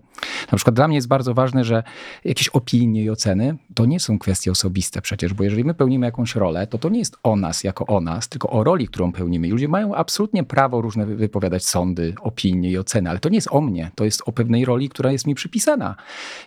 na 0.52 0.56
przykład 0.56 0.76
dla 0.76 0.88
mnie 0.88 0.96
jest 0.96 1.08
bardzo 1.08 1.34
ważne, 1.34 1.64
że 1.64 1.82
jakieś 2.24 2.48
opinie 2.48 3.02
i 3.02 3.10
oceny 3.10 3.56
to 3.74 3.86
nie 3.86 4.00
są 4.00 4.18
kwestie 4.18 4.50
osobiste 4.50 5.02
przecież, 5.02 5.34
bo 5.34 5.44
jeżeli 5.44 5.64
my 5.64 5.74
pełnimy 5.74 6.06
jakąś 6.06 6.34
rolę, 6.34 6.66
to 6.66 6.78
to 6.78 6.88
nie 6.88 6.98
jest 6.98 7.16
o 7.22 7.36
nas 7.36 7.64
jako 7.64 7.86
o 7.86 8.00
nas, 8.00 8.28
tylko 8.28 8.50
o 8.50 8.64
roli, 8.64 8.88
którą 8.88 9.12
pełnimy. 9.12 9.48
I 9.48 9.50
ludzie 9.50 9.68
mają 9.68 9.94
absolutnie 9.94 10.44
prawo 10.44 10.80
różne 10.80 11.06
wypowiadać 11.06 11.66
sądy, 11.66 12.14
opinie 12.20 12.70
i 12.70 12.78
oceny, 12.78 13.10
ale 13.10 13.18
to 13.18 13.28
nie 13.28 13.36
jest 13.36 13.48
o 13.50 13.60
mnie, 13.60 13.90
to 13.94 14.04
jest 14.04 14.22
o 14.26 14.32
pewnej 14.32 14.64
roli, 14.64 14.88
która 14.88 15.12
jest 15.12 15.26
mi 15.26 15.34
przypisana. 15.34 15.96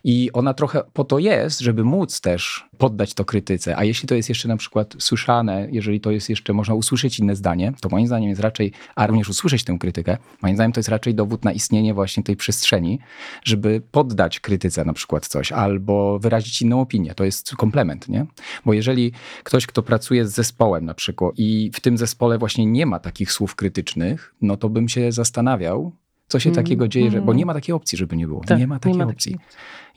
I 0.04 0.27
I 0.28 0.32
ona 0.32 0.54
trochę 0.54 0.84
po 0.94 1.04
to 1.04 1.20
jest, 1.20 1.60
żeby 1.60 1.84
móc 1.84 2.22
też 2.22 2.66
poddać 2.78 3.14
to 3.14 3.26
krytyce. 3.26 3.78
A 3.78 3.84
jeśli 3.84 4.08
to 4.08 4.16
jest 4.16 4.30
jeszcze 4.30 4.48
na 4.48 4.58
przykład 4.58 4.96
słyszane, 5.00 5.68
jeżeli 5.72 6.00
to 6.00 6.12
jest 6.12 6.30
jeszcze, 6.30 6.54
można 6.54 6.74
usłyszeć 6.74 7.20
inne 7.20 7.36
zdanie, 7.36 7.74
to 7.82 7.90
moim 7.90 8.08
zdaniem 8.08 8.30
jest 8.30 8.42
raczej, 8.42 8.72
a 8.96 9.08
również 9.08 9.30
usłyszeć 9.30 9.64
tę 9.64 9.78
krytykę, 9.80 10.18
moim 10.42 10.56
zdaniem 10.56 10.72
to 10.72 10.80
jest 10.80 10.90
raczej 10.90 11.16
dowód 11.16 11.46
na 11.46 11.52
istnienie 11.52 11.94
właśnie 11.94 12.24
tej 12.24 12.36
przestrzeni, 12.36 13.00
żeby 13.44 13.82
poddać 13.92 14.40
krytyce 14.40 14.86
na 14.86 14.94
przykład 14.94 15.28
coś, 15.28 15.52
albo 15.52 16.20
wyrazić 16.20 16.62
inną 16.62 16.82
opinię. 16.82 17.16
To 17.16 17.24
jest 17.24 17.56
komplement, 17.56 18.10
nie? 18.10 18.26
Bo 18.66 18.74
jeżeli 18.74 19.12
ktoś, 19.44 19.68
kto 19.68 19.84
pracuje 19.84 20.28
z 20.28 20.32
zespołem 20.32 20.86
na 20.86 20.94
przykład 20.94 21.34
i 21.38 21.72
w 21.74 21.80
tym 21.80 21.98
zespole 21.98 22.38
właśnie 22.38 22.66
nie 22.66 22.86
ma 22.86 23.00
takich 23.00 23.32
słów 23.32 23.56
krytycznych, 23.56 24.36
no 24.42 24.58
to 24.58 24.70
bym 24.70 24.90
się 24.90 25.12
zastanawiał, 25.12 25.92
co 26.28 26.40
się 26.40 26.50
mm, 26.50 26.56
takiego 26.64 26.88
dzieje, 26.88 27.12
że, 27.12 27.18
bo 27.18 27.32
mm. 27.32 27.38
nie 27.38 27.46
ma 27.46 27.54
takiej 27.54 27.76
opcji, 27.76 27.98
żeby 27.98 28.18
nie 28.18 28.28
było. 28.28 28.42
Tak, 28.46 28.60
nie 28.60 28.68
ma 28.68 28.80
takiej 28.80 28.98
nie 28.98 29.06
ma 29.06 29.12
opcji. 29.12 29.32
Takiej. 29.32 29.48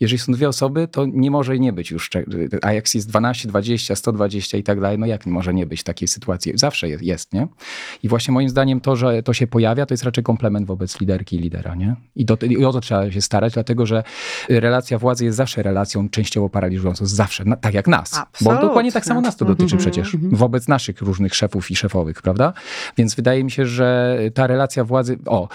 Jeżeli 0.01 0.19
są 0.19 0.33
dwie 0.33 0.49
osoby, 0.49 0.89
to 0.89 1.07
nie 1.07 1.31
może 1.31 1.59
nie 1.59 1.73
być 1.73 1.91
już, 1.91 2.11
a 2.63 2.73
jak 2.73 2.95
jest 2.95 3.09
12, 3.09 3.49
20, 3.49 3.97
120 3.97 4.59
i 4.59 4.63
tak 4.63 4.81
dalej, 4.81 4.99
no 4.99 5.07
jak 5.07 5.27
może 5.27 5.55
nie 5.55 5.67
być 5.67 5.83
takiej 5.83 6.09
sytuacji? 6.09 6.53
Zawsze 6.55 6.89
jest, 6.89 7.03
jest, 7.03 7.33
nie? 7.33 7.49
I 8.03 8.09
właśnie 8.09 8.33
moim 8.33 8.49
zdaniem 8.49 8.81
to, 8.81 8.97
że 8.97 9.23
to 9.23 9.33
się 9.33 9.47
pojawia, 9.47 9.87
to 9.87 9.95
jest 9.95 10.05
raczej 10.05 10.25
komplement 10.25 10.67
wobec 10.67 11.01
liderki 11.01 11.37
i 11.37 11.39
lidera, 11.39 11.75
nie? 11.75 11.97
I, 12.17 12.25
do, 12.25 12.37
i 12.37 12.65
o 12.65 12.73
to 12.73 12.81
trzeba 12.81 13.13
się 13.13 13.21
starać, 13.21 13.53
dlatego 13.53 13.87
że 13.87 14.03
relacja 14.49 14.99
władzy 14.99 15.25
jest 15.25 15.37
zawsze 15.37 15.63
relacją 15.63 16.09
częściowo 16.09 16.49
paraliżującą, 16.49 17.07
zawsze, 17.07 17.45
na, 17.45 17.57
tak 17.57 17.75
jak 17.75 17.87
nas. 17.87 18.19
Absolutnie. 18.19 18.61
Bo 18.61 18.67
dokładnie 18.67 18.93
tak 18.93 19.05
samo 19.05 19.21
nas 19.21 19.37
to 19.37 19.45
dotyczy 19.45 19.75
mm 19.75 19.79
-hmm. 19.79 19.81
przecież, 19.81 20.17
wobec 20.33 20.69
naszych 20.69 21.01
różnych 21.01 21.35
szefów 21.35 21.71
i 21.71 21.77
szefowych, 21.77 22.23
prawda? 22.23 22.53
Więc 22.97 23.15
wydaje 23.15 23.45
mi 23.45 23.51
się, 23.51 23.67
że 23.67 24.19
ta 24.35 24.47
relacja 24.47 24.85
władzy, 24.85 25.19
o, 25.27 25.49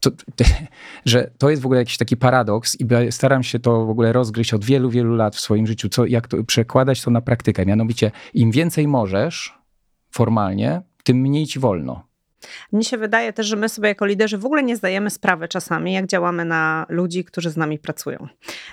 to, 0.00 0.10
że 1.04 1.30
to 1.38 1.50
jest 1.50 1.62
w 1.62 1.66
ogóle 1.66 1.80
jakiś 1.80 1.96
taki 1.96 2.16
paradoks 2.16 2.76
i 2.80 2.86
staram 3.12 3.42
się 3.42 3.58
to 3.58 3.86
w 3.86 3.90
ogóle 3.90 4.12
rozgryźć 4.12 4.54
od 4.54 4.64
wielu, 4.64 4.90
wielu 4.90 5.16
lat 5.16 5.36
w 5.36 5.40
swoim 5.40 5.66
życiu, 5.66 5.88
co, 5.88 6.06
jak 6.06 6.28
to, 6.28 6.44
przekładać 6.44 7.02
to 7.02 7.10
na 7.10 7.20
praktykę. 7.20 7.66
Mianowicie, 7.66 8.10
im 8.34 8.50
więcej 8.50 8.88
możesz 8.88 9.58
formalnie, 10.10 10.82
tym 11.04 11.16
mniej 11.16 11.46
ci 11.46 11.58
wolno. 11.58 12.07
Mnie 12.72 12.84
się 12.84 12.98
wydaje 12.98 13.32
też, 13.32 13.46
że 13.46 13.56
my 13.56 13.68
sobie 13.68 13.88
jako 13.88 14.06
liderzy 14.06 14.38
w 14.38 14.44
ogóle 14.44 14.62
nie 14.62 14.76
zdajemy 14.76 15.10
sprawy 15.10 15.48
czasami, 15.48 15.92
jak 15.92 16.06
działamy 16.06 16.44
na 16.44 16.86
ludzi, 16.88 17.24
którzy 17.24 17.50
z 17.50 17.56
nami 17.56 17.78
pracują. 17.78 18.28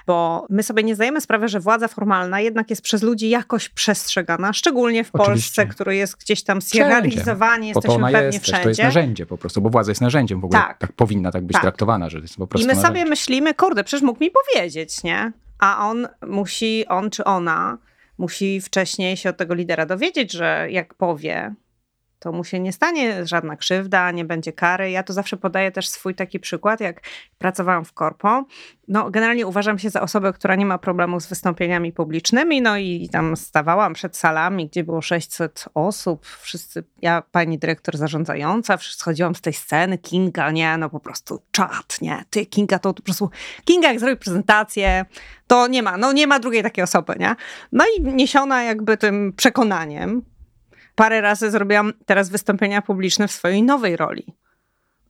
Bo 0.08 0.46
my 0.50 0.64
sobie 0.64 0.84
nie 0.84 0.96
zdajemy 0.96 1.22
sprawy, 1.22 1.48
że 1.48 1.60
władza 1.60 1.88
formalna 1.88 2.40
jednak 2.40 2.70
jest 2.70 2.82
przez 2.82 3.04
ludzi 3.04 3.30
jakoś 3.30 3.70
przestrzegana, 3.70 4.54
szczególnie 4.54 5.04
w 5.04 5.10
Oczywiście. 5.14 5.62
Polsce, 5.62 5.76
który 5.76 5.96
jest 5.96 6.18
gdzieś 6.18 6.44
tam 6.44 6.62
zjeralizowany, 6.62 7.68
jesteśmy 7.68 8.12
pewnie 8.12 8.26
jest, 8.26 8.44
wszędzie. 8.44 8.64
To 8.64 8.70
jest 8.70 8.84
narzędzie 8.84 9.26
po 9.26 9.38
prostu, 9.38 9.62
bo 9.62 9.70
władza 9.70 9.92
jest 9.92 10.02
narzędziem 10.02 10.42
w 10.42 10.46
ogóle. 10.46 10.62
Tak, 10.62 10.78
tak 10.78 10.92
powinna 10.94 11.32
tak 11.32 11.44
być 11.44 11.54
tak. 11.54 11.62
traktowana, 11.62 12.10
że 12.10 12.20
jest 12.20 12.38
po 12.38 12.48
prostu 12.48 12.66
I 12.66 12.68
my 12.68 12.74
narzędzie. 12.74 13.00
sobie 13.00 13.10
myślimy, 13.10 13.54
kurde, 13.54 13.84
przecież 13.84 14.04
mógł 14.04 14.24
mi 14.24 14.32
powiedzieć, 14.32 15.04
nie? 15.04 15.32
A 15.60 15.90
on 15.90 16.08
musi, 16.28 16.86
on 16.88 17.10
czy 17.10 17.24
ona 17.24 17.78
musi 18.18 18.62
wcześniej 18.62 19.18
się 19.18 19.30
od 19.30 19.38
tego 19.38 19.54
lidera 19.54 19.86
dowiedzieć, 19.86 20.32
że 20.32 20.68
jak 20.70 20.94
powie, 20.94 21.56
to 22.26 22.32
mu 22.32 22.44
się 22.44 22.60
nie 22.60 22.74
stanie 22.74 23.26
żadna 23.26 23.56
krzywda, 23.56 24.12
nie 24.12 24.26
będzie 24.26 24.54
kary. 24.54 24.92
Ja 24.92 25.04
tu 25.04 25.14
zawsze 25.14 25.38
podaję 25.38 25.72
też 25.72 25.90
swój 25.90 26.16
taki 26.16 26.40
przykład, 26.40 26.80
jak 26.80 27.02
pracowałam 27.38 27.86
w 27.86 27.94
korpo. 27.94 28.46
No, 28.88 29.12
generalnie 29.12 29.48
uważam 29.48 29.80
się 29.80 29.90
za 29.90 30.02
osobę, 30.02 30.34
która 30.34 30.56
nie 30.56 30.66
ma 30.66 30.78
problemu 30.78 31.20
z 31.20 31.28
wystąpieniami 31.28 31.92
publicznymi, 31.92 32.62
no 32.62 32.78
i 32.78 33.10
tam 33.12 33.38
stawałam 33.38 33.94
przed 33.94 34.18
salami, 34.18 34.68
gdzie 34.68 34.84
było 34.84 35.02
600 35.02 35.66
osób, 35.74 36.26
wszyscy, 36.26 36.84
ja, 37.02 37.24
pani 37.32 37.60
dyrektor 37.60 37.98
zarządzająca, 37.98 38.78
schodziłam 38.78 39.36
z 39.36 39.42
tej 39.42 39.54
sceny, 39.54 39.98
Kinga, 39.98 40.52
nie, 40.52 40.78
no 40.78 40.90
po 40.90 41.00
prostu 41.00 41.42
czat, 41.52 42.02
nie, 42.02 42.24
ty 42.30 42.46
Kinga 42.46 42.80
to 42.80 42.94
po 42.94 43.02
prostu, 43.02 43.30
Kinga 43.66 43.88
jak 43.88 44.00
zrobi 44.00 44.18
prezentację, 44.18 45.06
to 45.48 45.68
nie 45.68 45.84
ma, 45.84 45.98
no 45.98 46.14
nie 46.14 46.28
ma 46.28 46.40
drugiej 46.40 46.64
takiej 46.64 46.84
osoby, 46.84 47.14
nie. 47.20 47.36
No 47.72 47.86
i 47.98 48.02
niesiona 48.02 48.64
jakby 48.64 48.98
tym 48.98 49.34
przekonaniem, 49.38 50.22
parę 50.96 51.22
razy 51.22 51.52
zrobiłam 51.52 51.94
teraz 52.06 52.30
wystąpienia 52.30 52.82
publiczne 52.82 53.28
w 53.28 53.32
swojej 53.32 53.64
nowej 53.64 53.96
roli, 53.98 54.26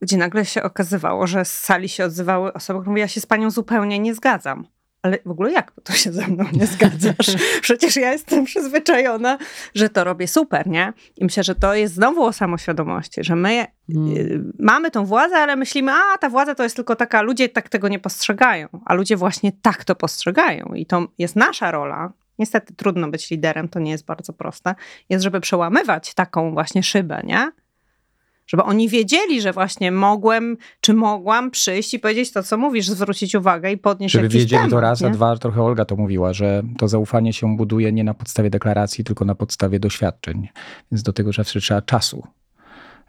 gdzie 0.01 0.17
nagle 0.17 0.45
się 0.45 0.63
okazywało, 0.63 1.27
że 1.27 1.45
z 1.45 1.59
sali 1.59 1.89
się 1.89 2.05
odzywały 2.05 2.53
osoby, 2.53 2.79
które 2.79 2.91
mówiły, 2.91 2.99
ja 2.99 3.07
się 3.07 3.21
z 3.21 3.25
panią 3.25 3.51
zupełnie 3.51 3.99
nie 3.99 4.15
zgadzam. 4.15 4.67
Ale 5.05 5.17
w 5.25 5.31
ogóle 5.31 5.51
jak 5.51 5.71
to 5.83 5.93
się 5.93 6.11
ze 6.11 6.27
mną 6.27 6.45
nie 6.53 6.67
zgadzasz? 6.75 7.35
Przecież 7.61 7.95
ja 7.95 8.11
jestem 8.11 8.45
przyzwyczajona, 8.45 9.37
że 9.75 9.89
to 9.89 10.03
robię 10.03 10.27
super, 10.27 10.67
nie? 10.67 10.93
I 11.17 11.23
myślę, 11.23 11.43
że 11.43 11.55
to 11.55 11.75
jest 11.75 11.93
znowu 11.93 12.23
o 12.23 12.33
samoświadomości, 12.33 13.23
że 13.23 13.35
my 13.35 13.65
hmm. 13.93 14.53
mamy 14.59 14.91
tą 14.91 15.05
władzę, 15.05 15.37
ale 15.37 15.55
myślimy, 15.55 15.91
a 15.91 16.17
ta 16.17 16.29
władza 16.29 16.55
to 16.55 16.63
jest 16.63 16.75
tylko 16.75 16.95
taka, 16.95 17.21
ludzie 17.21 17.49
tak 17.49 17.69
tego 17.69 17.87
nie 17.87 17.99
postrzegają, 17.99 18.67
a 18.85 18.93
ludzie 18.93 19.17
właśnie 19.17 19.51
tak 19.61 19.83
to 19.83 19.95
postrzegają. 19.95 20.65
I 20.75 20.85
to 20.85 21.07
jest 21.17 21.35
nasza 21.35 21.71
rola, 21.71 22.13
Niestety 22.39 22.75
trudno 22.75 23.07
być 23.07 23.31
liderem, 23.31 23.69
to 23.69 23.79
nie 23.79 23.91
jest 23.91 24.05
bardzo 24.05 24.33
proste. 24.33 24.75
Jest, 25.09 25.23
żeby 25.23 25.41
przełamywać 25.41 26.13
taką 26.13 26.53
właśnie 26.53 26.83
szybę, 26.83 27.21
nie? 27.23 27.51
Żeby 28.47 28.63
oni 28.63 28.89
wiedzieli, 28.89 29.41
że 29.41 29.53
właśnie 29.53 29.91
mogłem, 29.91 30.57
czy 30.81 30.93
mogłam 30.93 31.51
przyjść 31.51 31.93
i 31.93 31.99
powiedzieć 31.99 32.31
to, 32.31 32.43
co 32.43 32.57
mówisz, 32.57 32.87
zwrócić 32.87 33.35
uwagę 33.35 33.71
i 33.71 33.77
podnieść 33.77 34.13
Żeby 34.13 34.25
jakiś 34.25 34.39
wiedzieli 34.39 34.59
temat, 34.59 34.71
to 34.71 34.79
raz, 34.79 35.01
nie? 35.01 35.07
a 35.07 35.09
dwa, 35.09 35.37
trochę 35.37 35.61
Olga 35.61 35.85
to 35.85 35.95
mówiła, 35.95 36.33
że 36.33 36.63
to 36.77 36.87
zaufanie 36.87 37.33
się 37.33 37.57
buduje 37.57 37.91
nie 37.91 38.03
na 38.03 38.13
podstawie 38.13 38.49
deklaracji, 38.49 39.03
tylko 39.03 39.25
na 39.25 39.35
podstawie 39.35 39.79
doświadczeń. 39.79 40.47
Więc 40.91 41.03
do 41.03 41.13
tego 41.13 41.33
zawsze 41.33 41.59
trzeba 41.59 41.81
czasu 41.81 42.23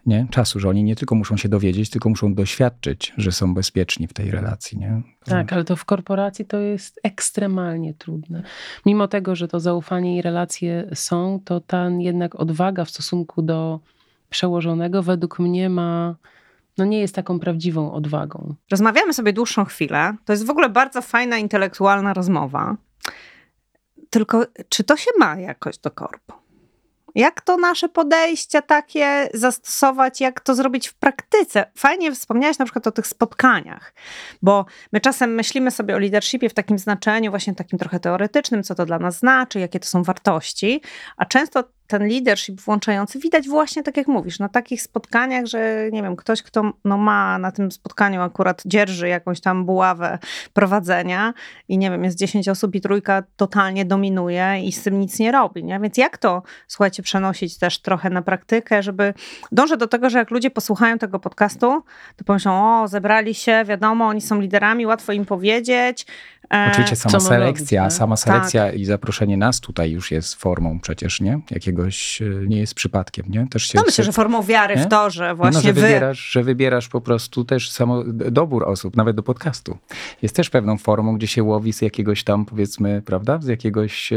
nie? 0.07 0.27
czasu, 0.31 0.61
że 0.61 0.69
oni 0.69 0.85
nie 0.85 0.97
tylko 0.97 1.15
muszą 1.15 1.37
się 1.37 1.49
dowiedzieć, 1.49 1.91
tylko 1.91 2.09
muszą 2.09 2.35
doświadczyć, 2.35 3.15
że 3.17 3.33
są 3.33 3.55
bezpieczni 3.55 4.09
w 4.09 4.13
tej 4.13 4.31
relacji. 4.31 4.79
Nie? 4.79 5.03
Tak, 5.25 5.53
ale 5.53 5.65
to 5.65 5.77
w 5.77 5.85
korporacji 5.85 6.45
to 6.45 6.59
jest 6.59 7.01
ekstremalnie 7.03 7.95
trudne. 7.95 8.43
Mimo 8.87 9.09
tego, 9.09 9.37
że 9.37 9.49
to 9.49 9.61
zaufanie 9.61 10.17
i 10.17 10.23
relacje 10.23 10.89
są, 10.95 11.41
to 11.45 11.61
ta 11.61 11.89
jednak 11.99 12.35
odwaga 12.35 12.85
w 12.85 12.91
stosunku 12.91 13.43
do 13.43 13.81
przełożonego 14.31 15.03
według 15.03 15.39
mnie 15.39 15.71
ma 15.71 16.17
no 16.79 16.85
nie 16.85 17.01
jest 17.01 17.15
taką 17.15 17.41
prawdziwą 17.41 17.93
odwagą. 17.93 18.55
Rozmawiamy 18.71 19.13
sobie 19.13 19.33
dłuższą 19.33 19.65
chwilę. 19.65 20.15
To 20.25 20.33
jest 20.33 20.47
w 20.47 20.51
ogóle 20.51 20.69
bardzo 20.69 21.03
fajna, 21.03 21.39
intelektualna 21.39 22.15
rozmowa. 22.15 22.77
Tylko 24.11 24.47
czy 24.69 24.85
to 24.85 24.97
się 24.97 25.11
ma 25.19 25.37
jakoś 25.37 25.79
do 25.79 25.91
korpo? 25.91 26.46
Jak 27.17 27.41
to 27.41 27.57
nasze 27.57 27.89
podejście 27.89 28.63
takie 28.63 29.29
zastosować, 29.35 30.21
jak 30.21 30.41
to 30.41 30.55
zrobić 30.55 30.89
w 30.89 30.95
praktyce? 30.95 31.65
Fajnie 31.77 32.13
wspomniałeś 32.13 32.59
na 32.59 32.65
przykład 32.65 32.87
o 32.87 32.93
tych 32.93 33.07
spotkaniach, 33.07 33.95
bo 34.43 34.65
my 34.93 35.01
czasem 35.01 35.35
myślimy 35.35 35.71
sobie 35.71 35.97
o 35.97 35.99
leadershipie 35.99 36.49
w 36.49 36.55
takim 36.55 36.79
znaczeniu, 36.79 37.31
właśnie 37.31 37.55
takim 37.55 37.79
trochę 37.79 38.01
teoretycznym, 38.01 38.63
co 38.63 38.75
to 38.75 38.87
dla 38.87 38.99
nas 38.99 39.19
znaczy, 39.19 39.61
jakie 39.61 39.81
to 39.81 39.87
są 39.89 40.03
wartości, 40.03 40.83
a 41.17 41.25
często 41.25 41.65
ten 41.87 42.09
leadership 42.09 42.61
włączający 42.61 43.19
widać 43.19 43.49
właśnie 43.49 43.83
tak 43.83 43.97
jak 43.97 44.07
mówisz, 44.07 44.39
na 44.39 44.49
takich 44.49 44.83
spotkaniach, 44.83 45.47
że 45.47 45.89
nie 45.93 46.03
wiem, 46.03 46.17
ktoś, 46.17 46.43
kto 46.43 46.73
no, 46.85 46.97
ma 46.97 47.39
na 47.39 47.53
tym 47.53 47.73
spotkaniu 47.73 48.23
akurat 48.23 48.63
dzierży 48.67 49.09
jakąś 49.09 49.41
tam 49.41 49.65
buławę 49.65 50.19
prowadzenia 50.53 51.35
i 51.69 51.79
nie 51.79 51.91
wiem, 51.91 52.05
jest 52.05 52.19
10 52.19 52.49
osób 52.49 52.75
i 52.75 52.81
trójka 52.81 53.23
totalnie 53.37 53.85
dominuje 53.85 54.61
i 54.65 54.73
z 54.73 54.83
tym 54.83 55.01
nic 55.01 55.19
nie 55.19 55.33
robi, 55.33 55.65
nie? 55.65 55.81
Więc 55.81 55.97
jak 55.97 56.19
to, 56.19 56.43
słuchajcie, 56.67 57.03
przenosić 57.03 57.59
też 57.59 57.79
trochę 57.79 58.11
na 58.11 58.23
praktykę, 58.23 58.83
żeby 58.83 59.15
dążę 59.53 59.77
do 59.77 59.87
tego, 59.87 60.11
że 60.11 60.19
jak 60.19 60.31
ludzie 60.31 60.51
posłuchają 60.51 60.99
tego 60.99 61.19
podcastu, 61.19 61.83
to 62.17 62.25
pomyślą, 62.25 62.83
o, 62.83 62.89
zebrali 62.89 63.35
się, 63.35 63.65
wiadomo, 63.65 64.07
oni 64.07 64.21
są 64.21 64.41
liderami, 64.41 64.87
łatwo 64.87 65.13
im 65.13 65.25
powiedzieć, 65.25 66.07
Oczywiście 66.51 66.97
sama 66.97 67.21
selekcja, 67.21 67.83
robić, 67.83 67.97
sama 67.97 68.17
selekcja 68.17 68.65
tak. 68.65 68.75
i 68.75 68.85
zaproszenie 68.85 69.37
nas 69.37 69.61
tutaj 69.61 69.91
już 69.91 70.11
jest 70.11 70.35
formą 70.35 70.81
przecież, 70.81 71.21
nie? 71.21 71.41
Jakiegoś, 71.51 72.23
e, 72.23 72.25
nie 72.47 72.59
jest 72.59 72.75
przypadkiem, 72.75 73.27
nie? 73.29 73.47
Też 73.47 73.63
się, 73.63 73.79
no 73.79 73.83
myślę, 73.87 74.05
że 74.05 74.13
formą 74.13 74.43
wiary 74.43 74.77
nie? 74.77 74.83
w 74.83 74.87
to, 74.87 75.11
że 75.11 75.35
właśnie 75.35 75.59
no, 75.59 75.63
że 75.63 75.73
wy... 75.73 75.81
wybierasz, 75.81 76.19
że 76.19 76.43
wybierasz 76.43 76.89
po 76.89 77.01
prostu 77.01 77.45
też 77.45 77.71
samo 77.71 78.05
dobór 78.07 78.65
osób, 78.65 78.97
nawet 78.97 79.17
do 79.17 79.23
podcastu. 79.23 79.79
Jest 80.23 80.37
też 80.37 80.51
pewną 80.51 80.79
formą, 80.79 81.17
gdzie 81.17 81.27
się 81.27 81.43
łowi 81.43 81.73
z 81.73 81.83
jakiegoś 81.83 82.25
tam, 82.25 82.45
powiedzmy, 82.45 83.03
prawda? 83.03 83.39
Z 83.41 83.47
jakiegoś 83.47 84.13
e, 84.13 84.17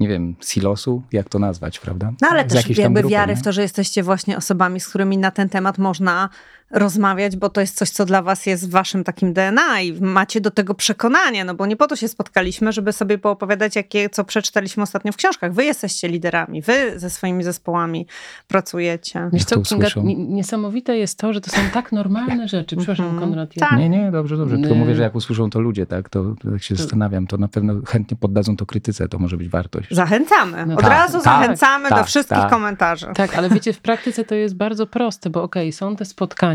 nie 0.00 0.08
wiem, 0.08 0.36
silosu, 0.40 1.02
jak 1.12 1.28
to 1.28 1.38
nazwać, 1.38 1.78
prawda? 1.78 2.12
No 2.22 2.28
ale 2.30 2.44
też 2.44 2.78
jakby 2.78 3.00
grupy, 3.00 3.12
wiary 3.12 3.32
nie? 3.32 3.36
w 3.36 3.42
to, 3.42 3.52
że 3.52 3.62
jesteście 3.62 4.02
właśnie 4.02 4.36
osobami, 4.36 4.80
z 4.80 4.88
którymi 4.88 5.18
na 5.18 5.30
ten 5.30 5.48
temat 5.48 5.78
można 5.78 6.28
rozmawiać, 6.70 7.36
bo 7.36 7.48
to 7.48 7.60
jest 7.60 7.76
coś, 7.76 7.90
co 7.90 8.04
dla 8.04 8.22
was 8.22 8.46
jest 8.46 8.68
w 8.68 8.70
waszym 8.70 9.04
takim 9.04 9.32
DNA 9.32 9.80
i 9.80 10.00
macie 10.00 10.40
do 10.40 10.50
tego 10.50 10.74
przekonanie, 10.74 11.44
no 11.44 11.54
bo 11.54 11.66
nie 11.66 11.76
po 11.76 11.86
to 11.86 11.96
się 11.96 12.08
spotkaliśmy, 12.08 12.72
żeby 12.72 12.92
sobie 12.92 13.18
poopowiadać, 13.18 13.76
jakie, 13.76 14.10
co 14.10 14.24
przeczytaliśmy 14.24 14.82
ostatnio 14.82 15.12
w 15.12 15.16
książkach. 15.16 15.52
Wy 15.52 15.64
jesteście 15.64 16.08
liderami, 16.08 16.62
wy 16.62 16.98
ze 17.00 17.10
swoimi 17.10 17.44
zespołami 17.44 18.06
pracujecie. 18.48 19.28
Wiesz 19.32 19.44
co, 19.44 19.60
Kinga, 19.60 19.88
niesamowite 20.16 20.96
jest 20.96 21.18
to, 21.18 21.32
że 21.32 21.40
to 21.40 21.50
są 21.50 21.60
tak 21.72 21.92
normalne 21.92 22.48
rzeczy. 22.48 22.76
Przepraszam, 22.76 23.06
mm, 23.06 23.20
Konrad. 23.20 23.54
Tak. 23.54 23.78
Nie, 23.78 23.88
nie, 23.88 24.10
dobrze, 24.10 24.36
dobrze. 24.36 24.58
Tylko 24.58 24.74
mówię, 24.74 24.94
że 24.94 25.02
jak 25.02 25.14
usłyszą 25.14 25.50
to 25.50 25.60
ludzie, 25.60 25.86
tak, 25.86 26.08
to, 26.08 26.34
to 26.42 26.50
jak 26.50 26.62
się 26.62 26.76
zastanawiam, 26.76 27.26
to 27.26 27.36
na 27.36 27.48
pewno 27.48 27.74
chętnie 27.86 28.16
poddadzą 28.16 28.56
to 28.56 28.66
krytyce, 28.66 29.08
to 29.08 29.18
może 29.18 29.36
być 29.36 29.48
wartość. 29.48 29.88
Zachęcamy. 29.90 30.66
No 30.66 30.74
Od 30.74 30.80
tak, 30.80 30.90
razu 30.90 31.12
tak, 31.12 31.22
zachęcamy 31.22 31.88
tak, 31.88 31.98
do 31.98 32.04
wszystkich 32.04 32.38
tak. 32.38 32.50
komentarzy. 32.50 33.06
Tak, 33.14 33.38
ale 33.38 33.50
wiecie, 33.50 33.72
w 33.72 33.80
praktyce 33.80 34.24
to 34.24 34.34
jest 34.34 34.56
bardzo 34.56 34.86
proste, 34.86 35.30
bo 35.30 35.42
okej, 35.42 35.68
okay, 35.68 35.72
są 35.72 35.96
te 35.96 36.04
spotkania, 36.04 36.53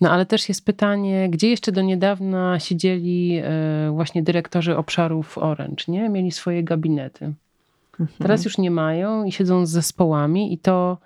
No 0.00 0.10
ale 0.10 0.26
też 0.26 0.48
jest 0.48 0.64
pytanie, 0.64 1.28
gdzie 1.30 1.50
jeszcze 1.50 1.72
do 1.72 1.82
niedawna 1.82 2.60
siedzieli 2.60 3.40
e, 3.44 3.90
właśnie 3.90 4.22
dyrektorzy 4.22 4.76
obszarów 4.76 5.38
Orange, 5.38 5.84
nie? 5.88 6.08
Mieli 6.08 6.32
swoje 6.32 6.64
gabinety. 6.64 7.32
Mhm. 8.00 8.18
Teraz 8.18 8.44
już 8.44 8.58
nie 8.58 8.70
mają 8.70 9.24
i 9.24 9.32
siedzą 9.32 9.66
z 9.66 9.70
zespołami 9.70 10.52
i 10.52 10.58
to 10.58 10.98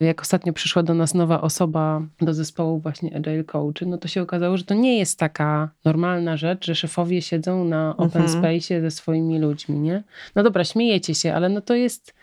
jak 0.00 0.20
ostatnio 0.20 0.52
przyszła 0.52 0.82
do 0.82 0.94
nas 0.94 1.14
nowa 1.14 1.40
osoba 1.40 2.02
do 2.20 2.34
zespołu 2.34 2.78
właśnie 2.78 3.16
Agile 3.16 3.44
Coachy, 3.44 3.86
no 3.86 3.98
to 3.98 4.08
się 4.08 4.22
okazało, 4.22 4.56
że 4.56 4.64
to 4.64 4.74
nie 4.74 4.98
jest 4.98 5.18
taka 5.18 5.68
normalna 5.84 6.36
rzecz, 6.36 6.66
że 6.66 6.74
szefowie 6.74 7.22
siedzą 7.22 7.64
na 7.64 7.96
open 7.96 8.22
mhm. 8.22 8.28
space 8.28 8.80
ze 8.80 8.90
swoimi 8.90 9.38
ludźmi, 9.38 9.78
nie? 9.78 10.02
No 10.34 10.42
dobra, 10.42 10.64
śmiejecie 10.64 11.14
się, 11.14 11.34
ale 11.34 11.48
no 11.48 11.60
to 11.60 11.74
jest... 11.74 12.14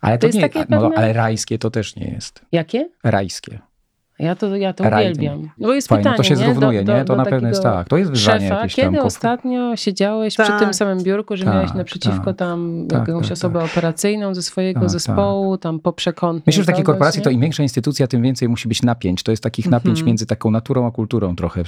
Ale 0.00 0.18
to, 0.18 0.20
to 0.20 0.26
jest 0.26 0.38
nie, 0.38 0.42
takie 0.42 0.58
no, 0.68 0.80
pewne... 0.80 0.96
ale 0.96 1.12
rajskie 1.12 1.58
to 1.58 1.70
też 1.70 1.96
nie 1.96 2.10
jest. 2.10 2.44
Jakie? 2.52 2.88
Rajskie. 3.02 3.58
Ja 4.20 4.34
to, 4.34 4.56
ja 4.56 4.72
to 4.72 4.84
uwielbiam. 4.84 5.50
No 5.58 5.68
bo 5.68 5.74
jest 5.74 5.88
Fajne, 5.88 6.02
pytanie, 6.02 6.16
to 6.16 6.22
się 6.22 6.36
zrównuje, 6.36 6.84
nie? 6.84 6.98
To 6.98 7.04
do 7.04 7.16
na 7.16 7.24
pewno 7.24 7.48
jest 7.48 7.62
tak. 7.62 7.88
To 7.88 7.96
jest 7.96 8.10
wyzwanie 8.10 8.48
szefa, 8.48 8.54
jakieś 8.54 8.74
Kiedy 8.74 8.96
tam, 8.96 9.06
ostatnio 9.06 9.76
siedziałeś 9.76 10.34
tak. 10.34 10.46
przy 10.46 10.58
tym 10.58 10.74
samym 10.74 11.02
biurku, 11.02 11.36
że 11.36 11.44
tak, 11.44 11.54
miałeś 11.54 11.74
naprzeciwko 11.74 12.24
tak, 12.24 12.36
tam 12.36 12.86
tak, 12.88 13.08
jakąś 13.08 13.28
tak, 13.28 13.32
osobę 13.32 13.60
tak. 13.60 13.70
operacyjną 13.70 14.34
ze 14.34 14.42
swojego 14.42 14.80
tak, 14.80 14.90
zespołu, 14.90 15.58
tam 15.58 15.80
po 15.80 15.92
przekątnej. 15.92 16.42
Myślę, 16.46 16.62
że 16.62 16.64
w 16.64 16.66
takiej 16.66 16.84
korporacji 16.84 17.22
to 17.22 17.30
im 17.30 17.40
większa 17.40 17.62
instytucja, 17.62 18.06
tym 18.06 18.22
więcej 18.22 18.48
musi 18.48 18.68
być 18.68 18.82
napięć. 18.82 19.22
To 19.22 19.30
jest 19.30 19.42
takich 19.42 19.66
mhm. 19.66 19.82
napięć 19.82 20.02
między 20.02 20.26
taką 20.26 20.50
naturą 20.50 20.86
a 20.86 20.90
kulturą 20.90 21.36
trochę. 21.36 21.64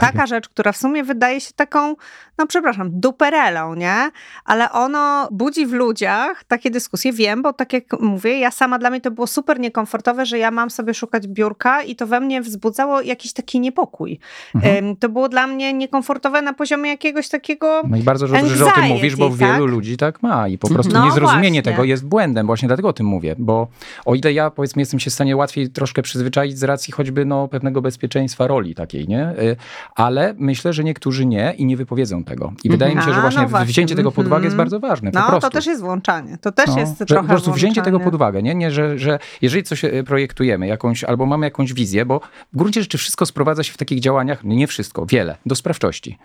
Taka 0.00 0.26
rzecz, 0.26 0.48
która 0.48 0.72
w 0.72 0.76
sumie 0.76 1.04
wydaje 1.04 1.40
się 1.40 1.52
taką, 1.56 1.94
no 2.38 2.46
przepraszam, 2.46 3.00
duperelą, 3.00 3.74
nie? 3.74 4.10
Ale 4.44 4.72
ono 4.72 5.28
budzi 5.30 5.66
w 5.66 5.72
ludziach 5.72 6.44
takie 6.44 6.70
dyskusje. 6.70 7.12
Wiem, 7.12 7.42
bo 7.42 7.52
tak 7.52 7.72
jak 7.72 8.00
mówię, 8.00 8.38
ja 8.38 8.50
sama 8.50 8.78
dla 8.78 8.90
mnie 8.90 9.00
to 9.00 9.10
było 9.10 9.26
super 9.26 9.60
niekomfortowe, 9.60 10.26
że 10.26 10.38
ja 10.38 10.50
mam 10.50 10.70
sobie 10.70 10.94
szukać 10.94 11.26
biurka 11.26 11.82
i 11.82 11.95
to 11.96 12.06
we 12.06 12.20
mnie 12.20 12.42
wzbudza 12.42 12.76
wzbudzało 12.76 13.02
jakiś 13.02 13.32
taki 13.32 13.60
niepokój. 13.60 14.18
Mhm. 14.54 14.96
To 14.96 15.08
było 15.08 15.28
dla 15.28 15.46
mnie 15.46 15.72
niekomfortowe 15.72 16.42
na 16.42 16.52
poziomie 16.52 16.90
jakiegoś 16.90 17.28
takiego. 17.28 17.82
No 17.88 17.96
i 17.96 18.02
bardzo 18.02 18.26
dobrze, 18.26 18.40
anxiety, 18.40 18.58
że 18.58 18.66
o 18.66 18.74
tym 18.74 18.84
mówisz, 18.84 19.16
bo 19.16 19.28
tak? 19.28 19.38
wielu 19.38 19.66
ludzi 19.66 19.96
tak 19.96 20.22
ma 20.22 20.48
i 20.48 20.58
po 20.58 20.68
prostu 20.68 20.92
no 20.92 21.04
niezrozumienie 21.04 21.62
właśnie. 21.62 21.62
tego 21.62 21.84
jest 21.84 22.06
błędem. 22.06 22.46
Właśnie 22.46 22.68
dlatego 22.68 22.88
o 22.88 22.92
tym 22.92 23.06
mówię, 23.06 23.34
bo 23.38 23.68
o 24.04 24.14
ile 24.14 24.32
ja 24.32 24.50
powiedzmy 24.50 24.82
jestem 24.82 25.00
się 25.00 25.10
w 25.10 25.14
stanie 25.14 25.36
łatwiej 25.36 25.68
troszkę 25.68 26.02
przyzwyczaić 26.02 26.58
z 26.58 26.62
racji 26.62 26.92
choćby 26.92 27.24
no, 27.24 27.48
pewnego 27.48 27.82
bezpieczeństwa 27.82 28.46
roli 28.46 28.74
takiej, 28.74 29.08
nie? 29.08 29.30
Y, 29.30 29.56
ale 29.94 30.34
myślę, 30.38 30.72
że 30.72 30.84
niektórzy 30.84 31.26
nie 31.26 31.54
i 31.58 31.64
nie 31.64 31.76
wypowiedzą 31.76 32.24
tego. 32.24 32.52
I 32.64 32.70
wydaje 32.70 32.94
mi 32.94 33.02
się, 33.02 33.12
że 33.14 33.20
właśnie, 33.20 33.42
no 33.42 33.48
właśnie. 33.48 33.66
wzięcie 33.66 33.94
tego 33.94 34.12
pod 34.12 34.26
uwagę 34.26 34.44
jest 34.44 34.54
mhm. 34.54 34.68
bardzo 34.68 34.80
ważne. 34.80 35.10
No, 35.14 35.22
prostu. 35.22 35.40
to 35.40 35.50
też 35.50 35.66
jest 35.66 35.82
włączanie. 35.82 36.38
To 36.40 36.52
też 36.52 36.66
no, 36.66 36.78
jest 36.78 36.98
trochę 36.98 37.22
Po 37.22 37.28
prostu 37.28 37.44
włączanie. 37.44 37.56
wzięcie 37.56 37.82
tego 37.82 38.00
pod 38.00 38.14
uwagę, 38.14 38.42
nie? 38.42 38.54
nie 38.54 38.70
że, 38.70 38.98
że 38.98 39.18
jeżeli 39.42 39.62
coś 39.62 39.84
y, 39.84 40.04
projektujemy, 40.06 40.66
jakąś, 40.66 41.04
albo 41.04 41.26
mamy 41.26 41.46
jakąś 41.46 41.72
wizję, 41.72 41.85
bo 42.06 42.20
w 42.52 42.56
gruncie 42.56 42.82
rzeczy 42.82 42.98
wszystko 42.98 43.26
sprowadza 43.26 43.62
się 43.62 43.72
w 43.72 43.76
takich 43.76 44.00
działaniach, 44.00 44.44
nie 44.44 44.66
wszystko, 44.66 45.06
wiele, 45.06 45.36
do 45.46 45.54
sprawczości. 45.54 46.18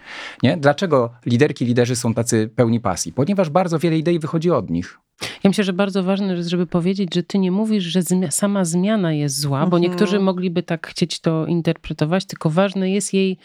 Nie? 0.44 0.58
Dlaczego 0.58 1.10
liderki, 1.26 1.66
liderzy 1.66 1.96
są 1.96 2.14
tacy 2.14 2.50
pełni 2.56 2.80
pasji? 2.80 3.14
Ponieważ 3.14 3.50
bardzo 3.50 3.80
wiele 3.80 3.98
idei 3.98 4.20
wychodzi 4.20 4.52
od 4.52 4.70
nich. 4.70 5.00
Ja 5.22 5.50
myślę, 5.50 5.64
że 5.64 5.74
bardzo 5.74 6.04
ważne 6.04 6.34
jest, 6.34 6.50
żeby 6.50 6.68
powiedzieć, 6.68 7.16
że 7.16 7.24
ty 7.24 7.40
nie 7.40 7.52
mówisz, 7.52 7.84
że 7.84 8.02
zmi 8.02 8.32
sama 8.32 8.66
zmiana 8.66 9.14
jest 9.14 9.40
zła, 9.40 9.60
bo 9.60 9.78
mhm. 9.78 9.82
niektórzy 9.82 10.20
mogliby 10.20 10.64
tak 10.64 10.88
chcieć 10.88 11.20
to 11.20 11.46
interpretować, 11.46 12.26
tylko 12.26 12.50
ważne 12.50 12.92
jest 12.92 13.14
jej 13.14 13.38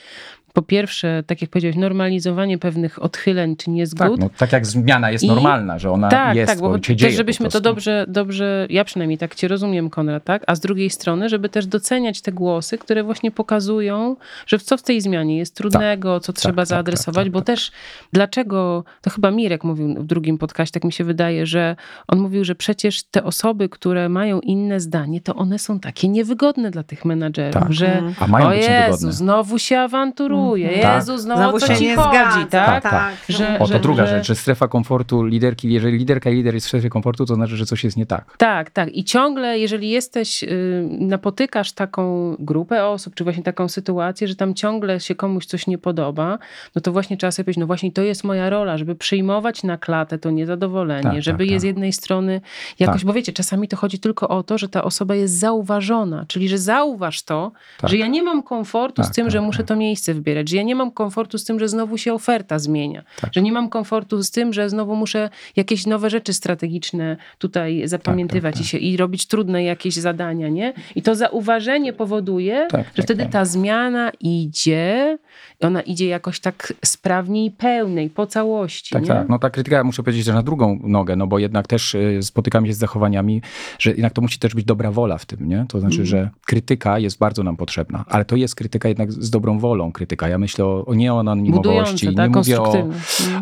po 0.56 0.62
pierwsze, 0.62 1.22
tak 1.26 1.42
jak 1.42 1.50
powiedziałeś, 1.50 1.76
normalizowanie 1.76 2.58
pewnych 2.58 3.02
odchyleń 3.02 3.56
czy 3.56 3.70
niezgód. 3.70 4.10
Tak, 4.10 4.18
no, 4.18 4.30
tak 4.38 4.52
jak 4.52 4.66
zmiana 4.66 5.10
jest 5.10 5.24
I, 5.24 5.26
normalna, 5.26 5.78
że 5.78 5.90
ona 5.90 6.08
tak, 6.08 6.36
jest, 6.36 6.52
tak, 6.52 6.60
bo 6.60 6.82
się 6.82 6.96
też 6.96 7.14
żebyśmy 7.14 7.48
to 7.48 7.60
dobrze, 7.60 8.04
dobrze, 8.08 8.66
ja 8.70 8.84
przynajmniej 8.84 9.18
tak 9.18 9.34
cię 9.34 9.48
rozumiem, 9.48 9.90
Konrad, 9.90 10.24
tak? 10.24 10.42
A 10.46 10.54
z 10.54 10.60
drugiej 10.60 10.90
strony, 10.90 11.28
żeby 11.28 11.48
też 11.48 11.66
doceniać 11.66 12.20
te 12.20 12.32
głosy, 12.32 12.78
które 12.78 13.02
właśnie 13.02 13.30
pokazują, 13.30 14.16
że 14.46 14.58
co 14.58 14.76
w 14.76 14.82
tej 14.82 15.00
zmianie 15.00 15.38
jest 15.38 15.56
trudnego, 15.56 16.14
tak, 16.14 16.22
co 16.22 16.32
tak, 16.32 16.40
trzeba 16.40 16.62
tak, 16.62 16.66
zaadresować, 16.66 17.24
tak, 17.24 17.32
bo 17.32 17.42
też 17.42 17.72
dlaczego, 18.12 18.84
to 19.02 19.10
chyba 19.10 19.30
Mirek 19.30 19.64
mówił 19.64 19.94
w 19.94 20.06
drugim 20.06 20.38
podcaście, 20.38 20.72
tak 20.72 20.84
mi 20.84 20.92
się 20.92 21.04
wydaje, 21.04 21.46
że 21.46 21.76
on 22.08 22.18
mówił, 22.18 22.44
że 22.44 22.54
przecież 22.54 23.02
te 23.02 23.24
osoby, 23.24 23.68
które 23.68 24.08
mają 24.08 24.40
inne 24.40 24.80
zdanie, 24.80 25.20
to 25.20 25.34
one 25.34 25.58
są 25.58 25.80
takie 25.80 26.08
niewygodne 26.08 26.70
dla 26.70 26.82
tych 26.82 27.04
menadżerów, 27.04 27.64
że 27.70 28.02
A 28.20 28.26
mają 28.26 28.46
o 28.46 28.52
Jezu, 28.52 29.12
znowu 29.12 29.58
się 29.58 29.78
awanturują, 29.78 30.45
Mhm. 30.54 30.82
Tak. 30.82 30.94
Jezus, 30.94 31.24
no 31.24 31.36
Znowu 31.36 31.56
o 31.56 31.60
co 31.60 31.74
ci 31.74 31.94
chodzi, 31.94 32.46
tak? 32.50 32.50
Tak, 32.50 32.82
tak. 32.82 33.14
Że, 33.28 33.58
o, 33.58 33.66
to 33.66 33.72
że, 33.72 33.80
druga 33.80 34.06
że... 34.06 34.16
rzecz, 34.16 34.26
że 34.26 34.34
strefa 34.34 34.68
komfortu 34.68 35.24
liderki, 35.24 35.72
jeżeli 35.72 35.98
liderka 35.98 36.30
i 36.30 36.34
lider 36.34 36.54
jest 36.54 36.66
w 36.66 36.68
strefie 36.68 36.88
komfortu, 36.88 37.26
to 37.26 37.34
znaczy, 37.34 37.56
że 37.56 37.66
coś 37.66 37.84
jest 37.84 37.96
nie 37.96 38.06
tak. 38.06 38.36
Tak, 38.36 38.70
tak. 38.70 38.96
I 38.96 39.04
ciągle, 39.04 39.58
jeżeli 39.58 39.90
jesteś, 39.90 40.42
y, 40.42 40.88
napotykasz 40.90 41.72
taką 41.72 42.36
grupę 42.38 42.86
osób, 42.86 43.14
czy 43.14 43.24
właśnie 43.24 43.42
taką 43.42 43.68
sytuację, 43.68 44.28
że 44.28 44.34
tam 44.34 44.54
ciągle 44.54 45.00
się 45.00 45.14
komuś 45.14 45.46
coś 45.46 45.66
nie 45.66 45.78
podoba, 45.78 46.38
no 46.74 46.82
to 46.82 46.92
właśnie 46.92 47.16
trzeba 47.16 47.30
sobie 47.30 47.44
powiedzieć, 47.44 47.60
no 47.60 47.66
właśnie 47.66 47.92
to 47.92 48.02
jest 48.02 48.24
moja 48.24 48.50
rola, 48.50 48.78
żeby 48.78 48.94
przyjmować 48.94 49.62
na 49.62 49.78
klatę 49.78 50.18
to 50.18 50.30
niezadowolenie, 50.30 51.02
tak, 51.02 51.22
żeby 51.22 51.38
tak, 51.38 51.50
je 51.50 51.60
z 51.60 51.62
tak. 51.62 51.66
jednej 51.66 51.92
strony 51.92 52.40
jakoś, 52.78 53.00
tak. 53.00 53.06
bo 53.06 53.12
wiecie, 53.12 53.32
czasami 53.32 53.68
to 53.68 53.76
chodzi 53.76 53.98
tylko 53.98 54.28
o 54.28 54.42
to, 54.42 54.58
że 54.58 54.68
ta 54.68 54.84
osoba 54.84 55.14
jest 55.14 55.38
zauważona, 55.38 56.24
czyli 56.28 56.48
że 56.48 56.58
zauważ 56.58 57.22
to, 57.22 57.52
tak. 57.78 57.90
że 57.90 57.96
ja 57.96 58.06
nie 58.06 58.22
mam 58.22 58.42
komfortu 58.42 59.02
z 59.02 59.10
tym, 59.10 59.30
że 59.30 59.40
muszę 59.40 59.64
to 59.64 59.76
miejsce 59.76 60.14
wybierać 60.26 60.48
że 60.48 60.56
ja 60.56 60.62
nie 60.62 60.74
mam 60.74 60.90
komfortu 60.90 61.38
z 61.38 61.44
tym, 61.44 61.58
że 61.58 61.68
znowu 61.68 61.98
się 61.98 62.14
oferta 62.14 62.58
zmienia, 62.58 63.02
tak. 63.20 63.30
że 63.34 63.42
nie 63.42 63.52
mam 63.52 63.68
komfortu 63.68 64.22
z 64.22 64.30
tym, 64.30 64.52
że 64.52 64.70
znowu 64.70 64.96
muszę 64.96 65.30
jakieś 65.56 65.86
nowe 65.86 66.10
rzeczy 66.10 66.32
strategiczne 66.32 67.16
tutaj 67.38 67.82
zapamiętywać 67.88 68.54
tak, 68.54 68.62
tak, 68.62 68.66
i, 68.66 68.68
się, 68.68 68.78
i 68.78 68.96
robić 68.96 69.26
trudne 69.26 69.64
jakieś 69.64 69.94
zadania, 69.94 70.48
nie? 70.48 70.72
I 70.94 71.02
to 71.02 71.14
zauważenie 71.14 71.92
powoduje, 71.92 72.66
tak, 72.70 72.84
że 72.84 72.94
tak, 72.94 73.04
wtedy 73.04 73.26
ta 73.26 73.44
zmiana 73.44 74.12
idzie, 74.20 75.18
ona 75.60 75.80
idzie 75.80 76.06
jakoś 76.06 76.40
tak 76.40 76.72
sprawniej, 76.84 77.50
pełnej, 77.50 78.10
po 78.10 78.26
całości. 78.26 78.92
Tak, 78.92 79.02
nie? 79.02 79.08
tak. 79.08 79.28
No 79.28 79.38
ta 79.38 79.50
krytyka, 79.50 79.84
muszę 79.84 80.02
powiedzieć, 80.02 80.24
że 80.24 80.32
na 80.32 80.42
drugą 80.42 80.78
nogę, 80.82 81.16
no 81.16 81.26
bo 81.26 81.38
jednak 81.38 81.66
też 81.66 81.94
y, 81.94 82.18
spotykam 82.22 82.66
się 82.66 82.72
z 82.72 82.78
zachowaniami, 82.78 83.42
że 83.78 83.90
jednak 83.90 84.12
to 84.12 84.22
musi 84.22 84.38
też 84.38 84.54
być 84.54 84.64
dobra 84.64 84.90
wola 84.90 85.18
w 85.18 85.26
tym, 85.26 85.48
nie? 85.48 85.66
To 85.68 85.80
znaczy, 85.80 85.96
mm. 85.96 86.06
że 86.06 86.30
krytyka 86.46 86.98
jest 86.98 87.18
bardzo 87.18 87.42
nam 87.42 87.56
potrzebna, 87.56 88.04
ale 88.08 88.24
to 88.24 88.36
jest 88.36 88.54
krytyka 88.54 88.88
jednak 88.88 89.12
z 89.12 89.30
dobrą 89.30 89.58
wolą, 89.58 89.92
krytyka 89.92 90.28
ja 90.28 90.38
myślę 90.38 90.64
o, 90.64 90.94
nie 90.94 91.14
o 91.14 91.20
anonimowości, 91.20 92.14
tak? 92.14 92.30
nie, 92.30 92.36
mówię 92.36 92.60
o, 92.62 92.88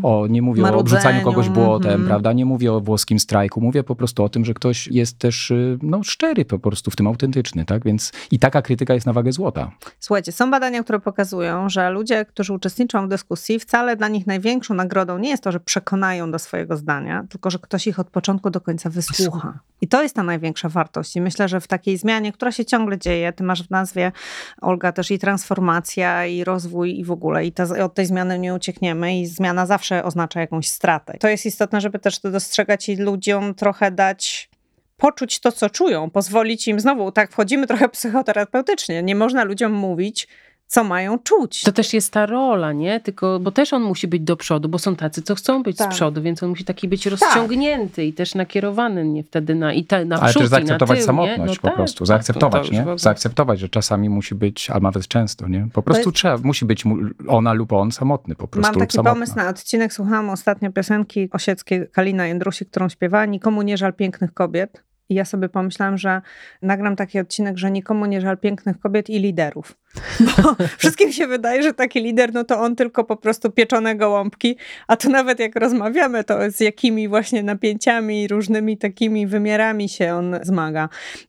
o, 0.02 0.26
nie 0.26 0.42
mówię 0.42 0.64
o 0.64 0.76
obrzucaniu 0.76 1.24
kogoś 1.24 1.48
błotem, 1.48 1.90
mm 1.90 2.02
-hmm. 2.02 2.06
prawda? 2.06 2.32
Nie 2.32 2.44
mówię 2.44 2.72
o 2.72 2.80
włoskim 2.80 3.18
strajku. 3.18 3.60
Mówię 3.60 3.82
po 3.82 3.96
prostu 3.96 4.24
o 4.24 4.28
tym, 4.28 4.44
że 4.44 4.54
ktoś 4.54 4.86
jest 4.86 5.18
też 5.18 5.50
y, 5.50 5.78
no, 5.82 6.02
szczery 6.02 6.44
po 6.44 6.58
prostu 6.58 6.90
w 6.90 6.96
tym 6.96 7.06
autentyczny, 7.06 7.64
tak? 7.64 7.84
Więc 7.84 8.12
i 8.30 8.38
taka 8.38 8.62
krytyka 8.62 8.94
jest 8.94 9.06
na 9.06 9.12
wagę 9.12 9.32
złota. 9.32 9.70
Słuchajcie, 10.00 10.32
są 10.32 10.50
badania, 10.50 10.82
które 10.82 11.00
pokazują, 11.00 11.68
że 11.68 11.90
ludzie, 11.90 12.03
którzy 12.28 12.52
uczestniczą 12.52 13.06
w 13.06 13.08
dyskusji, 13.08 13.58
wcale 13.58 13.96
dla 13.96 14.08
nich 14.08 14.26
największą 14.26 14.74
nagrodą 14.74 15.18
nie 15.18 15.30
jest 15.30 15.42
to, 15.42 15.52
że 15.52 15.60
przekonają 15.60 16.30
do 16.30 16.38
swojego 16.38 16.76
zdania, 16.76 17.24
tylko 17.30 17.50
że 17.50 17.58
ktoś 17.58 17.86
ich 17.86 17.98
od 17.98 18.10
początku 18.10 18.50
do 18.50 18.60
końca 18.60 18.90
wysłucha. 18.90 19.58
I 19.80 19.88
to 19.88 20.02
jest 20.02 20.14
ta 20.14 20.22
największa 20.22 20.68
wartość. 20.68 21.16
I 21.16 21.20
myślę, 21.20 21.48
że 21.48 21.60
w 21.60 21.66
takiej 21.66 21.98
zmianie, 21.98 22.32
która 22.32 22.52
się 22.52 22.64
ciągle 22.64 22.98
dzieje, 22.98 23.32
ty 23.32 23.44
masz 23.44 23.62
w 23.62 23.70
nazwie, 23.70 24.12
Olga, 24.60 24.92
też 24.92 25.10
i 25.10 25.18
transformacja, 25.18 26.26
i 26.26 26.44
rozwój 26.44 26.64
rozwój 26.74 26.98
i 26.98 27.04
w 27.04 27.10
ogóle. 27.10 27.46
I 27.46 27.52
ta, 27.52 27.84
od 27.84 27.94
tej 27.94 28.06
zmiany 28.06 28.38
nie 28.38 28.54
uciekniemy 28.54 29.20
i 29.20 29.26
zmiana 29.26 29.66
zawsze 29.66 30.04
oznacza 30.04 30.40
jakąś 30.40 30.68
stratę. 30.68 31.18
To 31.20 31.28
jest 31.28 31.46
istotne, 31.46 31.80
żeby 31.80 31.98
też 31.98 32.20
to 32.20 32.30
dostrzegać 32.30 32.88
i 32.88 32.96
ludziom 32.96 33.54
trochę 33.54 33.90
dać 33.90 34.50
poczuć 34.96 35.40
to, 35.40 35.52
co 35.52 35.70
czują, 35.70 36.10
pozwolić 36.10 36.68
im 36.68 36.80
znowu, 36.80 37.12
tak 37.12 37.30
wchodzimy 37.32 37.66
trochę 37.66 37.88
psychoterapeutycznie. 37.88 39.02
Nie 39.02 39.14
można 39.14 39.44
ludziom 39.44 39.72
mówić, 39.72 40.28
co 40.74 40.84
mają 40.84 41.18
czuć. 41.18 41.62
To 41.62 41.72
też 41.72 41.94
jest 41.94 42.12
ta 42.12 42.26
rola, 42.26 42.72
nie? 42.72 43.00
Tylko, 43.00 43.40
bo 43.40 43.50
też 43.50 43.72
on 43.72 43.82
musi 43.82 44.08
być 44.08 44.22
do 44.22 44.36
przodu, 44.36 44.68
bo 44.68 44.78
są 44.78 44.96
tacy, 44.96 45.22
co 45.22 45.34
chcą 45.34 45.62
być 45.62 45.76
tak. 45.76 45.92
z 45.92 45.96
przodu, 45.96 46.22
więc 46.22 46.42
on 46.42 46.48
musi 46.48 46.64
taki 46.64 46.88
być 46.88 47.06
rozciągnięty 47.06 47.96
tak. 47.96 48.04
i 48.04 48.12
też 48.12 48.34
nakierowany 48.34 49.04
nie 49.04 49.24
wtedy 49.24 49.54
na, 49.54 49.72
i 49.72 49.84
ta, 49.84 50.04
na 50.04 50.20
Ale 50.20 50.30
przód, 50.30 50.42
też 50.42 50.50
zaakceptować 50.50 50.98
tył, 50.98 51.06
samotność 51.06 51.54
no 51.54 51.60
po 51.60 51.68
tak, 51.68 51.76
prostu, 51.76 52.06
zaakceptować, 52.06 52.70
nie? 52.70 52.86
Zaakceptować, 52.96 53.60
że 53.60 53.68
czasami 53.68 54.08
musi 54.08 54.34
być, 54.34 54.70
a 54.70 54.80
nawet 54.80 55.08
często, 55.08 55.48
nie? 55.48 55.68
Po 55.72 55.82
prostu 55.82 56.08
jest... 56.08 56.16
trzeba, 56.16 56.38
musi 56.42 56.64
być 56.64 56.84
ona 57.28 57.52
lub 57.52 57.72
on 57.72 57.92
samotny 57.92 58.34
po 58.34 58.48
prostu. 58.48 58.72
Mam 58.72 58.80
taki 58.80 58.98
pomysł 58.98 59.36
na 59.36 59.48
odcinek, 59.48 59.92
słuchałam 59.92 60.30
ostatnio 60.30 60.72
piosenki 60.72 61.28
osieckiej 61.32 61.88
Kalina 61.92 62.26
Jędrusi, 62.26 62.66
którą 62.66 62.88
śpiewała 62.88 63.26
Nikomu 63.26 63.62
nie 63.62 63.76
żal 63.76 63.92
pięknych 63.92 64.34
kobiet. 64.34 64.84
I 65.08 65.14
ja 65.14 65.24
sobie 65.24 65.48
pomyślałam, 65.48 65.98
że 65.98 66.22
nagram 66.62 66.96
taki 66.96 67.20
odcinek, 67.20 67.58
że 67.58 67.70
nikomu 67.70 68.06
nie 68.06 68.20
żal 68.20 68.38
pięknych 68.38 68.80
kobiet 68.80 69.10
i 69.10 69.18
liderów. 69.18 69.76
Bo 70.26 70.56
wszystkim 70.78 71.12
się 71.12 71.26
wydaje, 71.26 71.62
że 71.62 71.74
taki 71.74 72.00
lider, 72.00 72.34
no 72.34 72.44
to 72.44 72.60
on 72.60 72.76
tylko 72.76 73.04
po 73.04 73.16
prostu 73.16 73.50
pieczone 73.50 73.96
gołąbki, 73.96 74.56
a 74.88 74.96
to 74.96 75.08
nawet 75.08 75.38
jak 75.38 75.56
rozmawiamy, 75.56 76.24
to 76.24 76.50
z 76.50 76.60
jakimi 76.60 77.08
właśnie 77.08 77.42
napięciami, 77.42 78.28
różnymi 78.28 78.78
takimi 78.78 79.26
wymiarami 79.26 79.88
się 79.88 80.14
on 80.14 80.38
zmaga. 80.42 80.88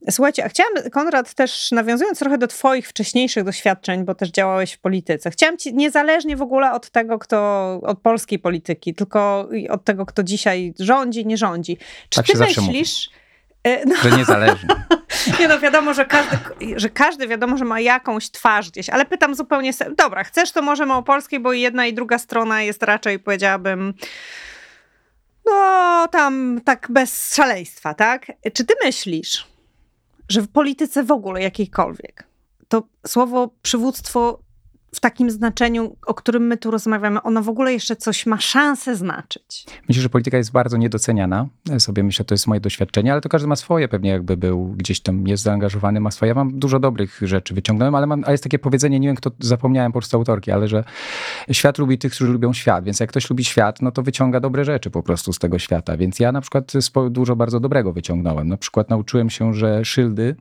Słuchajcie, 0.09 0.45
a 0.45 0.49
chciałam, 0.49 0.73
Konrad, 0.91 1.33
też 1.33 1.71
nawiązując 1.71 2.19
trochę 2.19 2.37
do 2.37 2.47
twoich 2.47 2.87
wcześniejszych 2.87 3.43
doświadczeń, 3.43 4.05
bo 4.05 4.15
też 4.15 4.29
działałeś 4.29 4.73
w 4.73 4.79
polityce, 4.79 5.31
chciałam 5.31 5.57
ci, 5.57 5.73
niezależnie 5.73 6.37
w 6.37 6.41
ogóle 6.41 6.71
od 6.71 6.89
tego, 6.89 7.19
kto, 7.19 7.79
od 7.83 7.99
polskiej 7.99 8.39
polityki, 8.39 8.93
tylko 8.93 9.49
od 9.69 9.83
tego, 9.83 10.05
kto 10.05 10.23
dzisiaj 10.23 10.73
rządzi, 10.79 11.25
nie 11.25 11.37
rządzi. 11.37 11.77
Czy 12.09 12.19
tak 12.19 12.25
ty 12.25 12.37
myślisz... 12.37 13.09
Mówi 13.09 13.24
no. 13.85 13.95
Że 13.95 14.11
niezależnie. 14.11 14.69
Nie 15.39 15.47
no, 15.47 15.59
wiadomo, 15.59 15.93
że 15.93 16.05
każdy, 16.05 16.37
że 16.75 16.89
każdy 16.89 17.27
wiadomo, 17.27 17.57
że 17.57 17.65
ma 17.65 17.79
jakąś 17.79 18.31
twarz 18.31 18.71
gdzieś, 18.71 18.89
ale 18.89 19.05
pytam 19.05 19.35
zupełnie, 19.35 19.71
dobra, 19.97 20.23
chcesz 20.23 20.51
to 20.51 20.61
możemy 20.61 20.93
o 20.93 21.03
polskiej, 21.03 21.39
bo 21.39 21.53
jedna 21.53 21.85
i 21.85 21.93
druga 21.93 22.17
strona 22.17 22.61
jest 22.61 22.83
raczej, 22.83 23.19
powiedziałabym, 23.19 23.93
no 25.45 26.07
tam 26.11 26.61
tak 26.65 26.87
bez 26.89 27.35
szaleństwa, 27.35 27.93
tak? 27.93 28.31
Czy 28.53 28.65
ty 28.65 28.73
myślisz, 28.83 29.47
że 30.29 30.41
w 30.41 30.47
polityce 30.47 31.03
w 31.03 31.11
ogóle 31.11 31.41
jakiejkolwiek 31.41 32.23
to 32.67 32.83
słowo 33.07 33.49
przywództwo 33.61 34.39
w 34.95 34.99
takim 34.99 35.31
znaczeniu, 35.31 35.95
o 36.05 36.13
którym 36.13 36.47
my 36.47 36.57
tu 36.57 36.71
rozmawiamy, 36.71 37.21
ono 37.21 37.41
w 37.41 37.49
ogóle 37.49 37.73
jeszcze 37.73 37.95
coś 37.95 38.25
ma 38.25 38.39
szansę 38.39 38.95
znaczyć. 38.95 39.65
Myślę, 39.87 40.03
że 40.03 40.09
polityka 40.09 40.37
jest 40.37 40.51
bardzo 40.51 40.77
niedoceniana. 40.77 41.47
Ja 41.65 41.79
sobie 41.79 42.03
myślę, 42.03 42.25
to 42.25 42.33
jest 42.33 42.47
moje 42.47 42.61
doświadczenie, 42.61 43.11
ale 43.11 43.21
to 43.21 43.29
każdy 43.29 43.47
ma 43.47 43.55
swoje, 43.55 43.87
pewnie 43.87 44.09
jakby 44.09 44.37
był 44.37 44.65
gdzieś 44.67 44.99
tam, 44.99 45.27
jest 45.27 45.43
zaangażowany, 45.43 45.99
ma 45.99 46.11
swoje. 46.11 46.29
Ja 46.29 46.35
mam 46.35 46.59
dużo 46.59 46.79
dobrych 46.79 47.19
rzeczy 47.21 47.53
wyciągnąłem, 47.53 47.95
ale, 47.95 48.07
mam, 48.07 48.23
ale 48.23 48.33
jest 48.33 48.43
takie 48.43 48.59
powiedzenie, 48.59 48.99
nie 48.99 49.07
wiem 49.07 49.15
kto, 49.15 49.31
zapomniałem 49.39 49.91
po 49.91 49.99
prostu 49.99 50.17
autorki, 50.17 50.51
ale 50.51 50.67
że 50.67 50.83
świat 51.51 51.77
lubi 51.77 51.97
tych, 51.97 52.13
którzy 52.13 52.31
lubią 52.31 52.53
świat, 52.53 52.85
więc 52.85 52.99
jak 52.99 53.09
ktoś 53.09 53.29
lubi 53.29 53.43
świat, 53.43 53.81
no 53.81 53.91
to 53.91 54.03
wyciąga 54.03 54.39
dobre 54.39 54.65
rzeczy 54.65 54.89
po 54.89 55.03
prostu 55.03 55.33
z 55.33 55.39
tego 55.39 55.59
świata, 55.59 55.97
więc 55.97 56.19
ja 56.19 56.31
na 56.31 56.41
przykład 56.41 56.71
dużo 57.09 57.35
bardzo 57.35 57.59
dobrego 57.59 57.93
wyciągnąłem. 57.93 58.47
Na 58.47 58.57
przykład 58.57 58.89
nauczyłem 58.89 59.29
się, 59.29 59.53
że 59.53 59.85
szyldy 59.85 60.35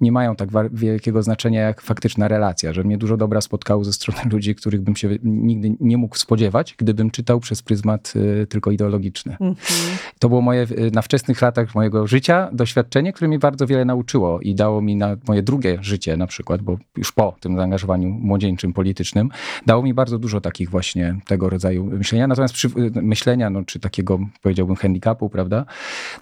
nie 0.00 0.12
mają 0.12 0.36
tak 0.36 0.48
wielkiego 0.72 1.22
znaczenia 1.22 1.60
jak 1.60 1.80
faktyczna 1.80 2.28
relacja, 2.28 2.72
że 2.72 2.84
mnie 2.84 2.98
dużo 2.98 3.16
dobra 3.16 3.40
spotkało 3.40 3.84
ze 3.84 3.92
stronę 4.00 4.20
ludzi, 4.32 4.54
których 4.54 4.80
bym 4.80 4.96
się 4.96 5.08
nigdy 5.22 5.76
nie 5.80 5.96
mógł 5.96 6.16
spodziewać, 6.16 6.74
gdybym 6.78 7.10
czytał 7.10 7.40
przez 7.40 7.62
pryzmat 7.62 8.12
y, 8.16 8.46
tylko 8.46 8.70
ideologiczny. 8.70 9.32
Mhm. 9.32 9.56
To 10.18 10.28
było 10.28 10.40
moje 10.40 10.62
y, 10.62 10.90
na 10.92 11.02
wczesnych 11.02 11.42
latach 11.42 11.74
mojego 11.74 12.06
życia 12.06 12.48
doświadczenie, 12.52 13.12
które 13.12 13.28
mi 13.28 13.38
bardzo 13.38 13.66
wiele 13.66 13.84
nauczyło 13.84 14.40
i 14.40 14.54
dało 14.54 14.82
mi 14.82 14.96
na 14.96 15.16
moje 15.28 15.42
drugie 15.42 15.78
życie 15.80 16.16
na 16.16 16.26
przykład, 16.26 16.62
bo 16.62 16.78
już 16.96 17.12
po 17.12 17.36
tym 17.40 17.56
zaangażowaniu 17.56 18.08
młodzieńczym, 18.08 18.72
politycznym, 18.72 19.28
dało 19.66 19.82
mi 19.82 19.94
bardzo 19.94 20.18
dużo 20.18 20.40
takich 20.40 20.70
właśnie 20.70 21.16
tego 21.26 21.50
rodzaju 21.50 21.84
myślenia. 21.84 22.26
Natomiast 22.26 22.54
przy, 22.54 22.68
y, 22.68 23.02
myślenia, 23.02 23.50
no, 23.50 23.64
czy 23.64 23.80
takiego 23.80 24.18
powiedziałbym 24.42 24.76
handicapu, 24.76 25.30
prawda? 25.30 25.64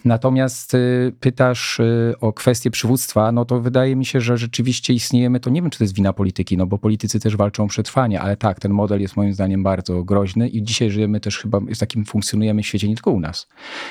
Natomiast 0.05 0.77
pytasz 1.21 1.81
o 2.21 2.33
kwestię 2.33 2.71
przywództwa, 2.71 3.33
no 3.33 3.45
to 3.45 3.61
wydaje 3.61 3.97
mi 3.97 4.05
się, 4.05 4.21
że 4.21 4.37
rzeczywiście 4.37 4.93
istniejemy, 4.93 5.41
to 5.41 5.51
nie 5.51 5.63
wiem, 5.63 5.71
czy 5.71 5.79
to 5.79 5.85
jest 5.85 5.95
wina 5.95 6.13
polityki, 6.13 6.57
no 6.57 6.67
bo 6.67 6.79
politycy 6.79 7.21
też 7.21 7.37
walczą 7.37 7.68
o 7.69 7.71
przetrwanie, 7.71 8.21
ale 8.21 8.37
tak, 8.37 8.61
ten 8.61 8.73
model 8.73 9.01
jest 9.01 9.17
moim 9.17 9.33
zdaniem 9.35 9.63
bardzo 9.63 10.05
groźny 10.05 10.49
i 10.49 10.63
dzisiaj 10.63 10.91
żyjemy 10.91 11.21
też 11.21 11.39
chyba, 11.39 11.61
z 11.75 11.79
takim 11.79 12.05
funkcjonujemy 12.05 12.63
w 12.63 12.67
świecie 12.67 12.89
nie 12.89 12.95
tylko 12.95 13.11
u 13.11 13.21
nas. 13.21 13.49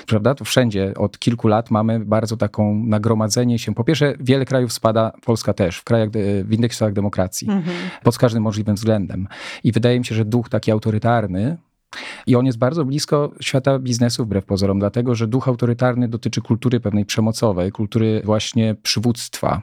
Prawda? 0.07 0.35
To 0.35 0.45
wszędzie 0.45 0.93
od 0.97 1.19
kilku 1.19 1.47
lat 1.47 1.71
mamy 1.71 1.99
bardzo 1.99 2.37
taką 2.37 2.83
nagromadzenie 2.85 3.59
się. 3.59 3.73
Po 3.73 3.83
pierwsze, 3.83 4.13
wiele 4.19 4.45
krajów 4.45 4.73
spada, 4.73 5.11
Polska 5.25 5.53
też, 5.53 5.77
w 5.77 5.83
krajach, 5.83 6.09
w 6.43 6.53
indeksach 6.53 6.93
demokracji, 6.93 7.49
mhm. 7.49 7.77
pod 8.03 8.17
każdym 8.17 8.43
możliwym 8.43 8.75
względem. 8.75 9.27
I 9.63 9.71
wydaje 9.71 9.99
mi 9.99 10.05
się, 10.05 10.15
że 10.15 10.25
duch 10.25 10.49
taki 10.49 10.71
autorytarny, 10.71 11.57
i 12.27 12.35
on 12.35 12.45
jest 12.45 12.57
bardzo 12.57 12.85
blisko 12.85 13.31
świata 13.41 13.79
biznesu, 13.79 14.25
wbrew 14.25 14.45
pozorom, 14.45 14.79
dlatego 14.79 15.15
że 15.15 15.27
duch 15.27 15.47
autorytarny 15.47 16.07
dotyczy 16.07 16.41
kultury 16.41 16.79
pewnej 16.79 17.05
przemocowej, 17.05 17.71
kultury 17.71 18.21
właśnie 18.25 18.75
przywództwa, 18.83 19.61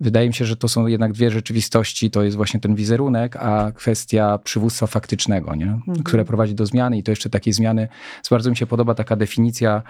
Wydaje 0.00 0.28
mi 0.28 0.34
się, 0.34 0.44
że 0.44 0.56
to 0.56 0.68
są 0.68 0.86
jednak 0.86 1.12
dwie 1.12 1.30
rzeczywistości. 1.30 2.10
To 2.10 2.22
jest 2.22 2.36
właśnie 2.36 2.60
ten 2.60 2.74
wizerunek, 2.74 3.36
a 3.36 3.72
kwestia 3.72 4.38
przywództwa 4.38 4.86
faktycznego, 4.86 5.54
nie? 5.54 5.66
Mhm. 5.66 6.02
które 6.02 6.24
prowadzi 6.24 6.54
do 6.54 6.66
zmiany 6.66 6.98
i 6.98 7.02
to 7.02 7.12
jeszcze 7.12 7.30
takiej 7.30 7.52
zmiany. 7.52 7.88
Bardzo 8.30 8.50
mi 8.50 8.56
się 8.56 8.66
podoba 8.66 8.94
taka 8.94 9.16
definicja 9.16 9.82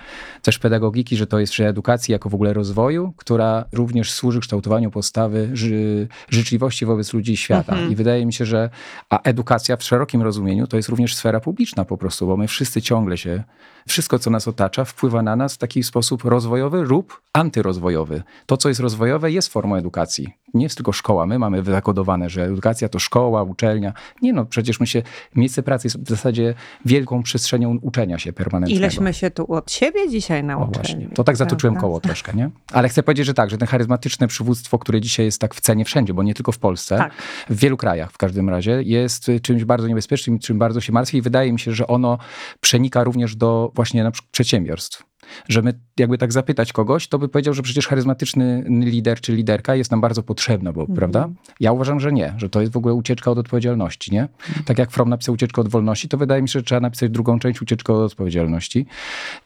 też 0.43 0.59
pedagogiki, 0.59 1.17
że 1.17 1.27
to 1.27 1.39
jest 1.39 1.55
że 1.55 1.69
edukacji 1.69 2.13
jako 2.13 2.29
w 2.29 2.35
ogóle 2.35 2.53
rozwoju, 2.53 3.13
która 3.17 3.65
również 3.73 4.13
służy 4.13 4.41
kształtowaniu 4.41 4.91
postawy 4.91 5.51
ży, 5.53 6.09
życzliwości 6.31 6.87
wobec 6.87 7.13
ludzi 7.13 7.33
i 7.33 7.37
świata. 7.37 7.73
Mhm. 7.73 7.93
I 7.93 7.97
wydaje 7.97 8.27
mi 8.27 8.33
się, 8.33 8.47
że 8.47 8.71
a 9.11 9.23
edukacja 9.23 9.77
w 9.77 9.83
szerokim 9.83 10.23
rozumieniu 10.23 10.67
to 10.67 10.77
jest 10.77 10.89
również 10.89 11.17
sfera 11.17 11.41
publiczna 11.41 11.85
po 11.85 11.99
prostu, 11.99 12.27
bo 12.27 12.37
my 12.37 12.49
wszyscy 12.49 12.83
ciągle 12.83 13.19
się 13.19 13.45
wszystko, 13.89 14.19
co 14.19 14.31
nas 14.31 14.49
otacza, 14.49 14.85
wpływa 14.85 15.23
na 15.23 15.37
nas 15.37 15.55
w 15.55 15.59
taki 15.59 15.83
sposób 15.83 16.25
rozwojowy 16.25 16.83
lub 16.83 17.21
antyrozwojowy. 17.33 18.23
To, 18.47 18.57
co 18.57 18.69
jest 18.69 18.81
rozwojowe, 18.81 19.33
jest 19.33 19.49
formą 19.49 19.64
edukacji. 19.73 20.29
Nie 20.55 20.63
jest 20.63 20.77
tylko 20.77 20.93
szkoła. 20.93 21.27
My 21.27 21.39
mamy 21.39 21.65
zakodowane, 21.65 22.31
że 22.31 22.45
edukacja 22.45 22.89
to 22.89 22.99
szkoła, 22.99 23.43
uczelnia. 23.43 23.93
Nie 24.23 24.33
no, 24.33 24.45
przecież 24.45 24.81
my 24.81 24.87
się, 24.87 25.03
miejsce 25.35 25.63
pracy 25.63 25.87
jest 25.87 26.03
w 26.03 26.09
zasadzie 26.09 26.55
wielką 26.85 27.23
przestrzenią 27.23 27.79
uczenia 27.83 28.19
się 28.19 28.33
permanentnego. 28.33 28.79
Ileśmy 28.79 29.15
się 29.15 29.31
tu 29.31 29.53
od 29.53 29.73
siebie 29.73 30.11
dzisiaj 30.11 30.45
nauczyli. 30.45 30.79
O 30.79 30.83
właśnie, 30.83 31.09
to 31.15 31.25
tak 31.25 31.37
zatoczyłem 31.37 31.77
koło 31.77 32.01
troszkę, 32.01 32.33
nie? 32.35 32.51
Ale 32.73 32.89
chcę 32.89 33.03
powiedzieć, 33.03 33.27
że 33.27 33.35
tak, 33.35 33.51
że 33.51 33.59
ten 33.59 33.69
charyzmatyczne 33.69 34.29
przywództwo, 34.29 34.79
które 34.79 35.01
dzisiaj 35.01 35.27
jest 35.27 35.41
tak 35.41 35.55
w 35.55 35.61
cenie 35.61 35.85
wszędzie, 35.85 36.15
bo 36.15 36.23
nie 36.23 36.35
tylko 36.35 36.53
w 36.53 36.59
Polsce, 36.59 36.97
tak. 36.97 37.13
w 37.51 37.61
wielu 37.61 37.77
krajach 37.77 38.13
w 38.13 38.19
każdym 38.19 38.49
razie, 38.49 38.83
jest 38.83 39.31
czymś 39.43 39.65
bardzo 39.65 39.89
niebezpiecznym, 39.89 40.39
czym 40.39 40.59
bardzo 40.59 40.81
się 40.81 40.93
martwi 40.93 41.19
i 41.19 41.23
wydaje 41.23 41.53
mi 41.53 41.61
się, 41.61 41.73
że 41.73 41.87
ono 41.87 42.19
przenika 42.61 43.05
również 43.05 43.37
do 43.37 43.73
właśnie 43.75 44.05
na 44.05 44.11
przykład 44.11 44.31
przedsiębiorstw. 44.31 45.14
Że 45.49 45.63
my 45.63 45.81
jakby 45.99 46.19
tak 46.19 46.33
zapytać 46.33 46.73
kogoś, 46.73 47.09
to 47.09 47.19
by 47.19 47.29
powiedział, 47.29 47.55
że 47.55 47.63
przecież 47.63 47.87
charyzmatyczny 47.87 48.65
lider 48.69 49.21
czy 49.21 49.33
liderka 49.33 49.75
jest 49.75 49.91
nam 49.91 50.01
bardzo 50.01 50.23
potrzebna, 50.23 50.73
bo 50.73 50.81
mhm. 50.81 50.97
prawda? 50.97 51.29
Ja 51.61 51.73
uważam, 51.73 52.01
że 52.01 52.13
nie, 52.13 52.35
że 52.37 52.49
to 52.49 52.61
jest 52.61 52.73
w 52.73 52.77
ogóle 52.77 52.95
ucieczka 52.95 53.31
od 53.31 53.39
odpowiedzialności, 53.39 54.13
nie? 54.13 54.23
Mhm. 54.23 54.65
Tak 54.65 54.79
jak 54.79 54.91
From 54.91 55.09
napisał 55.09 55.35
ucieczkę 55.35 55.61
od 55.61 55.69
wolności, 55.69 56.09
to 56.09 56.19
wydaje 56.19 56.43
mi 56.43 56.49
się, 56.49 56.59
że 56.59 56.63
trzeba 56.63 56.81
napisać 56.81 57.11
drugą 57.11 57.39
część 57.39 57.63
ucieczkę 57.63 57.93
od 57.93 58.13
odpowiedzialności 58.13 58.87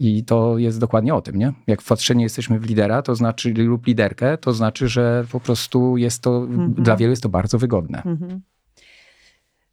i 0.01 0.25
to 0.25 0.59
jest 0.59 0.81
dokładnie 0.81 1.15
o 1.15 1.21
tym, 1.21 1.37
nie? 1.37 1.53
Jak 1.67 1.83
wpatrzeni 1.83 2.23
jesteśmy 2.23 2.59
w 2.59 2.65
lidera, 2.67 3.03
to 3.03 3.15
znaczy 3.15 3.55
lub 3.55 3.87
liderkę, 3.87 4.39
to 4.39 4.53
znaczy, 4.53 4.89
że 4.89 5.25
po 5.33 5.41
prostu 5.41 5.97
jest 5.97 6.23
to, 6.23 6.37
mhm. 6.37 6.75
dla 6.75 6.97
wielu 6.97 7.11
jest 7.11 7.23
to 7.23 7.29
bardzo 7.29 7.59
wygodne. 7.59 8.03
Mhm. 8.03 8.41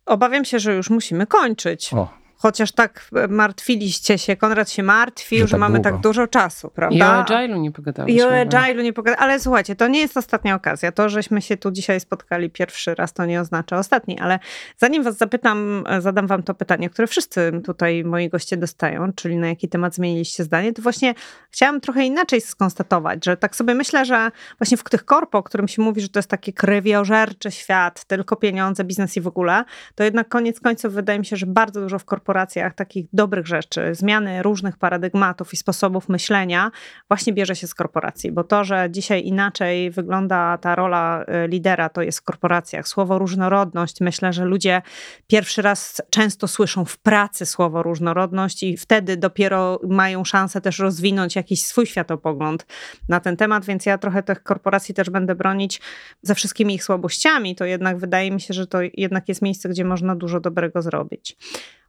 Obawiam 0.06 0.46
się, 0.46 0.60
że 0.60 0.76
już 0.76 0.90
musimy 0.90 1.28
kończyć. 1.28 1.94
O. 1.94 2.25
Chociaż 2.46 2.72
tak 2.72 3.10
martwiliście 3.30 4.18
się, 4.18 4.36
Konrad 4.36 4.70
się 4.70 4.84
martwił, 4.84 5.40
że, 5.40 5.48
że 5.48 5.52
tak 5.52 5.60
mamy 5.60 5.80
długo. 5.80 5.90
tak 5.90 6.02
dużo 6.02 6.28
czasu, 6.28 6.70
prawda? 6.70 6.96
I 6.98 7.02
o 7.02 7.24
Agile'u 7.24 7.60
nie 7.60 7.72
pogadaliśmy. 7.72 8.22
I 8.22 8.24
o 8.24 8.30
Agile'u 8.30 8.84
nie 8.84 8.94
pogadaliśmy. 8.94 9.24
Ale 9.24 9.40
słuchajcie, 9.40 9.76
to 9.76 9.88
nie 9.88 10.00
jest 10.00 10.18
ostatnia 10.18 10.56
okazja. 10.56 10.92
To, 10.92 11.10
żeśmy 11.10 11.42
się 11.42 11.58
tu 11.58 11.72
dzisiaj 11.72 12.00
spotkali 12.00 12.50
pierwszy 12.50 12.96
raz, 12.96 13.14
to 13.14 13.26
nie 13.26 13.42
oznacza 13.42 13.78
ostatni. 13.78 14.20
Ale 14.20 14.40
zanim 14.78 15.04
was 15.04 15.18
zapytam, 15.18 15.84
zadam 16.00 16.28
wam 16.28 16.44
to 16.44 16.54
pytanie, 16.54 16.90
które 16.90 17.08
wszyscy 17.08 17.52
tutaj 17.64 18.04
moi 18.04 18.30
goście 18.30 18.58
dostają, 18.58 19.14
czyli 19.14 19.38
na 19.38 19.48
jaki 19.48 19.70
temat 19.70 19.96
zmieniliście 19.96 20.44
zdanie, 20.44 20.74
to 20.74 20.82
właśnie 20.82 21.14
chciałam 21.52 21.82
trochę 21.82 22.06
inaczej 22.06 22.42
skonstatować, 22.42 23.26
że 23.26 23.38
tak 23.38 23.56
sobie 23.56 23.76
myślę, 23.76 24.06
że 24.06 24.32
właśnie 24.60 24.78
w 24.78 24.84
tych 24.84 25.06
korpo, 25.06 25.38
o 25.38 25.44
którym 25.44 25.68
się 25.68 25.82
mówi, 25.82 26.02
że 26.02 26.10
to 26.10 26.20
jest 26.20 26.30
taki 26.30 26.54
krewiożerczy 26.54 27.52
świat, 27.52 28.06
tylko 28.06 28.36
pieniądze, 28.36 28.84
biznes 28.84 29.18
i 29.18 29.22
w 29.22 29.28
ogóle, 29.28 29.64
to 29.96 30.04
jednak 30.04 30.30
koniec 30.30 30.60
końców 30.60 30.94
wydaje 30.94 31.20
mi 31.20 31.26
się, 31.26 31.36
że 31.36 31.46
bardzo 31.46 31.82
dużo 31.82 32.00
w 32.00 32.06
korporacjach 32.06 32.35
korporacjach 32.36 32.76
takich 32.76 33.06
dobrych 33.14 33.48
rzeczy, 33.48 33.96
zmiany 33.96 34.44
różnych 34.44 34.78
paradygmatów 34.78 35.54
i 35.54 35.58
sposobów 35.58 36.10
myślenia 36.10 36.72
właśnie 37.08 37.34
bierze 37.34 37.56
się 37.56 37.68
z 37.68 37.74
korporacji, 37.74 38.32
bo 38.32 38.44
to, 38.44 38.64
że 38.64 38.88
dzisiaj 38.92 39.26
inaczej 39.26 39.92
wygląda 39.92 40.58
ta 40.58 40.76
rola 40.76 41.26
y, 41.46 41.48
lidera, 41.48 41.90
to 41.90 42.02
jest 42.02 42.20
w 42.20 42.24
korporacjach. 42.24 42.88
Słowo 42.88 43.20
różnorodność, 43.20 44.02
myślę, 44.02 44.34
że 44.34 44.46
ludzie 44.46 44.82
pierwszy 45.28 45.62
raz 45.62 46.02
często 46.10 46.48
słyszą 46.48 46.86
w 46.86 46.98
pracy 46.98 47.46
słowo 47.46 47.84
różnorodność 47.84 48.64
i 48.64 48.78
wtedy 48.78 49.18
dopiero 49.18 49.80
mają 49.90 50.24
szansę 50.24 50.62
też 50.62 50.80
rozwinąć 50.80 51.36
jakiś 51.36 51.66
swój 51.66 51.86
światopogląd 51.86 52.66
na 53.10 53.20
ten 53.20 53.38
temat, 53.38 53.66
więc 53.66 53.86
ja 53.86 53.98
trochę 53.98 54.24
tych 54.24 54.44
korporacji 54.44 54.94
też 54.94 55.10
będę 55.10 55.36
bronić 55.36 55.82
ze 56.22 56.36
wszystkimi 56.36 56.76
ich 56.76 56.84
słabościami, 56.84 57.56
to 57.56 57.66
jednak 57.66 57.98
wydaje 57.98 58.32
mi 58.32 58.42
się, 58.42 58.54
że 58.54 58.68
to 58.68 58.78
jednak 58.94 59.30
jest 59.30 59.42
miejsce, 59.42 59.70
gdzie 59.70 59.86
można 59.86 60.16
dużo 60.16 60.40
dobrego 60.40 60.82
zrobić. 60.82 61.38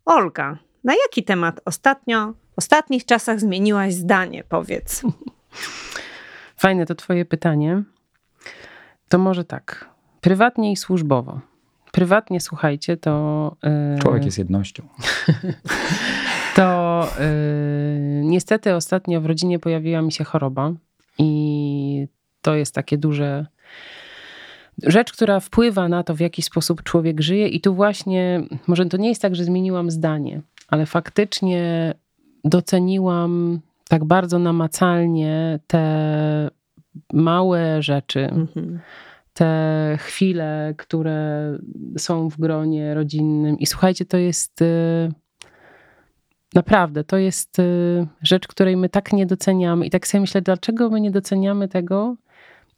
Olga, 0.07 0.59
na 0.85 0.95
jaki 0.95 1.25
temat 1.25 1.61
ostatnio, 1.65 2.33
w 2.33 2.59
ostatnich 2.59 3.05
czasach 3.05 3.41
zmieniłaś 3.41 3.95
zdanie, 3.95 4.45
powiedz? 4.49 5.03
Fajne 6.63 6.87
to 6.87 6.95
Twoje 6.95 7.25
pytanie. 7.25 7.83
To 9.09 9.19
może 9.19 9.45
tak. 9.45 9.89
Prywatnie 10.21 10.73
i 10.73 10.77
służbowo. 10.77 11.41
Prywatnie, 11.93 12.41
słuchajcie, 12.41 12.97
to. 12.97 13.57
Yy, 13.63 13.99
Człowiek 13.99 14.25
jest 14.25 14.39
jednością. 14.39 14.89
to 16.57 17.09
yy, 17.19 18.23
niestety 18.25 18.75
ostatnio 18.75 19.21
w 19.21 19.27
rodzinie 19.27 19.59
pojawiła 19.59 20.03
mi 20.03 20.13
się 20.13 20.25
choroba 20.25 20.73
i 21.19 22.09
to 22.43 22.55
jest 22.55 22.75
takie 22.75 22.99
duże 22.99 23.47
rzecz, 24.83 25.13
która 25.13 25.41
wpływa 25.41 25.89
na 25.89 26.03
to, 26.03 26.15
w 26.15 26.21
jaki 26.21 26.43
sposób 26.43 26.83
człowiek 26.83 27.21
żyje, 27.21 27.49
i 27.49 27.61
tu 27.61 27.75
właśnie, 27.75 28.43
może 28.67 28.87
to 28.87 28.97
nie 28.97 29.09
jest 29.09 29.23
tak, 29.23 29.37
że 29.37 29.45
zmieniłam 29.45 29.91
zdanie, 29.91 30.43
ale 30.69 30.87
faktycznie 30.87 31.95
doceniłam 32.45 33.61
tak 33.89 34.05
bardzo 34.05 34.39
namacalnie 34.39 35.59
te 35.67 36.51
małe 37.13 37.83
rzeczy. 37.83 38.21
Mhm. 38.25 38.81
Te 39.33 39.97
chwile, 40.01 40.75
które 40.77 41.53
są 41.99 42.29
w 42.29 42.39
gronie 42.39 42.95
rodzinnym. 42.95 43.59
I 43.59 43.67
słuchajcie, 43.67 44.05
to 44.05 44.17
jest 44.17 44.63
y, 44.63 45.13
naprawdę, 46.55 47.05
to 47.05 47.17
jest 47.17 47.59
y, 47.59 48.07
rzecz, 48.23 48.49
której 48.49 48.77
my 48.77 48.89
tak 48.89 49.13
nie 49.13 49.27
doceniamy. 49.27 49.87
I 49.87 49.91
tak 49.91 50.07
sobie 50.07 50.21
myślę, 50.21 50.43
dlaczego 50.43 50.91
my 50.91 51.01
nie 51.01 51.11
doceniamy 51.11 51.69
tego, 51.69 52.17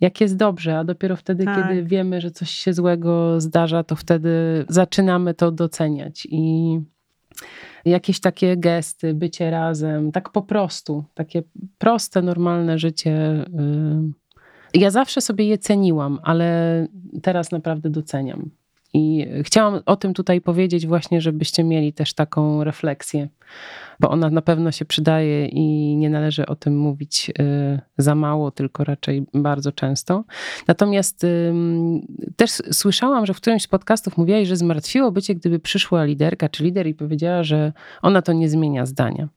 jak 0.01 0.21
jest 0.21 0.37
dobrze, 0.37 0.79
a 0.79 0.85
dopiero 0.85 1.17
wtedy, 1.17 1.45
tak. 1.45 1.69
kiedy 1.69 1.83
wiemy, 1.83 2.21
że 2.21 2.31
coś 2.31 2.51
się 2.51 2.73
złego 2.73 3.41
zdarza, 3.41 3.85
to 3.85 3.97
wtedy 3.97 4.65
zaczynamy 4.69 5.35
to 5.35 5.51
doceniać 5.53 6.27
i 6.31 6.81
jakieś 7.85 8.21
takie 8.21 8.57
gesty, 8.57 9.15
bycie 9.15 9.51
razem, 9.51 10.13
tak 10.13 10.31
po 10.31 10.43
prostu, 10.43 11.05
takie 11.15 11.43
proste, 11.79 12.23
normalne 12.23 12.79
życie. 12.79 13.45
Y, 14.75 14.79
ja 14.81 14.91
zawsze 14.91 15.21
sobie 15.21 15.45
je 15.45 15.59
ceniłam, 15.59 16.19
ale 16.23 16.87
teraz 17.23 17.53
naprawdę 17.53 17.91
doceniam. 17.91 18.51
I 18.95 19.27
chciałam 19.43 19.81
o 19.87 19.97
tym 19.97 20.15
tutaj 20.15 20.41
powiedzieć, 20.41 20.87
właśnie, 20.87 21.21
żebyście 21.21 21.65
mieli 21.65 21.93
też 21.93 22.15
taką 22.15 22.65
refleksję 22.65 23.29
bo 24.01 24.11
ona 24.11 24.31
na 24.31 24.43
pewno 24.43 24.73
się 24.73 24.85
przydaje 24.85 25.47
i 25.47 25.97
nie 25.97 26.11
należy 26.11 26.47
o 26.47 26.57
tym 26.57 26.79
mówić 26.79 27.31
y, 27.39 27.81
za 27.99 28.15
mało, 28.15 28.51
tylko 28.51 28.85
raczej 28.85 29.27
bardzo 29.35 29.73
często. 29.73 30.25
Natomiast 30.69 31.27
też 32.37 32.51
słyszałam, 32.73 33.27
że 33.27 33.35
w 33.35 33.37
którymś 33.37 33.63
z 33.63 33.67
podcastów 33.67 34.17
mówiłaś, 34.17 34.49
że 34.49 34.57
zmartwiłoby 34.57 35.23
cię, 35.23 35.35
gdyby 35.35 35.59
przyszła 35.59 36.05
liderka 36.05 36.49
czy 36.49 36.65
lider 36.65 36.87
i 36.87 36.95
powiedziała, 36.95 37.43
że 37.43 37.73
ona 38.03 38.23
to 38.23 38.33
nie 38.33 38.49
zmienia 38.49 38.87
zdania. 38.87 39.29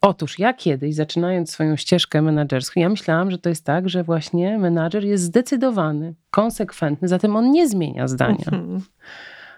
Otóż 0.00 0.38
ja 0.38 0.54
kiedyś, 0.54 0.94
zaczynając 0.94 1.50
swoją 1.50 1.76
ścieżkę 1.76 2.22
menedżerską, 2.22 2.80
ja 2.80 2.88
myślałam, 2.88 3.30
że 3.30 3.38
to 3.38 3.48
jest 3.48 3.64
tak, 3.64 3.88
że 3.88 4.04
właśnie 4.04 4.58
menadżer 4.58 5.04
jest 5.04 5.24
zdecydowany, 5.24 6.14
konsekwentny, 6.30 7.08
zatem 7.08 7.36
on 7.36 7.50
nie 7.50 7.68
zmienia 7.68 8.08
zdania. 8.08 8.44
Mhm. 8.52 8.80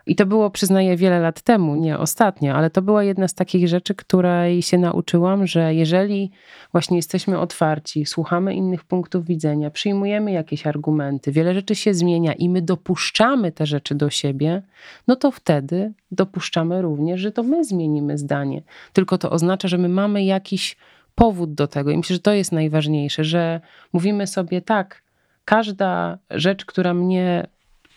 I 0.08 0.16
to 0.16 0.26
było, 0.26 0.50
przyznaję, 0.50 0.96
wiele 0.96 1.20
lat 1.20 1.42
temu, 1.42 1.76
nie 1.76 1.98
ostatnio, 1.98 2.54
ale 2.54 2.70
to 2.70 2.82
była 2.82 3.04
jedna 3.04 3.28
z 3.28 3.34
takich 3.34 3.68
rzeczy, 3.68 3.94
której 3.94 4.62
się 4.62 4.78
nauczyłam, 4.78 5.46
że 5.46 5.74
jeżeli 5.74 6.30
właśnie 6.72 6.96
jesteśmy 6.96 7.38
otwarci, 7.38 8.06
słuchamy 8.06 8.54
innych 8.54 8.84
punktów 8.84 9.24
widzenia, 9.24 9.70
przyjmujemy 9.70 10.32
jakieś 10.32 10.66
argumenty, 10.66 11.32
wiele 11.32 11.54
rzeczy 11.54 11.74
się 11.74 11.94
zmienia 11.94 12.32
i 12.32 12.48
my 12.48 12.62
dopuszczamy 12.62 13.52
te 13.52 13.66
rzeczy 13.66 13.94
do 13.94 14.10
siebie, 14.10 14.62
no 15.06 15.16
to 15.16 15.30
wtedy 15.30 15.92
dopuszczamy 16.10 16.82
również, 16.82 17.20
że 17.20 17.32
to 17.32 17.42
my 17.42 17.64
zmienimy 17.64 18.18
zdanie. 18.18 18.62
Tylko 18.92 19.18
to 19.18 19.30
oznacza, 19.30 19.68
że 19.68 19.78
my 19.78 19.88
mamy 19.88 20.24
jakiś 20.24 20.76
powód 21.14 21.54
do 21.54 21.66
tego. 21.66 21.90
I 21.90 21.96
myślę, 21.96 22.14
że 22.14 22.22
to 22.22 22.32
jest 22.32 22.52
najważniejsze, 22.52 23.24
że 23.24 23.60
mówimy 23.92 24.26
sobie 24.26 24.60
tak, 24.60 25.02
każda 25.44 26.18
rzecz, 26.30 26.64
która 26.64 26.94
mnie 26.94 27.46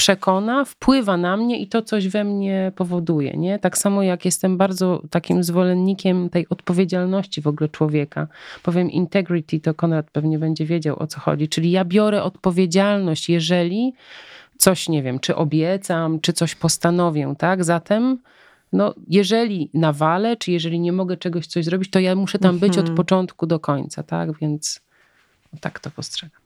przekona, 0.02 0.66
wpływa 0.66 1.18
na 1.18 1.38
mnie 1.38 1.60
i 1.60 1.68
to 1.68 1.82
coś 1.82 2.08
we 2.08 2.24
mnie 2.24 2.72
powoduje. 2.76 3.34
Nie? 3.38 3.60
Tak 3.60 3.78
samo 3.78 4.04
jak 4.04 4.26
jestem 4.26 4.58
bardzo 4.58 5.02
takim 5.10 5.44
zwolennikiem 5.44 6.30
tej 6.30 6.50
odpowiedzialności 6.50 7.42
w 7.42 7.48
ogóle 7.48 7.70
człowieka. 7.70 8.28
Powiem 8.64 8.92
integrity, 8.92 9.60
to 9.60 9.74
Konrad 9.74 10.12
pewnie 10.12 10.40
będzie 10.40 10.66
wiedział 10.66 11.00
o 11.00 11.08
co 11.08 11.20
chodzi. 11.20 11.48
Czyli 11.48 11.72
ja 11.72 11.86
biorę 11.86 12.24
odpowiedzialność, 12.24 13.30
jeżeli 13.30 13.94
coś, 14.58 14.90
nie 14.90 15.04
wiem, 15.04 15.20
czy 15.20 15.36
obiecam, 15.36 16.20
czy 16.20 16.34
coś 16.34 16.56
postanowię, 16.56 17.34
tak? 17.38 17.64
Zatem 17.64 18.18
no, 18.74 18.94
jeżeli 19.08 19.70
nawalę, 19.74 20.38
czy 20.38 20.52
jeżeli 20.52 20.80
nie 20.80 20.92
mogę 20.92 21.18
czegoś 21.18 21.48
coś 21.48 21.66
zrobić, 21.66 21.90
to 21.90 22.00
ja 22.00 22.16
muszę 22.16 22.40
tam 22.40 22.60
być 22.60 22.72
od 22.72 22.78
mhm. 22.78 22.96
początku 22.96 23.48
do 23.48 23.60
końca, 23.60 24.04
tak? 24.04 24.38
Więc 24.40 24.82
tak 25.60 25.80
to 25.80 25.92
postrzegam. 25.92 26.41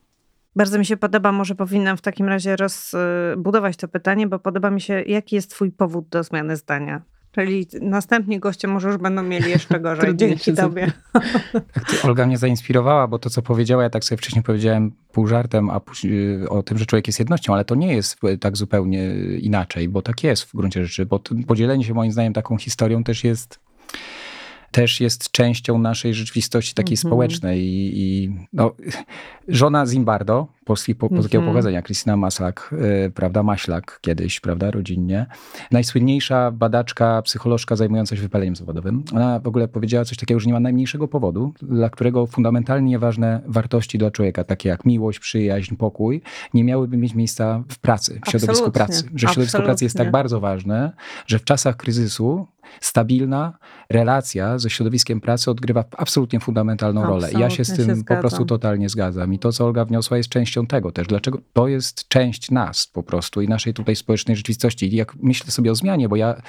Bardzo 0.56 0.80
mi 0.80 0.86
się 0.86 0.98
podoba, 0.98 1.32
może 1.32 1.56
powinnam 1.56 1.98
w 1.98 2.02
takim 2.02 2.28
razie 2.28 2.56
rozbudować 2.56 3.78
to 3.78 3.88
pytanie, 3.88 4.28
bo 4.28 4.40
podoba 4.40 4.72
mi 4.72 4.82
się, 4.82 5.02
jaki 5.02 5.36
jest 5.36 5.50
twój 5.50 5.72
powód 5.72 6.08
do 6.10 6.24
zmiany 6.24 6.56
zdania? 6.56 7.02
Czyli 7.32 7.68
następni 7.82 8.40
goście 8.40 8.68
może 8.68 8.88
już 8.88 8.98
będą 8.98 9.24
mieli 9.24 9.50
jeszcze 9.50 9.80
gorzej 9.80 10.16
dzięki 10.18 10.54
tobie. 10.54 10.92
Olga 12.04 12.28
mnie 12.28 12.38
zainspirowała, 12.38 13.08
bo 13.08 13.20
to, 13.20 13.30
co 13.30 13.42
powiedziała, 13.42 13.84
ja 13.84 13.90
tak 13.90 14.04
sobie 14.04 14.18
wcześniej 14.18 14.44
powiedziałem 14.44 14.92
pół 15.12 15.28
żartem 15.28 15.70
a 15.70 15.82
y, 16.06 16.50
o 16.50 16.64
tym, 16.64 16.78
że 16.78 16.86
człowiek 16.86 17.08
jest 17.08 17.20
jednością, 17.20 17.54
ale 17.54 17.66
to 17.66 17.76
nie 17.76 17.94
jest 17.94 18.20
tak 18.40 18.58
zupełnie 18.58 19.16
inaczej, 19.40 19.90
bo 19.90 20.02
tak 20.02 20.24
jest 20.24 20.44
w 20.44 20.56
gruncie 20.56 20.86
rzeczy, 20.86 21.06
bo 21.06 21.20
podzielenie 21.48 21.84
się 21.84 21.94
moim 21.94 22.12
zdaniem 22.12 22.34
taką 22.34 22.58
historią 22.58 23.04
też 23.04 23.24
jest 23.24 23.60
też 24.76 25.02
jest 25.02 25.32
częścią 25.32 25.78
naszej 25.78 26.14
rzeczywistości 26.14 26.74
takiej 26.74 26.94
mm 26.94 27.04
-hmm. 27.04 27.08
społecznej. 27.08 27.62
I, 27.62 27.92
i 27.96 28.36
no, 28.54 28.72
żona 29.48 29.86
Zimbardo, 29.86 30.48
polski, 30.66 30.96
po, 30.96 31.10
polskiego 31.10 31.42
mm 31.42 31.50
-hmm. 31.50 31.54
pochodzenia, 31.54 31.82
Krystyna 31.82 32.18
Maslak, 32.18 32.76
y, 33.08 33.12
prawda, 33.12 33.44
Maślak 33.44 34.00
kiedyś, 34.02 34.40
prawda, 34.40 34.72
rodzinnie. 34.72 35.26
Najsłynniejsza 35.72 36.52
badaczka, 36.52 37.22
psycholożka 37.22 37.76
zajmująca 37.76 38.16
się 38.16 38.22
wypaleniem 38.22 38.56
zawodowym. 38.56 39.04
Ona 39.14 39.40
w 39.40 39.48
ogóle 39.48 39.68
powiedziała 39.68 40.06
coś 40.06 40.18
takiego, 40.18 40.40
że 40.40 40.48
nie 40.48 40.54
ma 40.54 40.60
najmniejszego 40.60 41.08
powodu, 41.08 41.54
dla 41.62 41.90
którego 41.90 42.28
fundamentalnie 42.28 43.00
ważne 43.00 43.42
wartości 43.48 43.98
dla 43.98 44.12
człowieka, 44.12 44.44
takie 44.44 44.70
jak 44.70 44.86
miłość, 44.86 45.20
przyjaźń, 45.20 45.76
pokój, 45.76 46.22
nie 46.54 46.64
miałyby 46.64 46.98
mieć 46.98 47.16
miejsca 47.16 47.64
w 47.70 47.80
pracy, 47.80 48.20
w 48.26 48.30
środowisku 48.30 48.72
pracy. 48.72 49.04
Że 49.16 49.28
środowisko 49.28 49.62
pracy 49.62 49.86
jest 49.86 49.98
tak 49.98 50.12
bardzo 50.12 50.40
ważne, 50.40 50.92
że 51.28 51.40
w 51.40 51.44
czasach 51.44 51.78
kryzysu 51.78 52.48
stabilna 52.82 53.54
relacja 53.90 54.60
ze 54.60 54.70
środowiskiem 54.70 55.22
pracy 55.22 55.52
odgrywa 55.52 55.84
absolutnie 55.98 56.40
fundamentalną 56.40 57.02
absolutnie 57.02 57.28
rolę. 57.32 57.44
Ja 57.44 57.50
się 57.50 57.66
z 57.66 57.76
tym 57.76 57.96
się 57.98 58.04
po 58.04 58.16
prostu 58.16 58.46
totalnie 58.46 58.90
zgadzam. 58.90 59.34
I 59.34 59.40
to, 59.40 59.52
co 59.52 59.66
Olga 59.66 59.86
wniosła, 59.86 60.18
jest 60.18 60.30
częścią 60.30 60.55
tego 60.64 60.92
też. 60.92 61.08
Dlaczego? 61.08 61.40
To 61.54 61.68
jest 61.68 62.08
część 62.08 62.52
nas 62.52 62.88
po 62.88 63.04
prostu 63.04 63.42
i 63.42 63.48
naszej 63.48 63.74
tutaj 63.74 63.96
społecznej 63.96 64.38
rzeczywistości. 64.38 64.94
I 64.94 64.96
jak 64.96 65.16
myślę 65.16 65.52
sobie 65.52 65.72
o 65.72 65.76
zmianie, 65.76 66.10
bo 66.10 66.16
ja, 66.16 66.42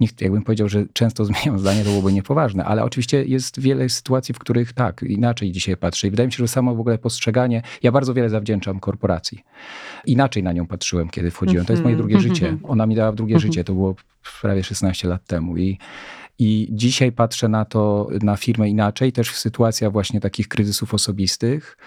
nikt, 0.00 0.20
jakbym 0.20 0.42
powiedział, 0.42 0.68
że 0.68 0.86
często 0.92 1.24
zmieniam 1.34 1.58
zdanie, 1.58 1.84
to 1.84 1.90
byłoby 1.90 2.12
niepoważne, 2.12 2.64
ale 2.64 2.84
oczywiście 2.84 3.24
jest 3.24 3.60
wiele 3.60 3.88
sytuacji, 3.88 4.34
w 4.34 4.38
których 4.38 4.72
tak, 4.72 5.02
inaczej 5.02 5.52
dzisiaj 5.52 5.76
patrzę. 5.76 6.06
I 6.06 6.10
wydaje 6.10 6.26
mi 6.26 6.32
się, 6.32 6.38
że 6.38 6.48
samo 6.48 6.74
w 6.74 6.80
ogóle 6.80 6.98
postrzeganie, 6.98 7.62
ja 7.82 7.92
bardzo 7.92 8.14
wiele 8.14 8.30
zawdzięczam 8.30 8.80
korporacji. 8.80 9.44
Inaczej 10.06 10.42
na 10.42 10.52
nią 10.52 10.66
patrzyłem, 10.66 11.08
kiedy 11.08 11.30
wchodziłem. 11.30 11.66
To 11.66 11.72
jest 11.72 11.82
moje 11.82 11.96
drugie 11.96 12.20
życie. 12.20 12.56
Ona 12.62 12.86
mi 12.86 12.94
dała 12.94 13.12
drugie 13.12 13.38
życie. 13.38 13.64
To 13.64 13.72
było 13.72 13.94
prawie 14.40 14.64
16 14.64 15.08
lat 15.08 15.26
temu. 15.26 15.56
I 15.56 15.78
i 16.38 16.68
dzisiaj 16.70 17.12
patrzę 17.12 17.48
na 17.48 17.64
to, 17.64 18.08
na 18.22 18.36
firmę 18.36 18.68
inaczej, 18.68 19.12
też 19.12 19.30
w 19.30 19.38
sytuacjach 19.38 19.92
właśnie 19.92 20.20
takich 20.20 20.48
kryzysów 20.48 20.94
osobistych. 20.94 21.78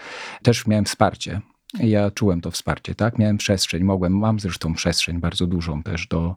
Też 0.42 0.66
miałem 0.66 0.84
wsparcie 0.84 1.40
ja 1.74 2.10
czułem 2.10 2.40
to 2.40 2.50
wsparcie, 2.50 2.94
tak? 2.94 3.18
Miałem 3.18 3.36
przestrzeń, 3.36 3.84
mogłem, 3.84 4.18
mam 4.18 4.40
zresztą 4.40 4.74
przestrzeń 4.74 5.20
bardzo 5.20 5.46
dużą 5.46 5.82
też 5.82 6.06
do, 6.06 6.36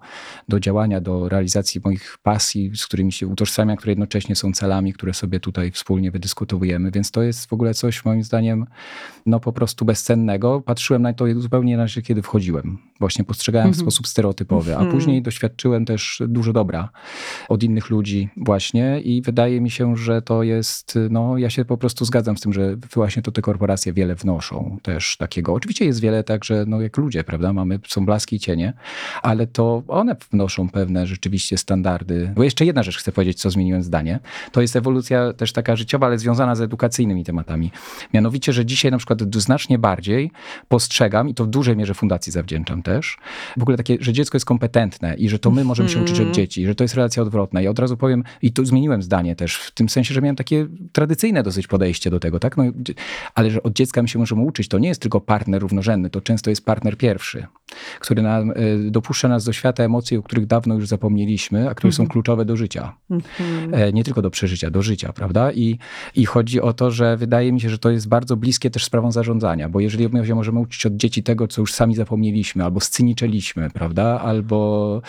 do 0.49 0.59
działania, 0.59 1.01
do 1.01 1.29
realizacji 1.29 1.82
moich 1.84 2.17
pasji, 2.23 2.71
z 2.75 2.86
którymi 2.86 3.11
się 3.11 3.27
utożsamiam, 3.27 3.77
które 3.77 3.91
jednocześnie 3.91 4.36
są 4.36 4.53
celami, 4.53 4.93
które 4.93 5.13
sobie 5.13 5.39
tutaj 5.39 5.71
wspólnie 5.71 6.11
wydyskutowujemy, 6.11 6.91
więc 6.91 7.11
to 7.11 7.23
jest 7.23 7.49
w 7.49 7.53
ogóle 7.53 7.73
coś 7.73 8.05
moim 8.05 8.23
zdaniem 8.23 8.65
no 9.25 9.39
po 9.39 9.53
prostu 9.53 9.86
bezcennego. 9.86 10.61
Patrzyłem 10.61 11.01
na 11.01 11.13
to 11.13 11.25
zupełnie 11.38 11.73
inaczej, 11.73 12.03
kiedy 12.03 12.21
wchodziłem. 12.21 12.77
Właśnie 12.99 13.25
postrzegałem 13.25 13.65
mm 13.65 13.73
-hmm. 13.73 13.77
w 13.77 13.79
mhm. 13.79 13.91
sposób 13.91 14.07
stereotypowy, 14.07 14.77
a 14.77 14.79
-hmm. 14.79 14.91
później 14.91 15.21
doświadczyłem 15.21 15.86
też 15.86 16.21
dużo 16.27 16.53
dobra 16.53 16.89
od 17.49 17.63
innych 17.63 17.89
ludzi 17.89 18.29
właśnie 18.38 19.01
i 19.01 19.21
wydaje 19.21 19.61
mi 19.61 19.69
się, 19.69 19.97
że 19.97 20.21
to 20.21 20.43
jest, 20.43 20.99
no 21.09 21.38
ja 21.38 21.49
się 21.49 21.65
po 21.65 21.77
prostu 21.77 22.05
zgadzam 22.05 22.38
z 22.38 22.41
tym, 22.41 22.53
że 22.53 22.77
właśnie 22.93 23.21
to 23.21 23.32
te 23.32 23.41
korporacje 23.41 23.93
wiele 23.93 24.15
wnoszą 24.15 24.77
też 24.82 25.17
takiego. 25.22 25.53
Oczywiście 25.53 25.86
jest 25.86 25.99
wiele 25.99 26.24
tak, 26.24 26.45
że 26.45 26.65
no 26.67 26.82
jak 26.82 26.97
ludzie, 26.97 27.24
prawda, 27.24 27.53
mamy, 27.53 27.80
są 27.88 28.05
blaski 28.05 28.36
i 28.36 28.39
cienie, 28.39 28.74
ale 29.22 29.47
to 29.47 29.84
one 29.88 30.15
wnoszą 30.32 30.69
pewne 30.69 31.07
rzeczywiście 31.07 31.57
standardy. 31.57 32.32
Bo 32.36 32.43
jeszcze 32.43 32.65
jedna 32.65 32.84
rzecz 32.84 32.97
chcę 32.97 33.11
powiedzieć, 33.11 33.39
co 33.39 33.49
zmieniłem 33.49 33.84
zdanie. 33.84 34.19
To 34.51 34.61
jest 34.61 34.76
ewolucja 34.76 35.34
też 35.34 35.53
taka 35.53 35.76
życiowa, 35.76 36.07
ale 36.07 36.19
związana 36.19 36.55
z 36.55 36.61
edukacyjnymi 36.61 37.24
tematami. 37.24 37.72
Mianowicie, 38.13 38.53
że 38.53 38.65
dzisiaj 38.65 38.91
na 38.91 38.97
przykład 38.97 39.19
znacznie 39.36 39.80
bardziej 39.80 40.32
postrzegam, 40.67 41.30
i 41.30 41.34
to 41.34 41.45
w 41.45 41.47
dużej 41.47 41.78
mierze 41.78 41.93
fundacji 41.93 42.32
zawdzięczam 42.32 42.84
też, 42.84 43.17
w 43.57 43.61
ogóle 43.61 43.78
takie, 43.78 43.97
że 43.99 44.13
dziecko 44.13 44.36
jest 44.36 44.45
kompetentne 44.45 45.15
i 45.15 45.30
że 45.30 45.39
to 45.39 45.51
my 45.51 45.63
możemy 45.63 45.89
się 45.89 45.99
uczyć 45.99 46.15
od 46.15 46.19
mhm. 46.19 46.34
dzieci, 46.34 46.65
że 46.65 46.76
to 46.76 46.84
jest 46.84 46.95
relacja 46.95 47.24
odwrotna. 47.24 47.61
I 47.61 47.67
od 47.67 47.80
razu 47.80 47.97
powiem, 47.97 48.24
i 48.41 48.51
tu 48.53 48.65
zmieniłem 48.65 49.01
zdanie 49.01 49.36
też, 49.36 49.55
w 49.55 49.72
tym 49.72 49.89
sensie, 49.89 50.13
że 50.13 50.22
miałem 50.22 50.36
takie 50.36 50.67
tradycyjne 50.91 51.43
dosyć 51.43 51.67
podejście 51.67 52.09
do 52.09 52.19
tego, 52.19 52.39
tak? 52.39 52.57
No, 52.57 52.63
ale 53.36 53.51
że 53.51 53.63
od 53.63 53.74
dziecka 53.74 54.01
my 54.01 54.07
się 54.07 54.19
możemy 54.19 54.41
uczyć, 54.41 54.67
to 54.67 54.80
nie 54.80 54.89
jest 54.89 55.01
tylko 55.01 55.11
tylko 55.12 55.22
partner 55.26 55.62
równorzędny, 55.62 56.09
to 56.09 56.22
często 56.22 56.49
jest 56.49 56.66
partner 56.66 56.97
pierwszy, 56.97 57.47
który 57.99 58.22
nam, 58.22 58.51
e, 58.51 58.53
dopuszcza 58.91 59.28
nas 59.28 59.45
do 59.45 59.53
świata 59.53 59.84
emocji, 59.84 60.18
o 60.18 60.24
których 60.24 60.45
dawno 60.45 60.76
już 60.76 60.88
zapomnieliśmy, 60.88 61.70
a 61.70 61.76
które 61.76 61.89
mhm. 61.89 62.07
są 62.07 62.12
kluczowe 62.12 62.45
do 62.45 62.55
życia. 62.55 62.95
Mhm. 63.09 63.74
E, 63.74 63.93
nie 63.93 64.03
tylko 64.03 64.22
do 64.22 64.30
przeżycia, 64.30 64.70
do 64.70 64.82
życia, 64.82 65.14
prawda? 65.14 65.51
I, 65.51 65.78
I 66.16 66.26
chodzi 66.26 66.62
o 66.62 66.74
to, 66.74 66.91
że 66.91 67.18
wydaje 67.18 67.51
mi 67.51 67.62
się, 67.62 67.70
że 67.70 67.78
to 67.78 67.91
jest 67.91 68.07
bardzo 68.07 68.38
bliskie 68.38 68.70
też 68.70 68.86
sprawą 68.86 69.12
zarządzania, 69.12 69.70
bo 69.70 69.80
jeżeli 69.80 70.09
my 70.09 70.36
możemy 70.36 70.59
uczyć 70.59 70.86
od 70.86 70.95
dzieci 70.95 71.24
tego, 71.24 71.47
co 71.47 71.62
już 71.62 71.74
sami 71.74 71.95
zapomnieliśmy, 71.95 72.64
albo 72.64 72.80
scyniczeliśmy, 72.80 73.70
prawda? 73.70 74.22
Albo 74.22 75.01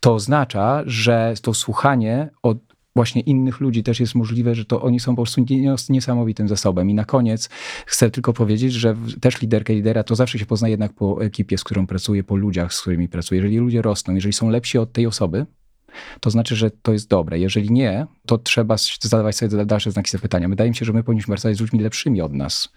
to 0.00 0.14
oznacza, 0.14 0.82
że 0.86 1.34
to 1.42 1.54
słuchanie 1.54 2.30
od 2.42 2.67
właśnie 2.96 3.22
innych 3.22 3.60
ludzi 3.60 3.82
też 3.82 4.00
jest 4.00 4.14
możliwe, 4.14 4.54
że 4.54 4.64
to 4.64 4.82
oni 4.82 5.00
są 5.00 5.16
po 5.16 5.22
prostu 5.22 5.44
niesamowitym 5.88 6.48
zasobem. 6.48 6.90
I 6.90 6.94
na 6.94 7.04
koniec 7.04 7.48
chcę 7.86 8.10
tylko 8.10 8.32
powiedzieć, 8.32 8.72
że 8.72 8.96
też 9.20 9.40
liderkę 9.40 9.74
lidera 9.74 10.02
to 10.04 10.16
zawsze 10.16 10.38
się 10.38 10.46
poznaje 10.46 10.72
jednak 10.72 10.92
po 10.92 11.24
ekipie, 11.24 11.58
z 11.58 11.64
którą 11.64 11.86
pracuje, 11.86 12.24
po 12.24 12.36
ludziach, 12.36 12.74
z 12.74 12.80
którymi 12.80 13.08
pracuje. 13.08 13.38
Jeżeli 13.38 13.56
ludzie 13.56 13.82
rosną, 13.82 14.14
jeżeli 14.14 14.32
są 14.32 14.48
lepsi 14.48 14.78
od 14.78 14.92
tej 14.92 15.06
osoby, 15.06 15.46
to 16.20 16.30
znaczy, 16.30 16.56
że 16.56 16.70
to 16.70 16.92
jest 16.92 17.08
dobre. 17.08 17.38
Jeżeli 17.38 17.70
nie, 17.70 18.06
to 18.26 18.38
trzeba 18.38 18.76
zadawać 19.00 19.36
sobie 19.36 19.64
dalsze 19.64 19.90
znaki 19.90 20.10
zapytania. 20.10 20.48
Wydaje 20.48 20.70
mi 20.70 20.76
się, 20.76 20.84
że 20.84 20.92
my 20.92 21.02
powinniśmy 21.02 21.32
pracować 21.32 21.56
z 21.56 21.60
ludźmi 21.60 21.80
lepszymi 21.80 22.22
od 22.22 22.32
nas. 22.32 22.68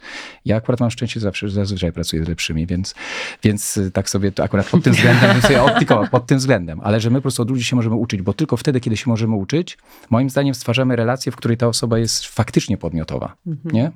Ja 0.46 0.56
akurat 0.56 0.80
mam 0.80 0.92
szczęście, 0.92 1.20
zawsze 1.20 1.50
zazwyczaj 1.50 1.92
pracuję 1.92 2.26
z 2.26 2.28
lepszymi, 2.28 2.68
więc, 2.68 2.96
więc 3.44 3.80
tak 3.94 4.10
sobie 4.10 4.32
to 4.32 4.44
akurat 4.44 4.70
pod 4.70 4.84
tym 4.84 4.94
względem 4.94 5.32
bym 5.34 5.42
sobie 5.42 5.64
optykował, 5.64 6.08
pod 6.08 6.26
tym 6.26 6.38
względem. 6.38 6.80
Ale 6.84 7.00
że 7.00 7.10
my 7.10 7.16
po 7.16 7.22
prostu 7.22 7.42
od 7.42 7.50
ludzi 7.50 7.64
się 7.64 7.76
możemy 7.76 7.96
uczyć, 7.96 8.22
bo 8.22 8.34
tylko 8.34 8.58
wtedy, 8.58 8.80
kiedy 8.80 8.98
się 8.98 9.10
możemy 9.10 9.36
uczyć, 9.36 9.78
moim 10.10 10.30
zdaniem 10.30 10.56
stwarzamy 10.56 10.96
relację, 10.96 11.32
w 11.32 11.36
której 11.36 11.58
ta 11.58 11.68
osoba 11.68 12.00
jest 12.00 12.26
faktycznie 12.26 12.78
podmiotowa. 12.78 13.36
Mhm. 13.48 13.76
Nie? 13.76 13.92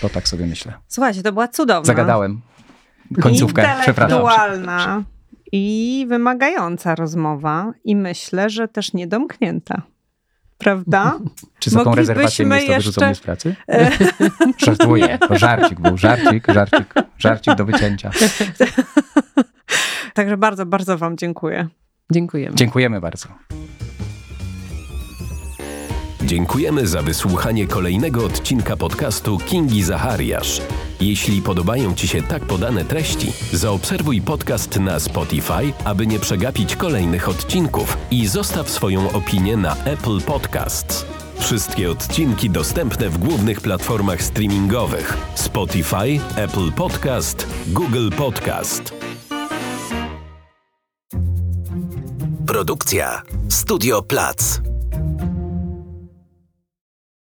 To 0.00 0.08
tak 0.08 0.28
sobie 0.28 0.46
myślę. 0.46 0.72
Słuchajcie, 0.88 1.22
to 1.22 1.32
była 1.32 1.48
cudowna. 1.48 1.84
Zagadałem. 1.84 2.40
Końcówkę, 3.20 3.74
przepraszam. 3.80 5.04
I 5.52 6.06
wymagająca 6.08 6.94
rozmowa 6.94 7.72
i 7.84 7.96
myślę, 7.96 8.50
że 8.50 8.68
też 8.68 8.92
niedomknięta. 8.92 9.82
Prawda? 10.58 11.18
Czy 11.58 11.70
za 11.70 11.84
tą 11.84 11.94
rezerwację 11.94 12.46
miejsca 12.46 12.72
jeszcze... 12.72 12.76
wyrzucą 12.76 13.06
mnie 13.06 13.14
z 13.14 13.20
pracy? 13.20 13.54
Żartuję, 14.66 15.18
to 15.18 15.38
żarcik 15.38 15.80
był, 15.80 15.98
żarcik, 15.98 16.52
żarcik, 16.52 16.94
żarcik 17.18 17.54
do 17.54 17.64
wycięcia. 17.64 18.10
Także 20.14 20.36
bardzo, 20.36 20.66
bardzo 20.66 20.98
wam 20.98 21.16
dziękuję. 21.16 21.68
Dziękujemy. 22.12 22.56
Dziękujemy 22.56 23.00
bardzo. 23.00 23.28
Dziękujemy 26.30 26.86
za 26.86 27.02
wysłuchanie 27.02 27.66
kolejnego 27.66 28.24
odcinka 28.24 28.76
podcastu 28.76 29.38
Kingi 29.38 29.82
Zachariasz. 29.82 30.62
Jeśli 31.00 31.42
podobają 31.42 31.94
Ci 31.94 32.08
się 32.08 32.22
tak 32.22 32.44
podane 32.44 32.84
treści, 32.84 33.32
zaobserwuj 33.52 34.20
podcast 34.22 34.80
na 34.80 35.00
Spotify, 35.00 35.72
aby 35.84 36.06
nie 36.06 36.18
przegapić 36.18 36.76
kolejnych 36.76 37.28
odcinków 37.28 37.96
i 38.10 38.26
zostaw 38.26 38.70
swoją 38.70 39.12
opinię 39.12 39.56
na 39.56 39.76
Apple 39.84 40.20
Podcasts. 40.20 41.06
Wszystkie 41.38 41.90
odcinki 41.90 42.50
dostępne 42.50 43.08
w 43.08 43.18
głównych 43.18 43.60
platformach 43.60 44.22
streamingowych: 44.22 45.16
Spotify, 45.34 46.20
Apple 46.36 46.72
Podcast, 46.72 47.46
Google 47.66 48.10
Podcast. 48.10 48.94
Produkcja 52.46 53.22
Studio 53.48 54.02
Plac. 54.02 54.60